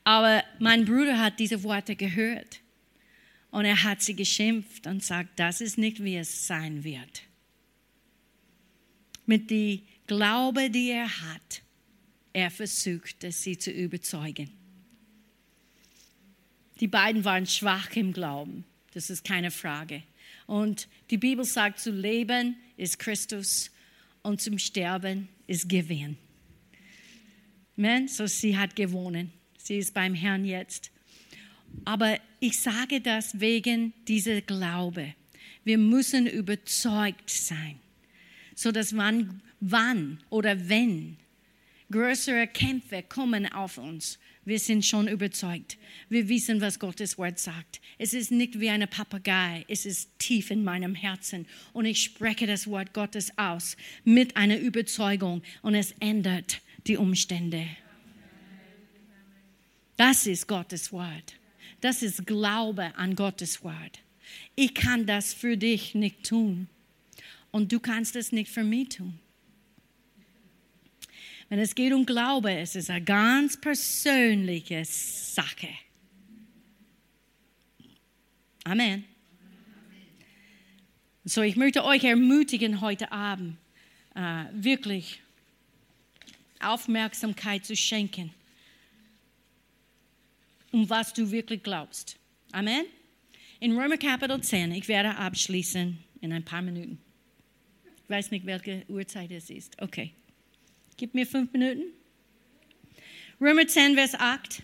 Aber 0.04 0.44
mein 0.60 0.86
Bruder 0.86 1.20
hat 1.20 1.40
diese 1.40 1.64
Worte 1.64 1.96
gehört 1.96 2.60
und 3.52 3.66
er 3.66 3.84
hat 3.84 4.02
sie 4.02 4.16
geschimpft 4.16 4.88
und 4.88 5.04
sagt, 5.04 5.40
das 5.40 5.62
ist 5.62 5.78
nicht, 5.78 6.04
wie 6.04 6.18
es 6.18 6.48
sein 6.48 6.84
wird. 6.84 7.24
Mit 9.26 9.50
die 9.50 9.84
Glaube, 10.06 10.70
die 10.70 10.92
er 10.92 11.10
hat, 11.10 11.62
er 12.34 12.50
versuchte 12.50 13.32
sie 13.32 13.58
zu 13.58 13.72
überzeugen. 13.72 14.57
Die 16.80 16.88
beiden 16.88 17.26
waren 17.26 17.46
schwach 17.46 17.96
im 17.96 18.14
Glauben, 18.14 18.66
das 18.94 19.10
ist 19.10 19.24
keine 19.24 19.52
Frage. 19.52 20.04
Und 20.46 20.88
die 21.10 21.18
Bibel 21.18 21.44
sagt, 21.44 21.80
zu 21.80 21.92
leben 21.92 22.56
ist 22.78 23.00
Christus 23.00 23.72
und 24.22 24.42
zum 24.42 24.60
Sterben 24.60 25.28
ist 25.48 25.68
Gewinn. 25.68 26.18
Amen. 27.78 28.08
So 28.08 28.28
sie 28.28 28.58
hat 28.58 28.76
gewonnen. 28.76 29.32
Sie 29.58 29.78
ist 29.78 29.94
beim 29.94 30.14
Herrn 30.14 30.46
jetzt. 30.46 30.92
Aber 31.86 32.18
ich 32.40 32.60
sage 32.60 33.02
das 33.02 33.40
wegen 33.40 33.94
dieser 34.08 34.42
Glaube. 34.42 35.14
Wir 35.64 35.78
müssen 35.78 36.28
überzeugt 36.28 37.30
sein, 37.30 37.78
so 38.56 38.72
dass 38.72 38.94
man 38.94 39.42
wann 39.60 40.24
oder 40.30 40.70
wenn 40.70 41.18
größere 41.92 42.48
Kämpfe 42.48 43.04
kommen 43.04 43.52
auf 43.52 43.78
uns, 43.78 44.20
wir 44.48 44.60
sind 44.60 44.86
schon 44.86 45.10
überzeugt. 45.10 45.78
Wir 46.08 46.30
wissen, 46.30 46.62
was 46.62 46.80
Gottes 46.80 47.18
Wort 47.18 47.38
sagt. 47.38 47.82
Es 47.98 48.14
ist 48.14 48.32
nicht 48.32 48.62
wie 48.62 48.70
eine 48.70 48.88
Papagei, 48.88 49.66
es 49.68 49.86
ist 49.86 50.18
tief 50.20 50.52
in 50.52 50.64
meinem 50.64 50.96
Herzen. 50.96 51.46
Und 51.74 51.86
ich 51.86 52.02
spreche 52.02 52.48
das 52.48 52.66
Wort 52.66 52.94
Gottes 52.94 53.38
aus 53.38 53.76
mit 54.06 54.38
einer 54.38 54.58
Überzeugung 54.58 55.44
und 55.64 55.76
es 55.76 55.92
ändert 56.00 56.62
die 56.88 56.96
Umstände. 56.96 57.68
Das 59.98 60.26
ist 60.26 60.48
Gottes 60.48 60.94
Wort. 60.94 61.36
Das 61.82 62.02
ist 62.02 62.26
Glaube 62.26 62.96
an 62.96 63.16
Gottes 63.16 63.66
Wort. 63.66 64.00
Ich 64.56 64.74
kann 64.74 65.06
das 65.06 65.34
für 65.34 65.58
dich 65.58 65.94
nicht 65.94 66.24
tun. 66.24 66.70
Und 67.52 67.74
du 67.74 67.82
kannst 67.82 68.16
es 68.16 68.32
nicht 68.32 68.50
für 68.50 68.64
mich 68.64 68.90
tun. 68.96 69.20
Wenn 71.50 71.60
es 71.60 71.76
geht 71.76 71.94
um 71.94 72.06
Glaube, 72.06 72.52
es 72.52 72.76
ist 72.76 72.90
eine 72.90 73.04
ganz 73.04 73.60
persönliche 73.60 74.84
Sache. 74.84 75.70
Amen. 78.66 79.06
So, 81.24 81.42
ich 81.42 81.56
möchte 81.56 81.86
euch 81.86 82.04
ermutigen 82.04 82.82
heute 82.82 83.12
Abend, 83.12 83.58
äh, 84.16 84.46
wirklich 84.52 85.22
Aufmerksamkeit 86.60 87.66
zu 87.66 87.76
schenken, 87.76 88.34
um 90.72 90.90
was 90.90 91.14
du 91.14 91.32
wirklich 91.32 91.64
glaubst. 91.64 92.18
Amen. 92.52 92.86
In 93.60 93.78
Römer 93.78 93.98
Kapitel 93.98 94.42
10, 94.42 94.72
ich 94.74 94.88
werde 94.88 95.16
abschließen 95.16 95.98
in 96.22 96.34
ein 96.34 96.44
paar 96.44 96.62
Minuten. 96.62 97.00
Ich 98.04 98.10
weiß 98.10 98.32
nicht, 98.32 98.46
welche 98.46 98.84
Uhrzeit 98.88 99.32
es 99.32 99.50
ist. 99.50 99.82
Okay. 99.82 100.14
Gib 100.98 101.14
mir 101.14 101.28
fünf 101.28 101.54
Minuten. 101.54 101.94
Römer 103.40 103.68
10, 103.68 103.94
Vers 103.94 104.16
8 104.16 104.64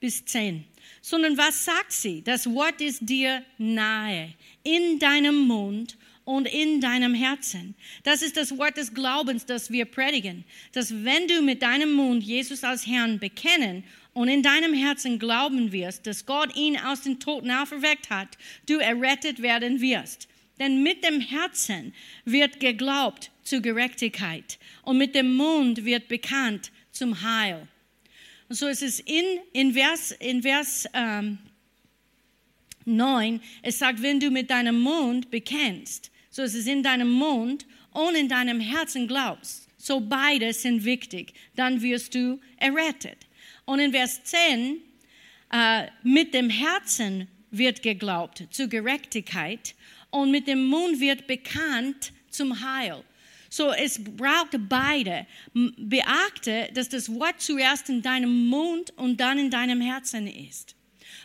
bis 0.00 0.22
10. 0.26 0.64
Sondern 1.00 1.38
was 1.38 1.64
sagt 1.64 1.92
sie? 1.92 2.22
Das 2.22 2.46
Wort 2.46 2.82
ist 2.82 3.00
dir 3.00 3.42
nahe, 3.56 4.34
in 4.64 4.98
deinem 4.98 5.34
Mund 5.46 5.96
und 6.24 6.46
in 6.46 6.82
deinem 6.82 7.14
Herzen. 7.14 7.74
Das 8.04 8.20
ist 8.20 8.36
das 8.36 8.58
Wort 8.58 8.76
des 8.76 8.92
Glaubens, 8.92 9.46
das 9.46 9.70
wir 9.70 9.86
predigen. 9.86 10.44
Dass 10.72 10.92
wenn 11.04 11.26
du 11.26 11.40
mit 11.40 11.62
deinem 11.62 11.92
Mund 11.92 12.22
Jesus 12.22 12.64
als 12.64 12.86
Herrn 12.86 13.18
bekennen 13.18 13.82
und 14.12 14.28
in 14.28 14.42
deinem 14.42 14.74
Herzen 14.74 15.18
glauben 15.18 15.72
wirst, 15.72 16.06
dass 16.06 16.26
Gott 16.26 16.54
ihn 16.54 16.76
aus 16.76 17.00
den 17.00 17.18
Toten 17.18 17.50
auferweckt 17.50 18.10
hat, 18.10 18.36
du 18.66 18.76
errettet 18.76 19.40
werden 19.40 19.80
wirst. 19.80 20.28
Denn 20.58 20.82
mit 20.82 21.04
dem 21.04 21.20
Herzen 21.20 21.94
wird 22.24 22.60
geglaubt 22.60 23.30
zur 23.42 23.60
Gerechtigkeit 23.60 24.58
und 24.82 24.98
mit 24.98 25.14
dem 25.14 25.34
Mund 25.34 25.84
wird 25.84 26.08
bekannt 26.08 26.70
zum 26.90 27.22
Heil. 27.22 27.66
Und 28.48 28.56
so 28.56 28.66
ist 28.66 28.82
es 28.82 29.00
in, 29.00 29.24
in 29.52 29.72
Vers, 29.72 30.12
in 30.12 30.42
Vers 30.42 30.86
ähm, 30.92 31.38
9, 32.84 33.40
es 33.62 33.78
sagt, 33.78 34.02
wenn 34.02 34.20
du 34.20 34.30
mit 34.30 34.50
deinem 34.50 34.78
Mund 34.78 35.30
bekennst, 35.30 36.10
so 36.30 36.42
ist 36.42 36.54
es 36.54 36.66
in 36.66 36.82
deinem 36.82 37.10
Mund 37.10 37.66
und 37.92 38.14
in 38.14 38.28
deinem 38.28 38.60
Herzen 38.60 39.06
glaubst, 39.06 39.68
So 39.76 40.00
beide 40.00 40.52
sind 40.52 40.84
wichtig. 40.84 41.34
Dann 41.56 41.82
wirst 41.82 42.14
du 42.14 42.40
errettet. 42.56 43.18
Und 43.64 43.80
in 43.80 43.92
Vers 43.92 44.22
10, 44.22 44.80
äh, 45.52 45.86
mit 46.02 46.34
dem 46.34 46.50
Herzen 46.50 47.28
wird 47.50 47.82
geglaubt 47.82 48.46
zur 48.50 48.68
Gerechtigkeit 48.68 49.74
und 50.12 50.30
mit 50.30 50.46
dem 50.46 50.66
Mund 50.66 51.00
wird 51.00 51.26
bekannt 51.26 52.12
zum 52.30 52.60
Heil. 52.60 53.02
So, 53.50 53.72
es 53.72 54.02
braucht 54.02 54.56
beide. 54.68 55.26
Beachte, 55.52 56.70
dass 56.72 56.88
das 56.88 57.12
Wort 57.12 57.40
zuerst 57.40 57.88
in 57.88 58.00
deinem 58.00 58.46
Mund 58.46 58.92
und 58.96 59.20
dann 59.20 59.38
in 59.38 59.50
deinem 59.50 59.80
Herzen 59.80 60.26
ist. 60.26 60.74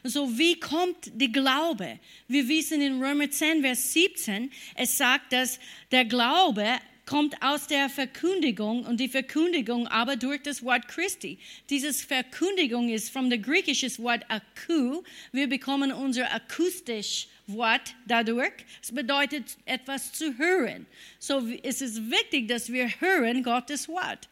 So, 0.04 0.38
wie 0.38 0.60
kommt 0.60 1.12
der 1.14 1.30
Glaube? 1.30 2.00
Wir 2.28 2.48
wissen 2.48 2.82
in 2.82 3.02
Römer 3.02 3.30
10, 3.30 3.62
Vers 3.62 3.94
17, 3.94 4.52
es 4.76 4.98
sagt, 4.98 5.32
dass 5.32 5.60
der 5.92 6.06
Glaube 6.06 6.66
kommt 7.08 7.42
aus 7.42 7.66
der 7.66 7.90
Verkündigung 7.90 8.86
und 8.86 9.00
die 9.00 9.08
Verkündigung 9.08 9.88
aber 9.88 10.16
durch 10.18 10.44
das 10.44 10.62
Wort 10.64 10.88
Christi. 10.88 11.40
Dieses 11.70 12.04
Verkündigung 12.04 12.90
ist 12.90 13.10
vom 13.10 13.30
griechischen 13.30 13.98
Wort 14.04 14.26
akku. 14.30 15.02
Wir 15.32 15.48
bekommen 15.48 15.92
unser 15.92 16.32
akustisch 16.32 17.28
Wort 17.48 17.96
dadurch. 18.06 18.54
Es 18.84 18.92
bedeutet 18.92 19.58
etwas 19.66 20.12
zu 20.12 20.38
hören. 20.38 20.86
So 21.18 21.48
es 21.64 21.82
ist 21.82 22.12
wichtig, 22.12 22.50
dass 22.50 22.72
wir 22.72 22.88
hören 23.00 23.42
Gottes 23.42 23.88
Wort. 23.88 24.28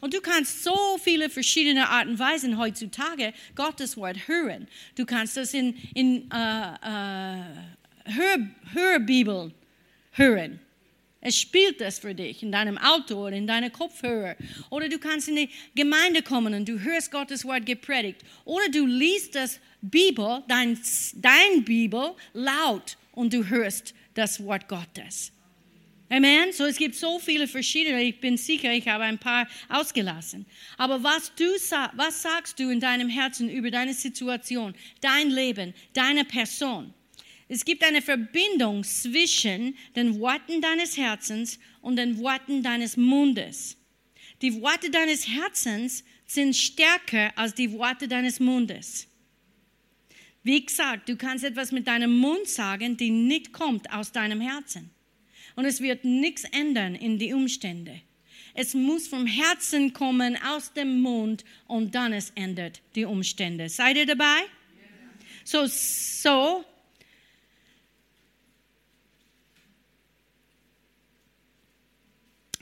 Und 0.00 0.14
du 0.14 0.20
kannst 0.20 0.62
so 0.62 0.98
viele 1.02 1.30
verschiedene 1.30 1.88
Arten 1.88 2.10
und 2.10 2.18
Weisen 2.18 2.58
heutzutage 2.58 3.32
Gottes 3.56 3.96
Wort 3.96 4.28
hören. 4.28 4.68
Du 4.94 5.06
kannst 5.06 5.36
das 5.36 5.54
in, 5.54 5.74
in 5.94 6.30
uh, 6.32 6.74
uh, 6.86 7.44
Hör, 8.04 8.38
Hörbibel 8.72 9.52
hören. 10.12 10.60
Es 11.20 11.36
spielt 11.36 11.80
das 11.80 11.98
für 11.98 12.14
dich 12.14 12.42
in 12.42 12.52
deinem 12.52 12.78
Auto 12.78 13.26
oder 13.26 13.36
in 13.36 13.46
deinem 13.46 13.72
Kopfhörer. 13.72 14.36
Oder 14.70 14.88
du 14.88 14.98
kannst 14.98 15.28
in 15.28 15.36
die 15.36 15.50
Gemeinde 15.74 16.22
kommen 16.22 16.54
und 16.54 16.68
du 16.68 16.78
hörst 16.78 17.10
Gottes 17.10 17.44
Wort 17.44 17.66
gepredigt. 17.66 18.22
Oder 18.44 18.68
du 18.68 18.86
liest 18.86 19.34
das 19.34 19.58
Bibel, 19.80 20.42
dein, 20.46 20.78
dein 21.16 21.64
Bibel 21.64 22.14
laut 22.34 22.96
und 23.12 23.32
du 23.32 23.44
hörst 23.48 23.94
das 24.14 24.42
Wort 24.44 24.68
Gottes. 24.68 25.32
Amen. 26.10 26.52
So 26.52 26.64
es 26.64 26.78
gibt 26.78 26.94
so 26.94 27.18
viele 27.18 27.46
verschiedene. 27.46 28.02
Ich 28.02 28.20
bin 28.20 28.36
sicher, 28.36 28.72
ich 28.72 28.88
habe 28.88 29.04
ein 29.04 29.18
paar 29.18 29.46
ausgelassen. 29.68 30.46
Aber 30.78 31.02
was 31.02 31.34
du 31.34 31.44
was 31.94 32.22
sagst 32.22 32.58
du 32.58 32.70
in 32.70 32.80
deinem 32.80 33.08
Herzen 33.08 33.50
über 33.50 33.70
deine 33.70 33.92
Situation, 33.92 34.74
dein 35.00 35.30
Leben, 35.30 35.74
deine 35.92 36.24
Person? 36.24 36.94
Es 37.48 37.64
gibt 37.64 37.82
eine 37.82 38.02
Verbindung 38.02 38.84
zwischen 38.84 39.74
den 39.96 40.20
Worten 40.20 40.60
deines 40.60 40.96
Herzens 40.98 41.58
und 41.80 41.96
den 41.96 42.18
Worten 42.18 42.62
deines 42.62 42.96
Mundes. 42.96 43.76
Die 44.42 44.60
Worte 44.60 44.90
deines 44.90 45.26
Herzens 45.26 46.04
sind 46.26 46.54
stärker 46.54 47.32
als 47.36 47.54
die 47.54 47.72
Worte 47.72 48.06
deines 48.06 48.38
Mundes. 48.38 49.08
Wie 50.42 50.64
gesagt, 50.64 51.08
du 51.08 51.16
kannst 51.16 51.44
etwas 51.44 51.72
mit 51.72 51.86
deinem 51.86 52.16
Mund 52.16 52.46
sagen, 52.46 52.96
die 52.96 53.10
nicht 53.10 53.52
kommt 53.52 53.90
aus 53.92 54.12
deinem 54.12 54.40
Herzen. 54.40 54.90
Und 55.56 55.64
es 55.64 55.80
wird 55.80 56.04
nichts 56.04 56.44
ändern 56.44 56.94
in 56.94 57.18
die 57.18 57.32
Umstände. 57.32 58.00
Es 58.54 58.74
muss 58.74 59.08
vom 59.08 59.26
Herzen 59.26 59.92
kommen, 59.92 60.38
aus 60.42 60.72
dem 60.72 61.00
Mund 61.00 61.44
und 61.66 61.94
dann 61.94 62.12
es 62.12 62.30
ändert 62.34 62.80
die 62.94 63.04
Umstände. 63.04 63.68
Seid 63.68 63.96
ihr 63.96 64.06
dabei? 64.06 64.42
So, 65.44 65.66
so 65.66 66.64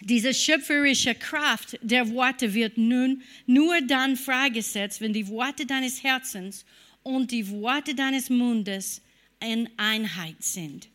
Diese 0.08 0.32
schöpferische 0.32 1.16
Kraft 1.16 1.80
der 1.82 2.08
Worte 2.12 2.54
wird 2.54 2.78
nun 2.78 3.24
nur 3.44 3.80
dann 3.80 4.14
freigesetzt, 4.14 5.00
wenn 5.00 5.12
die 5.12 5.26
Worte 5.26 5.66
deines 5.66 6.04
Herzens 6.04 6.64
und 7.02 7.32
die 7.32 7.50
Worte 7.50 7.92
deines 7.92 8.30
Mundes 8.30 9.02
in 9.40 9.68
Einheit 9.76 10.36
sind. 10.38 10.86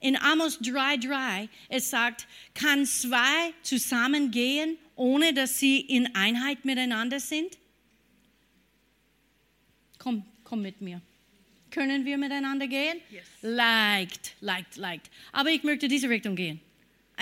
In 0.00 0.16
Amos 0.16 0.60
3,3, 0.60 1.48
es 1.68 1.90
sagt, 1.90 2.26
kann 2.54 2.84
zwei 2.86 3.52
zusammengehen, 3.62 4.78
ohne 4.96 5.32
dass 5.32 5.60
sie 5.60 5.78
in 5.78 6.12
Einheit 6.16 6.64
miteinander 6.64 7.20
sind? 7.20 7.56
Komm, 9.98 10.24
komm 10.42 10.62
mit 10.62 10.80
mir. 10.80 11.00
Können 11.70 12.04
wir 12.04 12.18
miteinander 12.18 12.66
gehen? 12.66 12.98
Yes. 13.12 13.26
Leicht, 13.42 14.34
leicht, 14.40 14.76
leicht. 14.76 15.08
Aber 15.30 15.50
ich 15.50 15.62
möchte 15.62 15.86
diese 15.86 16.08
Richtung 16.08 16.34
gehen. 16.34 16.60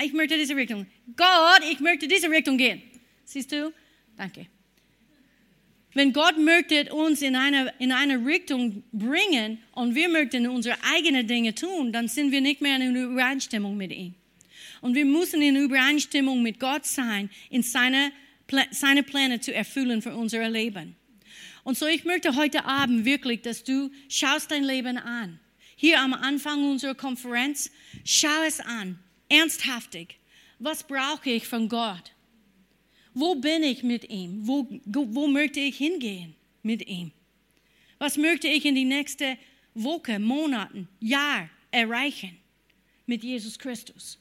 Ich 0.03 0.11
möchte 0.13 0.37
diese 0.37 0.55
Richtung. 0.55 0.87
Gott, 1.15 1.61
ich 1.69 1.79
möchte 1.79 2.07
diese 2.07 2.29
Richtung 2.29 2.57
gehen. 2.57 2.81
Siehst 3.25 3.51
du? 3.51 3.73
Danke. 4.17 4.47
Wenn 5.93 6.11
Gott 6.11 6.37
möchte 6.39 6.91
uns 6.93 7.21
in 7.21 7.35
eine, 7.35 7.71
in 7.77 7.91
eine 7.91 8.25
Richtung 8.25 8.83
bringen 8.91 9.59
und 9.73 9.93
wir 9.93 10.09
möchten 10.09 10.47
unsere 10.47 10.75
eigenen 10.83 11.27
Dinge 11.27 11.53
tun, 11.53 11.91
dann 11.91 12.07
sind 12.07 12.31
wir 12.31 12.41
nicht 12.41 12.61
mehr 12.61 12.77
in 12.77 12.95
Übereinstimmung 12.95 13.77
mit 13.77 13.91
ihm. 13.91 14.15
Und 14.81 14.95
wir 14.95 15.05
müssen 15.05 15.41
in 15.41 15.55
Übereinstimmung 15.55 16.41
mit 16.41 16.59
Gott 16.59 16.85
sein, 16.85 17.29
in 17.49 17.61
seine, 17.61 18.11
seine 18.71 19.03
Pläne 19.03 19.39
zu 19.39 19.53
erfüllen 19.53 20.01
für 20.01 20.15
unser 20.15 20.49
Leben. 20.49 20.95
Und 21.63 21.77
so, 21.77 21.85
ich 21.85 22.05
möchte 22.05 22.35
heute 22.35 22.65
Abend 22.65 23.05
wirklich, 23.05 23.41
dass 23.41 23.63
du 23.63 23.91
schaust 24.09 24.51
dein 24.51 24.63
Leben 24.63 24.97
an. 24.97 25.39
Hier 25.75 26.01
am 26.01 26.13
Anfang 26.13 26.69
unserer 26.69 26.95
Konferenz, 26.95 27.71
schau 28.03 28.43
es 28.45 28.59
an 28.59 28.99
ernsthaftig, 29.29 30.17
was 30.59 30.83
brauche 30.83 31.29
ich 31.29 31.47
von 31.47 31.67
Gott? 31.67 32.11
Wo 33.13 33.35
bin 33.35 33.63
ich 33.63 33.83
mit 33.83 34.09
ihm? 34.09 34.47
Wo, 34.47 34.67
wo 34.85 35.27
möchte 35.27 35.59
ich 35.59 35.77
hingehen 35.77 36.35
mit 36.63 36.87
ihm? 36.87 37.11
Was 37.99 38.17
möchte 38.17 38.47
ich 38.47 38.65
in 38.65 38.75
die 38.75 38.85
nächste 38.85 39.37
Woche, 39.75 40.19
Monaten, 40.19 40.87
Jahr 40.99 41.49
erreichen 41.71 42.37
mit 43.05 43.23
Jesus 43.23 43.57
Christus? 43.57 44.17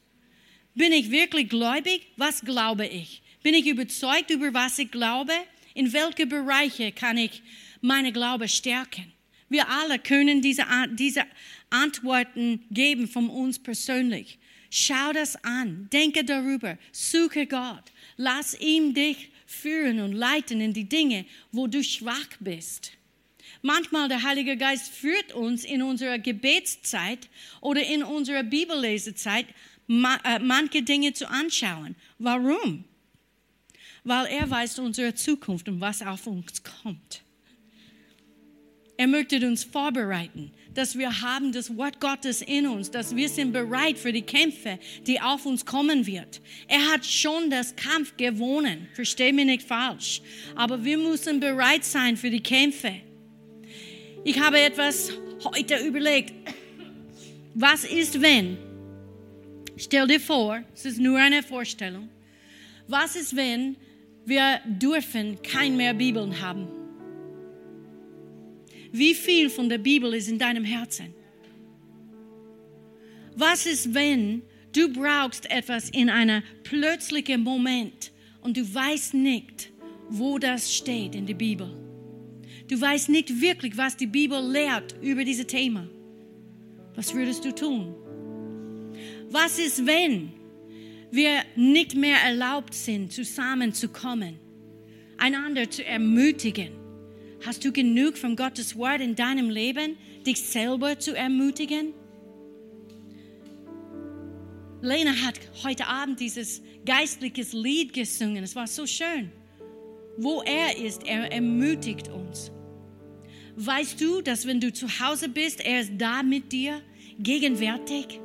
Bin 0.75 0.93
ich 0.93 1.11
wirklich 1.11 1.49
gläubig? 1.49 2.07
Was 2.17 2.43
glaube 2.43 2.87
ich? 2.87 3.23
Bin 3.43 3.55
ich 3.55 3.67
überzeugt 3.67 4.31
über 4.31 4.53
was 4.55 4.79
ich 4.79 4.91
glaube? 4.91 5.33
In 5.75 5.93
welche 5.93 6.27
Bereiche 6.27 6.93
kann 6.93 7.17
ich 7.17 7.43
meine 7.81 8.13
Glaube 8.13 8.49
stärken? 8.49 9.13
Wir 9.49 9.69
alle 9.69 9.99
können 9.99 10.41
diese, 10.41 10.65
diese 10.93 11.25
Antworten 11.71 12.65
geben 12.71 13.09
von 13.09 13.29
uns 13.29 13.59
persönlich. 13.59 14.39
Schau 14.75 15.13
das 15.13 15.37
an, 15.45 15.87
denke 15.93 16.25
darüber, 16.25 16.79
suche 16.93 17.47
Gott, 17.47 17.93
lass 18.17 18.59
ihm 18.59 18.95
dich 18.95 19.29
führen 19.45 20.01
und 20.01 20.13
leiten 20.13 20.63
in 20.63 20.73
die 20.73 20.89
Dinge, 20.89 21.27
wo 21.51 21.67
du 21.67 21.85
schwach 21.85 22.31
bist. 22.41 22.93
Manchmal 23.61 24.09
der 24.09 24.23
Heilige 24.23 24.57
Geist 24.57 24.91
führt 24.91 25.35
uns 25.35 25.65
in 25.65 25.83
unserer 25.83 26.19
Gebetszeit 26.19 27.29
oder 27.61 27.85
in 27.85 28.03
unserer 28.03 28.45
Bibellesezeit 28.45 29.45
äh, 29.89 30.39
manche 30.39 30.83
Dinge 30.83 31.13
zu 31.13 31.29
anschauen. 31.29 31.95
Warum? 32.19 32.85
Weil 34.05 34.25
er 34.29 34.49
weiß 34.49 34.79
unsere 34.79 35.15
Zukunft 35.15 35.69
und 35.69 35.83
was 35.83 36.01
auf 36.01 36.27
uns 36.27 36.63
kommt. 36.63 37.21
Er 38.97 39.07
möchte 39.07 39.37
uns 39.47 39.65
vorbereiten, 39.65 40.51
dass 40.75 40.97
wir 40.97 41.23
haben 41.23 41.53
das 41.53 41.77
Wort 41.77 42.01
Gottes 42.01 42.43
in 42.43 42.67
uns, 42.67 42.91
dass 42.91 43.15
wir 43.15 43.29
sind 43.29 43.53
bereit 43.53 43.99
für 43.99 44.13
die 44.13 44.23
Kämpfe, 44.23 44.79
die 45.07 45.21
auf 45.21 45.47
uns 45.47 45.65
kommen 45.65 46.07
wird. 46.07 46.41
Er 46.69 46.93
hat 46.93 47.05
schon 47.05 47.51
das 47.51 47.77
Kampf 47.77 48.17
gewonnen, 48.17 48.89
verstehe 48.95 49.33
mich 49.33 49.47
nicht 49.47 49.63
falsch, 49.63 50.23
aber 50.55 50.85
wir 50.85 50.99
müssen 50.99 51.41
bereit 51.41 51.85
sein 51.85 52.17
für 52.17 52.31
die 52.31 52.43
Kämpfe. 52.43 52.95
Ich 54.25 54.39
habe 54.41 54.61
etwas 54.61 55.13
heute 55.45 55.77
überlegt. 55.85 56.33
Was 57.55 57.85
ist, 57.85 58.21
wenn? 58.23 58.57
Stell 59.77 60.07
dir 60.07 60.21
vor, 60.21 60.63
es 60.75 60.85
ist 60.85 60.99
nur 60.99 61.19
eine 61.19 61.43
Vorstellung. 61.43 62.09
Was 62.89 63.17
ist, 63.17 63.35
wenn 63.37 63.77
wir 64.25 64.61
dürfen 64.65 65.43
kein 65.43 65.77
mehr 65.77 65.95
Bibeln 65.95 66.41
haben? 66.41 66.82
Wie 68.93 69.15
viel 69.15 69.49
von 69.49 69.71
der 69.71 69.79
Bibel 69.79 70.13
ist 70.13 70.29
in 70.29 70.39
deinem 70.39 70.65
Herzen? 70.65 71.15
Was 73.35 73.65
ist, 73.65 73.95
wenn 73.95 74.43
du 74.73 74.93
brauchst 74.93 75.51
etwas 75.51 75.89
in 75.89 76.11
einem 76.11 76.43
plötzlichen 76.63 77.43
Moment 77.43 78.13
und 78.43 78.59
du 78.59 78.75
weißt 78.75 79.15
nicht, 79.15 79.73
wo 80.11 80.39
das 80.39 80.75
steht 80.75 81.15
in 81.15 81.27
der 81.27 81.35
Bibel? 81.35 81.75
Du 82.69 82.79
weißt 82.79 83.09
nicht 83.09 83.41
wirklich, 83.41 83.79
was 83.79 83.97
die 83.97 84.07
Bibel 84.07 84.39
lehrt 84.47 84.95
über 85.01 85.25
dieses 85.25 85.47
Thema. 85.47 85.89
Was 86.95 87.15
würdest 87.15 87.47
du 87.47 87.55
tun? 87.55 87.95
Was 89.31 89.59
ist, 89.59 89.87
wenn 89.87 90.33
wir 91.11 91.43
nicht 91.57 91.95
mehr 91.95 92.19
erlaubt 92.19 92.75
sind, 92.75 93.11
zusammenzukommen, 93.11 94.39
einander 95.17 95.71
zu 95.71 95.83
ermutigen? 95.83 96.82
Hast 97.45 97.65
du 97.65 97.73
genug 97.73 98.17
von 98.19 98.37
Gottes 98.37 98.77
Wort 98.77 99.01
in 99.01 99.17
deinem 99.17 99.51
Leben, 99.51 99.97
dich 100.25 100.41
selber 100.41 100.99
zu 100.99 101.17
ermutigen? 101.17 101.93
Lena 104.81 105.13
hat 105.25 105.41
heute 105.65 105.87
Abend 105.87 106.21
dieses 106.21 106.63
geistliches 106.87 107.53
Lied 107.53 107.93
gesungen. 107.93 108.45
Es 108.45 108.55
war 108.55 108.69
so 108.69 108.87
schön. 108.87 109.33
Wo 110.17 110.43
er 110.43 110.77
ist, 110.77 111.05
er 111.05 111.33
ermutigt 111.33 112.09
uns. 112.09 112.53
Weißt 113.57 114.01
du, 114.01 114.23
dass 114.23 114.47
wenn 114.47 114.61
du 114.61 114.73
zu 114.73 114.87
Hause 115.01 115.29
bist, 115.29 115.61
er 115.65 115.81
ist 115.81 115.93
da 115.99 116.23
mit 116.23 116.53
dir, 116.53 116.81
gegenwärtig? 117.19 118.21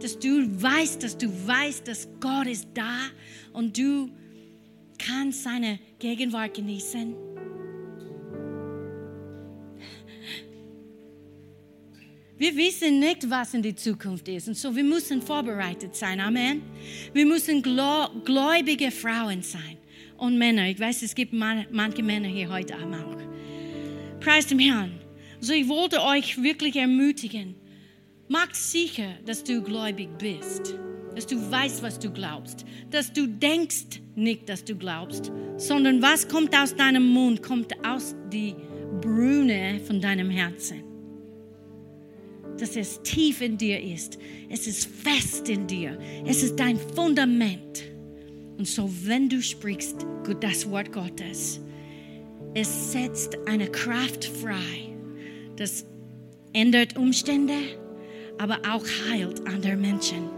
Dass 0.00 0.18
du 0.18 0.62
weißt, 0.62 1.02
dass 1.02 1.18
du 1.18 1.28
weißt, 1.28 1.86
dass 1.86 2.08
Gott 2.18 2.46
ist 2.46 2.68
da 2.72 2.98
und 3.52 3.76
du 3.76 4.10
kannst 4.98 5.42
seine 5.42 5.78
Gegenwart 5.98 6.54
genießen? 6.54 7.33
Wir 12.36 12.56
wissen 12.56 12.98
nicht, 12.98 13.30
was 13.30 13.54
in 13.54 13.62
der 13.62 13.76
Zukunft 13.76 14.26
ist. 14.26 14.48
Und 14.48 14.56
so, 14.56 14.74
wir 14.74 14.82
müssen 14.82 15.22
vorbereitet 15.22 15.94
sein. 15.94 16.18
Amen. 16.18 16.62
Wir 17.12 17.26
müssen 17.26 17.62
gläubige 17.62 18.90
Frauen 18.90 19.42
sein. 19.42 19.78
Und 20.16 20.36
Männer. 20.36 20.68
Ich 20.68 20.80
weiß, 20.80 21.02
es 21.02 21.14
gibt 21.14 21.32
manche 21.32 22.02
Männer 22.02 22.28
hier 22.28 22.48
heute 22.48 22.74
Abend 22.74 22.96
auch. 22.96 24.20
Preis 24.20 24.48
dem 24.48 24.58
Herrn. 24.58 24.98
So, 25.38 25.52
ich 25.52 25.68
wollte 25.68 26.02
euch 26.02 26.42
wirklich 26.42 26.74
ermutigen. 26.74 27.54
Macht 28.26 28.56
sicher, 28.56 29.14
dass 29.24 29.44
du 29.44 29.62
gläubig 29.62 30.08
bist. 30.18 30.74
Dass 31.14 31.28
du 31.28 31.36
weißt, 31.50 31.84
was 31.84 32.00
du 32.00 32.10
glaubst. 32.10 32.64
Dass 32.90 33.12
du 33.12 33.28
denkst 33.28 34.00
nicht, 34.16 34.48
dass 34.48 34.64
du 34.64 34.74
glaubst. 34.74 35.30
Sondern 35.56 36.02
was 36.02 36.26
kommt 36.26 36.56
aus 36.56 36.74
deinem 36.74 37.06
Mund, 37.06 37.44
kommt 37.44 37.72
aus 37.86 38.16
die 38.32 38.56
Brüne 39.00 39.80
von 39.86 40.00
deinem 40.00 40.30
Herzen 40.30 40.93
dass 42.58 42.76
es 42.76 43.00
tief 43.02 43.40
in 43.40 43.58
dir 43.58 43.80
ist. 43.80 44.18
Es 44.48 44.66
ist 44.66 44.86
fest 44.86 45.48
in 45.48 45.66
dir. 45.66 45.98
Es 46.26 46.42
ist 46.42 46.56
dein 46.56 46.78
Fundament. 46.78 47.84
Und 48.56 48.66
so, 48.66 48.88
wenn 49.04 49.28
du 49.28 49.42
sprichst 49.42 50.06
das 50.40 50.68
Wort 50.70 50.92
Gottes, 50.92 51.60
es 52.54 52.92
setzt 52.92 53.36
eine 53.46 53.66
Kraft 53.66 54.24
frei, 54.24 54.94
das 55.56 55.84
ändert 56.52 56.96
Umstände, 56.96 57.54
aber 58.38 58.58
auch 58.70 58.84
heilt 59.10 59.46
andere 59.46 59.76
Menschen, 59.76 60.28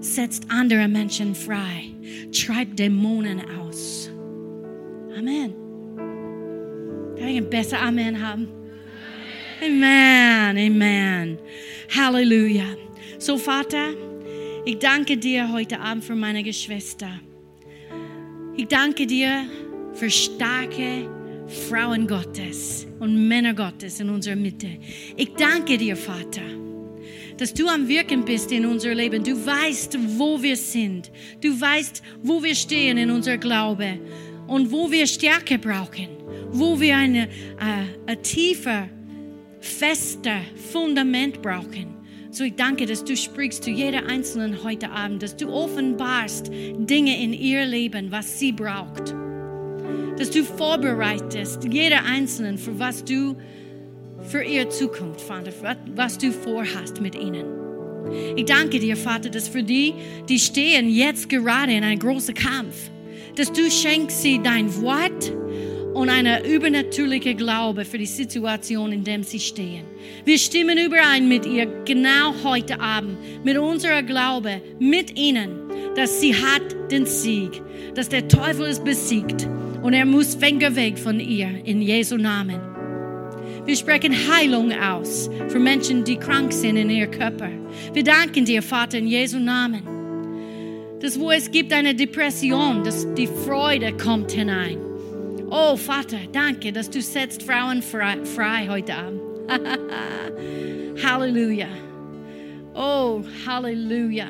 setzt 0.00 0.50
andere 0.50 0.86
Menschen 0.86 1.34
frei, 1.34 1.92
treibt 2.32 2.78
Dämonen 2.78 3.40
aus. 3.58 4.08
Amen. 5.18 5.52
Kann 7.16 7.28
ich 7.28 7.38
ein 7.38 7.50
besser 7.50 7.80
Amen 7.80 8.24
haben? 8.24 8.48
Amen, 9.62 10.58
Amen. 10.58 11.38
Halleluja. 11.96 12.76
So, 13.18 13.38
Vater, 13.38 13.94
ich 14.66 14.78
danke 14.78 15.16
dir 15.16 15.50
heute 15.50 15.80
Abend 15.80 16.04
für 16.04 16.14
meine 16.14 16.42
Geschwister. 16.42 17.20
Ich 18.54 18.66
danke 18.66 19.06
dir 19.06 19.46
für 19.94 20.10
starke 20.10 21.08
Frauen 21.68 22.06
Gottes 22.06 22.86
und 23.00 23.28
Männer 23.28 23.54
Gottes 23.54 23.98
in 23.98 24.10
unserer 24.10 24.36
Mitte. 24.36 24.68
Ich 25.16 25.32
danke 25.32 25.78
dir, 25.78 25.96
Vater, 25.96 26.42
dass 27.38 27.54
du 27.54 27.66
am 27.66 27.88
Wirken 27.88 28.26
bist 28.26 28.52
in 28.52 28.66
unser 28.66 28.94
Leben. 28.94 29.24
Du 29.24 29.34
weißt, 29.34 29.96
wo 30.18 30.42
wir 30.42 30.56
sind. 30.56 31.10
Du 31.40 31.58
weißt, 31.58 32.02
wo 32.22 32.42
wir 32.42 32.54
stehen 32.54 32.98
in 32.98 33.10
unser 33.10 33.38
Glaube 33.38 33.98
und 34.48 34.70
wo 34.70 34.90
wir 34.90 35.06
Stärke 35.06 35.58
brauchen, 35.58 36.08
wo 36.50 36.78
wir 36.78 36.94
eine, 36.98 37.22
äh, 37.24 38.06
eine 38.06 38.20
tiefer 38.20 38.90
fester 39.66 40.40
Fundament 40.72 41.42
brauchen. 41.42 41.96
So 42.30 42.44
ich 42.44 42.54
danke, 42.54 42.86
dass 42.86 43.04
du 43.04 43.16
sprichst 43.16 43.64
zu 43.64 43.70
jeder 43.70 44.06
Einzelnen 44.06 44.62
heute 44.62 44.90
Abend, 44.90 45.22
dass 45.22 45.36
du 45.36 45.48
offenbarst 45.48 46.50
Dinge 46.50 47.22
in 47.22 47.32
ihr 47.32 47.64
Leben, 47.64 48.10
was 48.12 48.38
sie 48.38 48.52
braucht. 48.52 49.14
Dass 50.18 50.30
du 50.30 50.44
vorbereitest 50.44 51.64
jeder 51.64 52.04
Einzelnen 52.04 52.58
für 52.58 52.78
was 52.78 53.04
du 53.04 53.36
für 54.22 54.42
ihre 54.42 54.68
Zukunft, 54.68 55.20
Vater, 55.20 55.52
was 55.94 56.18
du 56.18 56.32
vorhast 56.32 57.00
mit 57.00 57.14
ihnen. 57.14 57.46
Ich 58.36 58.44
danke 58.44 58.78
dir, 58.78 58.96
Vater, 58.96 59.30
dass 59.30 59.48
für 59.48 59.62
die, 59.62 59.94
die 60.28 60.38
stehen 60.38 60.88
jetzt 60.88 61.28
gerade 61.28 61.72
in 61.72 61.84
einem 61.84 61.98
großen 61.98 62.34
Kampf, 62.34 62.90
dass 63.36 63.52
du 63.52 63.70
schenkst 63.70 64.22
sie 64.22 64.40
dein 64.42 64.74
Wort, 64.82 65.32
und 65.96 66.10
eine 66.10 66.46
übernatürliche 66.46 67.34
Glaube 67.34 67.86
für 67.86 67.96
die 67.96 68.04
Situation, 68.04 68.92
in 68.92 69.02
der 69.02 69.24
sie 69.24 69.40
stehen. 69.40 69.86
Wir 70.26 70.36
stimmen 70.36 70.76
überein 70.76 71.26
mit 71.26 71.46
ihr 71.46 71.64
genau 71.86 72.34
heute 72.44 72.78
Abend, 72.80 73.16
mit 73.42 73.56
unserer 73.56 74.02
Glaube, 74.02 74.60
mit 74.78 75.18
ihnen, 75.18 75.58
dass 75.94 76.20
sie 76.20 76.34
hat 76.34 76.90
den 76.90 77.06
Sieg, 77.06 77.62
dass 77.94 78.10
der 78.10 78.28
Teufel 78.28 78.66
ist 78.66 78.84
besiegt 78.84 79.48
und 79.82 79.94
er 79.94 80.04
muss 80.04 80.34
Finger 80.34 80.76
weg 80.76 80.98
von 80.98 81.18
ihr 81.18 81.64
in 81.64 81.80
Jesu 81.80 82.18
Namen. 82.18 82.60
Wir 83.64 83.74
sprechen 83.74 84.12
Heilung 84.30 84.72
aus 84.72 85.30
für 85.48 85.58
Menschen, 85.58 86.04
die 86.04 86.16
krank 86.16 86.52
sind 86.52 86.76
in 86.76 86.90
ihrem 86.90 87.10
Körper. 87.10 87.48
Wir 87.94 88.04
danken 88.04 88.44
dir, 88.44 88.62
Vater, 88.62 88.98
in 88.98 89.06
Jesu 89.06 89.38
Namen. 89.38 89.82
Dass 91.00 91.18
wo 91.18 91.30
es 91.30 91.50
gibt 91.50 91.72
eine 91.72 91.94
Depression, 91.94 92.84
dass 92.84 93.06
die 93.14 93.26
Freude 93.46 93.96
kommt 93.96 94.32
hinein. 94.32 94.85
Oh 95.50 95.76
Vater, 95.76 96.18
danke, 96.32 96.72
dass 96.72 96.90
du 96.90 97.00
setzt 97.00 97.42
Frauen 97.42 97.82
frei, 97.82 98.16
frei 98.24 98.68
heute 98.68 98.94
Abend. 98.94 99.20
Halleluja. 101.04 101.68
Oh, 102.74 103.22
Halleluja. 103.46 104.26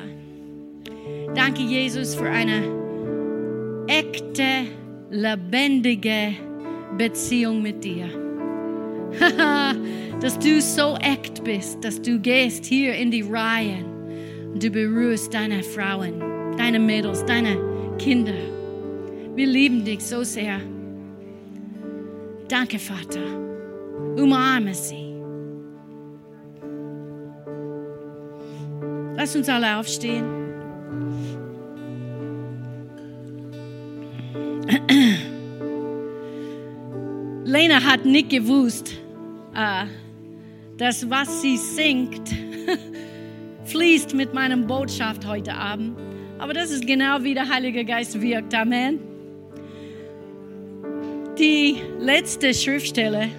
Danke, 1.33 1.61
Jesus, 1.63 2.15
für 2.15 2.29
eine 2.29 2.63
echte, 3.87 4.67
lebendige 5.09 6.35
Beziehung 6.97 7.61
mit 7.61 7.83
dir. 7.83 8.09
dass 10.21 10.37
du 10.39 10.61
so 10.61 10.95
echt 10.97 11.43
bist, 11.43 11.83
dass 11.83 12.01
du 12.01 12.19
gehst 12.19 12.65
hier 12.65 12.95
in 12.95 13.11
die 13.11 13.21
Reihen 13.21 13.85
und 14.53 14.63
du 14.63 14.69
berührst 14.69 15.33
deine 15.33 15.63
Frauen, 15.63 16.21
deine 16.57 16.79
Mädels, 16.79 17.25
deine 17.25 17.57
Kinder. 17.97 18.33
Wir 19.35 19.47
lieben 19.47 19.85
dich 19.85 20.03
so 20.03 20.23
sehr. 20.23 20.59
Danke, 22.49 22.79
Vater. 22.79 23.19
Umarme 24.15 24.73
sie. 24.73 25.07
Lass 29.15 29.35
uns 29.35 29.49
alle 29.49 29.77
aufstehen. 29.77 30.25
Lena 37.43 37.83
hat 37.83 38.05
nicht 38.05 38.29
gewusst, 38.29 38.93
äh, 39.55 39.85
dass 40.77 41.09
was 41.09 41.41
sie 41.41 41.57
singt, 41.57 42.29
fließt 43.65 44.13
mit 44.13 44.33
meiner 44.33 44.57
Botschaft 44.57 45.25
heute 45.25 45.53
Abend. 45.53 45.97
Aber 46.39 46.53
das 46.53 46.71
ist 46.71 46.85
genau 46.85 47.23
wie 47.23 47.33
der 47.33 47.49
Heilige 47.49 47.83
Geist 47.83 48.21
wirkt. 48.21 48.53
Amen. 48.53 49.16
Die 51.39 51.75
letzte 51.99 52.51
Schriftstelle, 52.51 53.29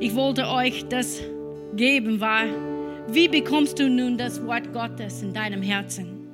ich 0.00 0.12
wollte 0.16 0.48
euch 0.48 0.84
das 0.88 1.20
geben, 1.76 2.20
war, 2.20 2.46
wie 3.06 3.28
bekommst 3.28 3.78
du 3.78 3.88
nun 3.88 4.18
das 4.18 4.44
Wort 4.44 4.72
Gottes 4.72 5.22
in 5.22 5.32
deinem 5.32 5.62
Herzen? 5.62 6.26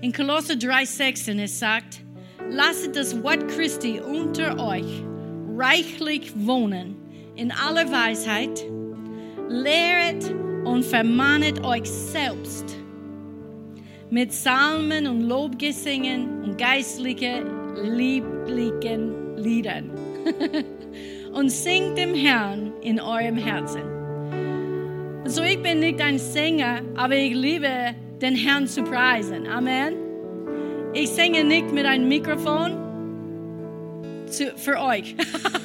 In 0.00 0.12
Kolosser 0.12 0.54
3,16 0.54 1.40
es 1.40 1.60
sagt, 1.60 2.00
lasset 2.50 2.96
das 2.96 3.22
Wort 3.22 3.46
Christi 3.46 4.00
unter 4.00 4.58
euch 4.58 5.04
reichlich 5.56 6.32
wohnen 6.34 6.96
in 7.36 7.52
aller 7.52 7.88
Weisheit, 7.88 8.64
lehret 9.48 10.34
und 10.64 10.84
vermahnet 10.84 11.62
euch 11.62 11.88
selbst 11.88 12.64
mit 14.10 14.30
Psalmen 14.30 15.06
und 15.06 15.20
Lobgesängen 15.20 16.42
und 16.42 16.58
geistlichen, 16.58 17.44
lieblichen 17.96 19.23
Liedern 19.36 19.90
und 21.32 21.50
singt 21.50 21.98
dem 21.98 22.14
Herrn 22.14 22.72
in 22.82 23.00
eurem 23.00 23.36
Herzen. 23.36 23.82
So, 25.26 25.42
ich 25.42 25.62
bin 25.62 25.80
nicht 25.80 26.00
ein 26.00 26.18
Sänger, 26.18 26.82
aber 26.96 27.16
ich 27.16 27.34
liebe 27.34 27.94
den 28.20 28.36
Herrn 28.36 28.66
zu 28.66 28.82
preisen. 28.82 29.46
Amen. 29.46 29.94
Ich 30.92 31.10
singe 31.10 31.44
nicht 31.44 31.72
mit 31.72 31.86
einem 31.86 32.08
Mikrofon 32.08 32.72
zu, 34.26 34.52
für 34.56 34.80
euch, 34.80 35.14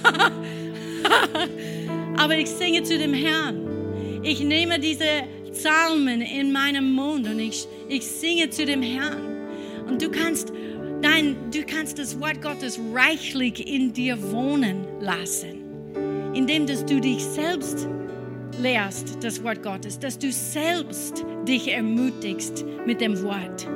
aber 2.18 2.38
ich 2.38 2.50
singe 2.50 2.84
zu 2.84 2.98
dem 2.98 3.14
Herrn. 3.14 3.68
Ich 4.24 4.42
nehme 4.42 4.80
diese 4.80 5.06
Psalmen 5.52 6.22
in 6.22 6.52
meinem 6.52 6.94
Mund 6.94 7.28
und 7.28 7.40
ich, 7.40 7.68
ich 7.88 8.06
singe 8.06 8.50
zu 8.50 8.66
dem 8.66 8.82
Herrn. 8.82 9.48
Und 9.88 10.02
du 10.02 10.10
kannst 10.10 10.52
Nein, 11.02 11.38
du 11.52 11.64
kannst 11.64 11.98
das 11.98 12.20
Wort 12.20 12.42
Gottes 12.42 12.80
reichlich 12.94 13.68
in 13.68 13.94
dir 13.94 14.22
wohnen 14.32 14.86
lassen, 15.00 16.34
indem 16.34 16.66
dass 16.68 16.86
du 16.86 17.00
dich 17.00 17.24
selbst 17.24 17.88
lehrst 18.60 19.24
das 19.24 19.42
Wort 19.44 19.64
Gottes, 19.64 19.98
dass 20.00 20.20
du 20.20 20.32
selbst 20.32 21.26
dich 21.48 21.72
ermutigst 21.72 22.66
mit 22.86 23.00
dem 23.00 23.22
Wort. 23.24 23.68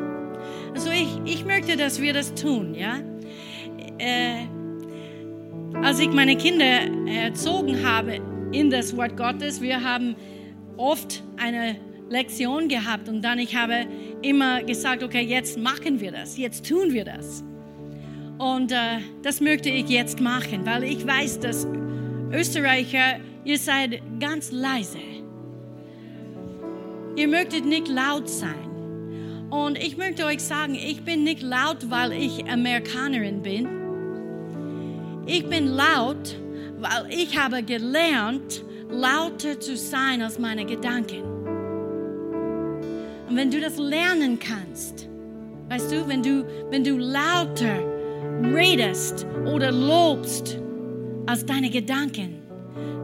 Also 0.74 0.90
ich, 0.90 1.08
ich 1.26 1.46
möchte, 1.46 1.78
dass 1.78 2.02
wir 2.02 2.14
das 2.14 2.34
tun, 2.36 2.76
ja. 2.76 3.00
Äh, 4.00 4.48
als 5.82 6.00
ich 6.00 6.10
meine 6.10 6.36
Kinder 6.36 6.82
erzogen 7.08 7.88
habe 7.88 8.20
in 8.52 8.70
das 8.70 8.96
Wort 8.98 9.16
Gottes, 9.16 9.62
wir 9.62 9.84
haben 9.84 10.16
oft 10.78 11.24
eine 11.38 11.78
Lektion 12.10 12.68
gehabt 12.68 13.08
und 13.10 13.22
dann 13.22 13.40
ich 13.40 13.56
habe 13.56 13.88
immer 14.24 14.64
gesagt, 14.64 15.04
okay, 15.04 15.22
jetzt 15.22 15.58
machen 15.58 16.00
wir 16.00 16.12
das, 16.12 16.38
jetzt 16.38 16.68
tun 16.68 16.94
wir 16.94 17.06
das. 17.06 17.44
Und 18.38 18.72
äh, 18.72 19.00
das 19.22 19.42
möchte 19.42 19.70
ich 19.70 19.90
jetzt 19.90 20.20
machen, 20.20 20.66
weil 20.66 20.84
ich 20.84 21.06
weiß, 21.06 21.40
dass 21.40 21.68
Österreicher, 22.32 23.20
ihr 23.44 23.58
seid 23.58 24.02
ganz 24.20 24.52
leise. 24.52 24.98
Ihr 27.16 27.28
möchtet 27.28 27.66
nicht 27.66 27.88
laut 27.88 28.28
sein. 28.28 29.50
Und 29.52 29.78
ich 29.78 29.98
möchte 29.98 30.26
euch 30.26 30.40
sagen, 30.40 30.74
ich 30.74 31.04
bin 31.04 31.24
nicht 31.24 31.44
laut, 31.44 31.92
weil 31.92 32.12
ich 32.12 32.50
Amerikanerin 32.50 33.44
bin. 33.44 33.68
Ich 35.28 35.48
bin 35.48 35.68
laut, 35.68 36.36
weil 36.80 37.06
ich 37.12 37.38
habe 37.38 37.62
gelernt, 37.62 38.64
lauter 38.90 39.60
zu 39.60 39.78
sein 39.78 40.24
als 40.24 40.40
meine 40.40 40.66
Gedanken. 40.66 41.33
Und 43.34 43.40
wenn 43.40 43.50
du 43.50 43.60
das 43.60 43.80
lernen 43.80 44.38
kannst, 44.38 45.10
weißt 45.68 45.92
du, 45.92 46.08
wenn 46.08 46.22
du, 46.22 46.46
wenn 46.70 46.84
du 46.84 46.98
lauter 46.98 47.80
redest 48.44 49.26
oder 49.52 49.72
lobst 49.72 50.60
als 51.26 51.44
deine 51.44 51.72
Gedanken, 51.72 52.44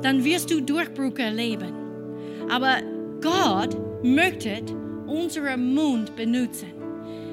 dann 0.04 0.24
wirst 0.24 0.52
du 0.52 0.62
Durchbruch 0.62 1.18
erleben. 1.18 1.74
Aber 2.48 2.76
Gott 3.20 3.76
möchte 4.04 4.62
unseren 5.08 5.74
Mund 5.74 6.16
benutzen. 6.16 6.74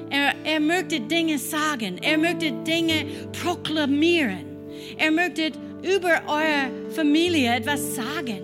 Er, 0.09 0.33
er 0.43 0.59
möchte 0.59 0.99
Dinge 0.99 1.37
sagen. 1.37 1.99
Er 2.01 2.17
möchte 2.17 2.51
Dinge 2.63 3.05
proklamieren. 3.43 4.43
Er 4.97 5.11
möchte 5.11 5.51
über 5.83 6.19
eure 6.25 6.89
Familie 6.89 7.57
etwas 7.57 7.95
sagen. 7.95 8.41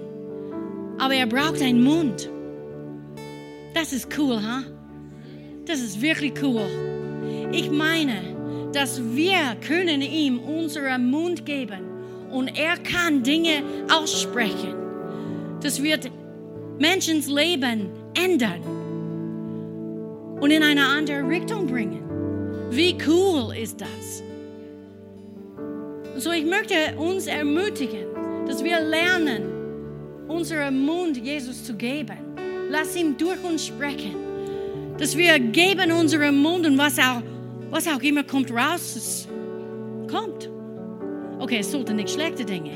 Aber 0.99 1.16
er 1.16 1.26
braucht 1.26 1.60
einen 1.60 1.84
Mund. 1.84 2.30
Das 3.74 3.91
ist 3.91 4.07
cool, 4.17 4.41
ha? 4.41 4.59
Huh? 4.59 4.71
Das 5.65 5.80
ist 5.80 6.01
wirklich 6.01 6.34
cool. 6.43 6.65
Ich 7.51 7.71
meine, 7.71 8.21
dass 8.74 9.01
wir 9.01 9.55
können 9.65 10.01
ihm 10.01 10.39
unseren 10.39 11.09
Mund 11.09 11.45
geben 11.45 11.82
und 12.32 12.47
er 12.57 12.78
kann 12.78 13.24
Dinge 13.24 13.63
aussprechen. 13.89 14.76
Das 15.61 15.82
wird 15.82 16.11
Menschens 16.80 17.28
Leben 17.28 17.89
ändern 18.15 18.61
und 20.41 20.51
in 20.51 20.63
eine 20.63 20.86
andere 20.86 21.28
Richtung 21.28 21.67
bringen. 21.67 22.03
Wie 22.71 22.97
cool 23.07 23.55
ist 23.55 23.80
das? 23.80 24.24
So, 26.17 26.32
ich 26.32 26.45
möchte 26.45 26.76
uns 26.97 27.28
ermutigen, 27.28 28.07
dass 28.47 28.63
wir 28.63 28.80
lernen, 28.82 29.43
unseren 30.28 30.80
Mund 30.80 31.17
Jesus 31.17 31.63
zu 31.63 31.76
geben. 31.76 32.33
Lass 32.74 32.95
ihn 32.95 33.15
durch 33.15 33.43
uns 33.43 33.67
sprechen. 33.67 34.15
Dass 34.97 35.15
wir 35.15 35.38
geben 35.38 35.91
unseren 35.91 36.41
Mund 36.41 36.65
und 36.65 36.76
was 36.76 36.97
auch, 36.97 37.21
was 37.69 37.88
auch 37.88 38.01
immer 38.01 38.24
kommt 38.24 38.51
raus, 38.51 38.95
es 38.95 39.28
kommt. 40.09 40.49
Okay, 41.38 41.59
es 41.59 41.71
sollten 41.71 41.97
nicht 41.97 42.09
schlechte 42.09 42.43
Dinge. 42.43 42.71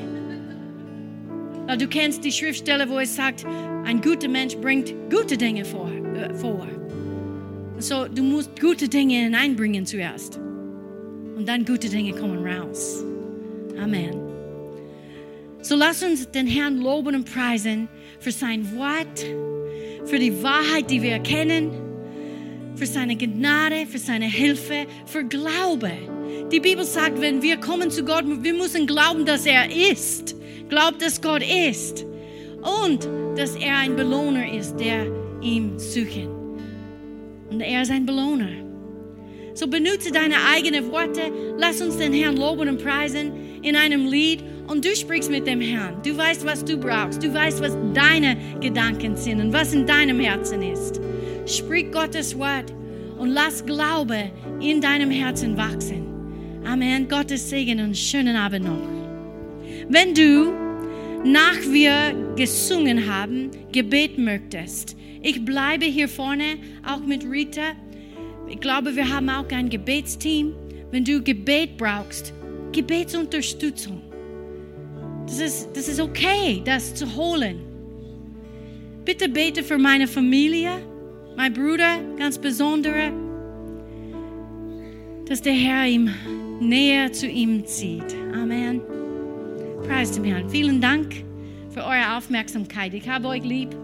Du 1.76 1.88
kennst 1.88 2.22
die 2.24 2.30
Schriftstelle, 2.30 2.88
wo 2.88 3.00
es 3.00 3.16
sagt, 3.16 3.44
ein 3.84 4.00
guter 4.00 4.28
Mensch 4.28 4.56
bringt 4.58 4.94
gute 5.10 5.36
Dinge 5.36 5.64
vor. 5.64 5.90
Äh, 5.90 6.32
vor. 6.32 6.68
So, 7.78 8.06
du 8.06 8.22
musst 8.22 8.60
gute 8.60 8.88
Dinge 8.88 9.14
hineinbringen 9.14 9.84
zuerst. 9.84 10.36
Und 10.36 11.44
dann 11.48 11.64
gute 11.64 11.88
Dinge 11.88 12.12
kommen 12.12 12.46
raus. 12.46 13.02
Amen. 13.82 14.14
So 15.60 15.74
lass 15.74 16.04
uns 16.04 16.30
den 16.30 16.46
Herrn 16.46 16.78
loben 16.78 17.16
und 17.16 17.24
preisen 17.24 17.88
für 18.20 18.30
sein 18.30 18.64
Wort, 18.76 19.24
für 20.08 20.18
die 20.18 20.42
Wahrheit, 20.42 20.90
die 20.90 21.02
wir 21.02 21.12
erkennen, 21.12 21.70
für 22.74 22.86
seine 22.86 23.16
Gnade, 23.16 23.86
für 23.86 23.98
seine 23.98 24.26
Hilfe, 24.26 24.86
für 25.06 25.24
Glaube. 25.24 25.90
Die 26.50 26.60
Bibel 26.60 26.84
sagt, 26.84 27.20
wenn 27.20 27.42
wir 27.42 27.58
kommen 27.58 27.90
zu 27.90 28.04
Gott, 28.04 28.24
wir 28.26 28.54
müssen 28.54 28.86
glauben, 28.86 29.26
dass 29.26 29.44
er 29.44 29.68
ist. 29.70 30.34
Glaubt, 30.68 31.02
dass 31.02 31.20
Gott 31.20 31.42
ist. 31.42 32.06
Und 32.86 33.08
dass 33.36 33.54
er 33.56 33.78
ein 33.78 33.96
Belohner 33.96 34.52
ist, 34.52 34.76
der 34.76 35.06
ihm 35.42 35.78
suchen. 35.78 36.28
Und 37.50 37.60
er 37.60 37.82
ist 37.82 37.90
ein 37.90 38.06
Belohner. 38.06 38.48
So 39.54 39.66
benutze 39.66 40.12
deine 40.12 40.36
eigenen 40.54 40.90
Worte. 40.90 41.32
Lass 41.56 41.82
uns 41.82 41.96
den 41.96 42.12
Herrn 42.12 42.36
loben 42.36 42.68
und 42.68 42.82
preisen 42.82 43.62
in 43.62 43.76
einem 43.76 44.06
Lied. 44.06 44.42
Und 44.68 44.84
du 44.84 44.94
sprichst 44.94 45.30
mit 45.30 45.46
dem 45.46 45.62
Herrn. 45.62 45.96
Du 46.04 46.16
weißt, 46.16 46.44
was 46.44 46.62
du 46.62 46.76
brauchst. 46.76 47.22
Du 47.22 47.32
weißt, 47.32 47.62
was 47.62 47.76
deine 47.94 48.36
Gedanken 48.60 49.16
sind 49.16 49.40
und 49.40 49.52
was 49.52 49.72
in 49.72 49.86
deinem 49.86 50.20
Herzen 50.20 50.62
ist. 50.62 51.00
Sprich 51.46 51.90
Gottes 51.90 52.38
Wort 52.38 52.72
und 53.18 53.30
lass 53.30 53.64
Glaube 53.64 54.30
in 54.60 54.82
deinem 54.82 55.10
Herzen 55.10 55.56
wachsen. 55.56 56.06
Amen. 56.66 57.08
Gottes 57.08 57.48
Segen 57.48 57.80
und 57.80 57.96
schönen 57.96 58.36
Abend 58.36 58.66
noch. 58.66 58.82
Wenn 59.88 60.14
du 60.14 60.52
nach 61.24 61.60
wir 61.70 62.14
gesungen 62.36 63.10
haben, 63.10 63.50
Gebet 63.72 64.18
möchtest, 64.18 64.96
ich 65.22 65.44
bleibe 65.44 65.86
hier 65.86 66.08
vorne, 66.08 66.58
auch 66.86 67.00
mit 67.00 67.24
Rita. 67.24 67.72
Ich 68.48 68.60
glaube, 68.60 68.94
wir 68.94 69.08
haben 69.08 69.30
auch 69.30 69.48
ein 69.50 69.70
Gebetsteam. 69.70 70.54
Wenn 70.90 71.04
du 71.04 71.22
Gebet 71.22 71.78
brauchst, 71.78 72.34
Gebetsunterstützung. 72.72 74.07
Das 75.28 75.40
ist, 75.40 75.68
das 75.74 75.88
ist 75.88 76.00
okay, 76.00 76.62
das 76.64 76.94
zu 76.94 77.14
holen. 77.14 77.60
Bitte 79.04 79.28
bete 79.28 79.62
für 79.62 79.76
meine 79.76 80.08
Familie, 80.08 80.70
mein 81.36 81.52
Bruder, 81.52 81.98
ganz 82.18 82.38
besondere, 82.38 83.12
dass 85.26 85.42
der 85.42 85.52
Herr 85.52 85.86
ihm 85.86 86.08
näher 86.60 87.12
zu 87.12 87.26
ihm 87.26 87.64
zieht. 87.66 88.16
Amen. 88.32 88.80
Preis 89.86 90.12
dem 90.12 90.24
Herrn. 90.24 90.48
Vielen 90.48 90.80
Dank 90.80 91.16
für 91.70 91.84
eure 91.84 92.16
Aufmerksamkeit. 92.16 92.94
Ich 92.94 93.06
habe 93.06 93.28
euch 93.28 93.44
lieb. 93.44 93.76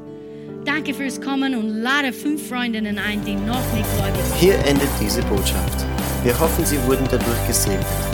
Danke 0.64 0.94
fürs 0.94 1.20
Kommen 1.20 1.54
und 1.54 1.68
lade 1.68 2.14
fünf 2.14 2.48
Freundinnen 2.48 2.98
ein, 2.98 3.22
die 3.22 3.34
noch 3.34 3.74
nicht 3.74 3.86
gläubig 3.96 4.22
sind. 4.22 4.36
Hier 4.38 4.58
endet 4.64 4.88
diese 4.98 5.22
Botschaft. 5.24 5.84
Wir 6.22 6.38
hoffen, 6.40 6.64
Sie 6.64 6.82
wurden 6.86 7.06
dadurch 7.10 7.46
gesegnet. 7.46 8.13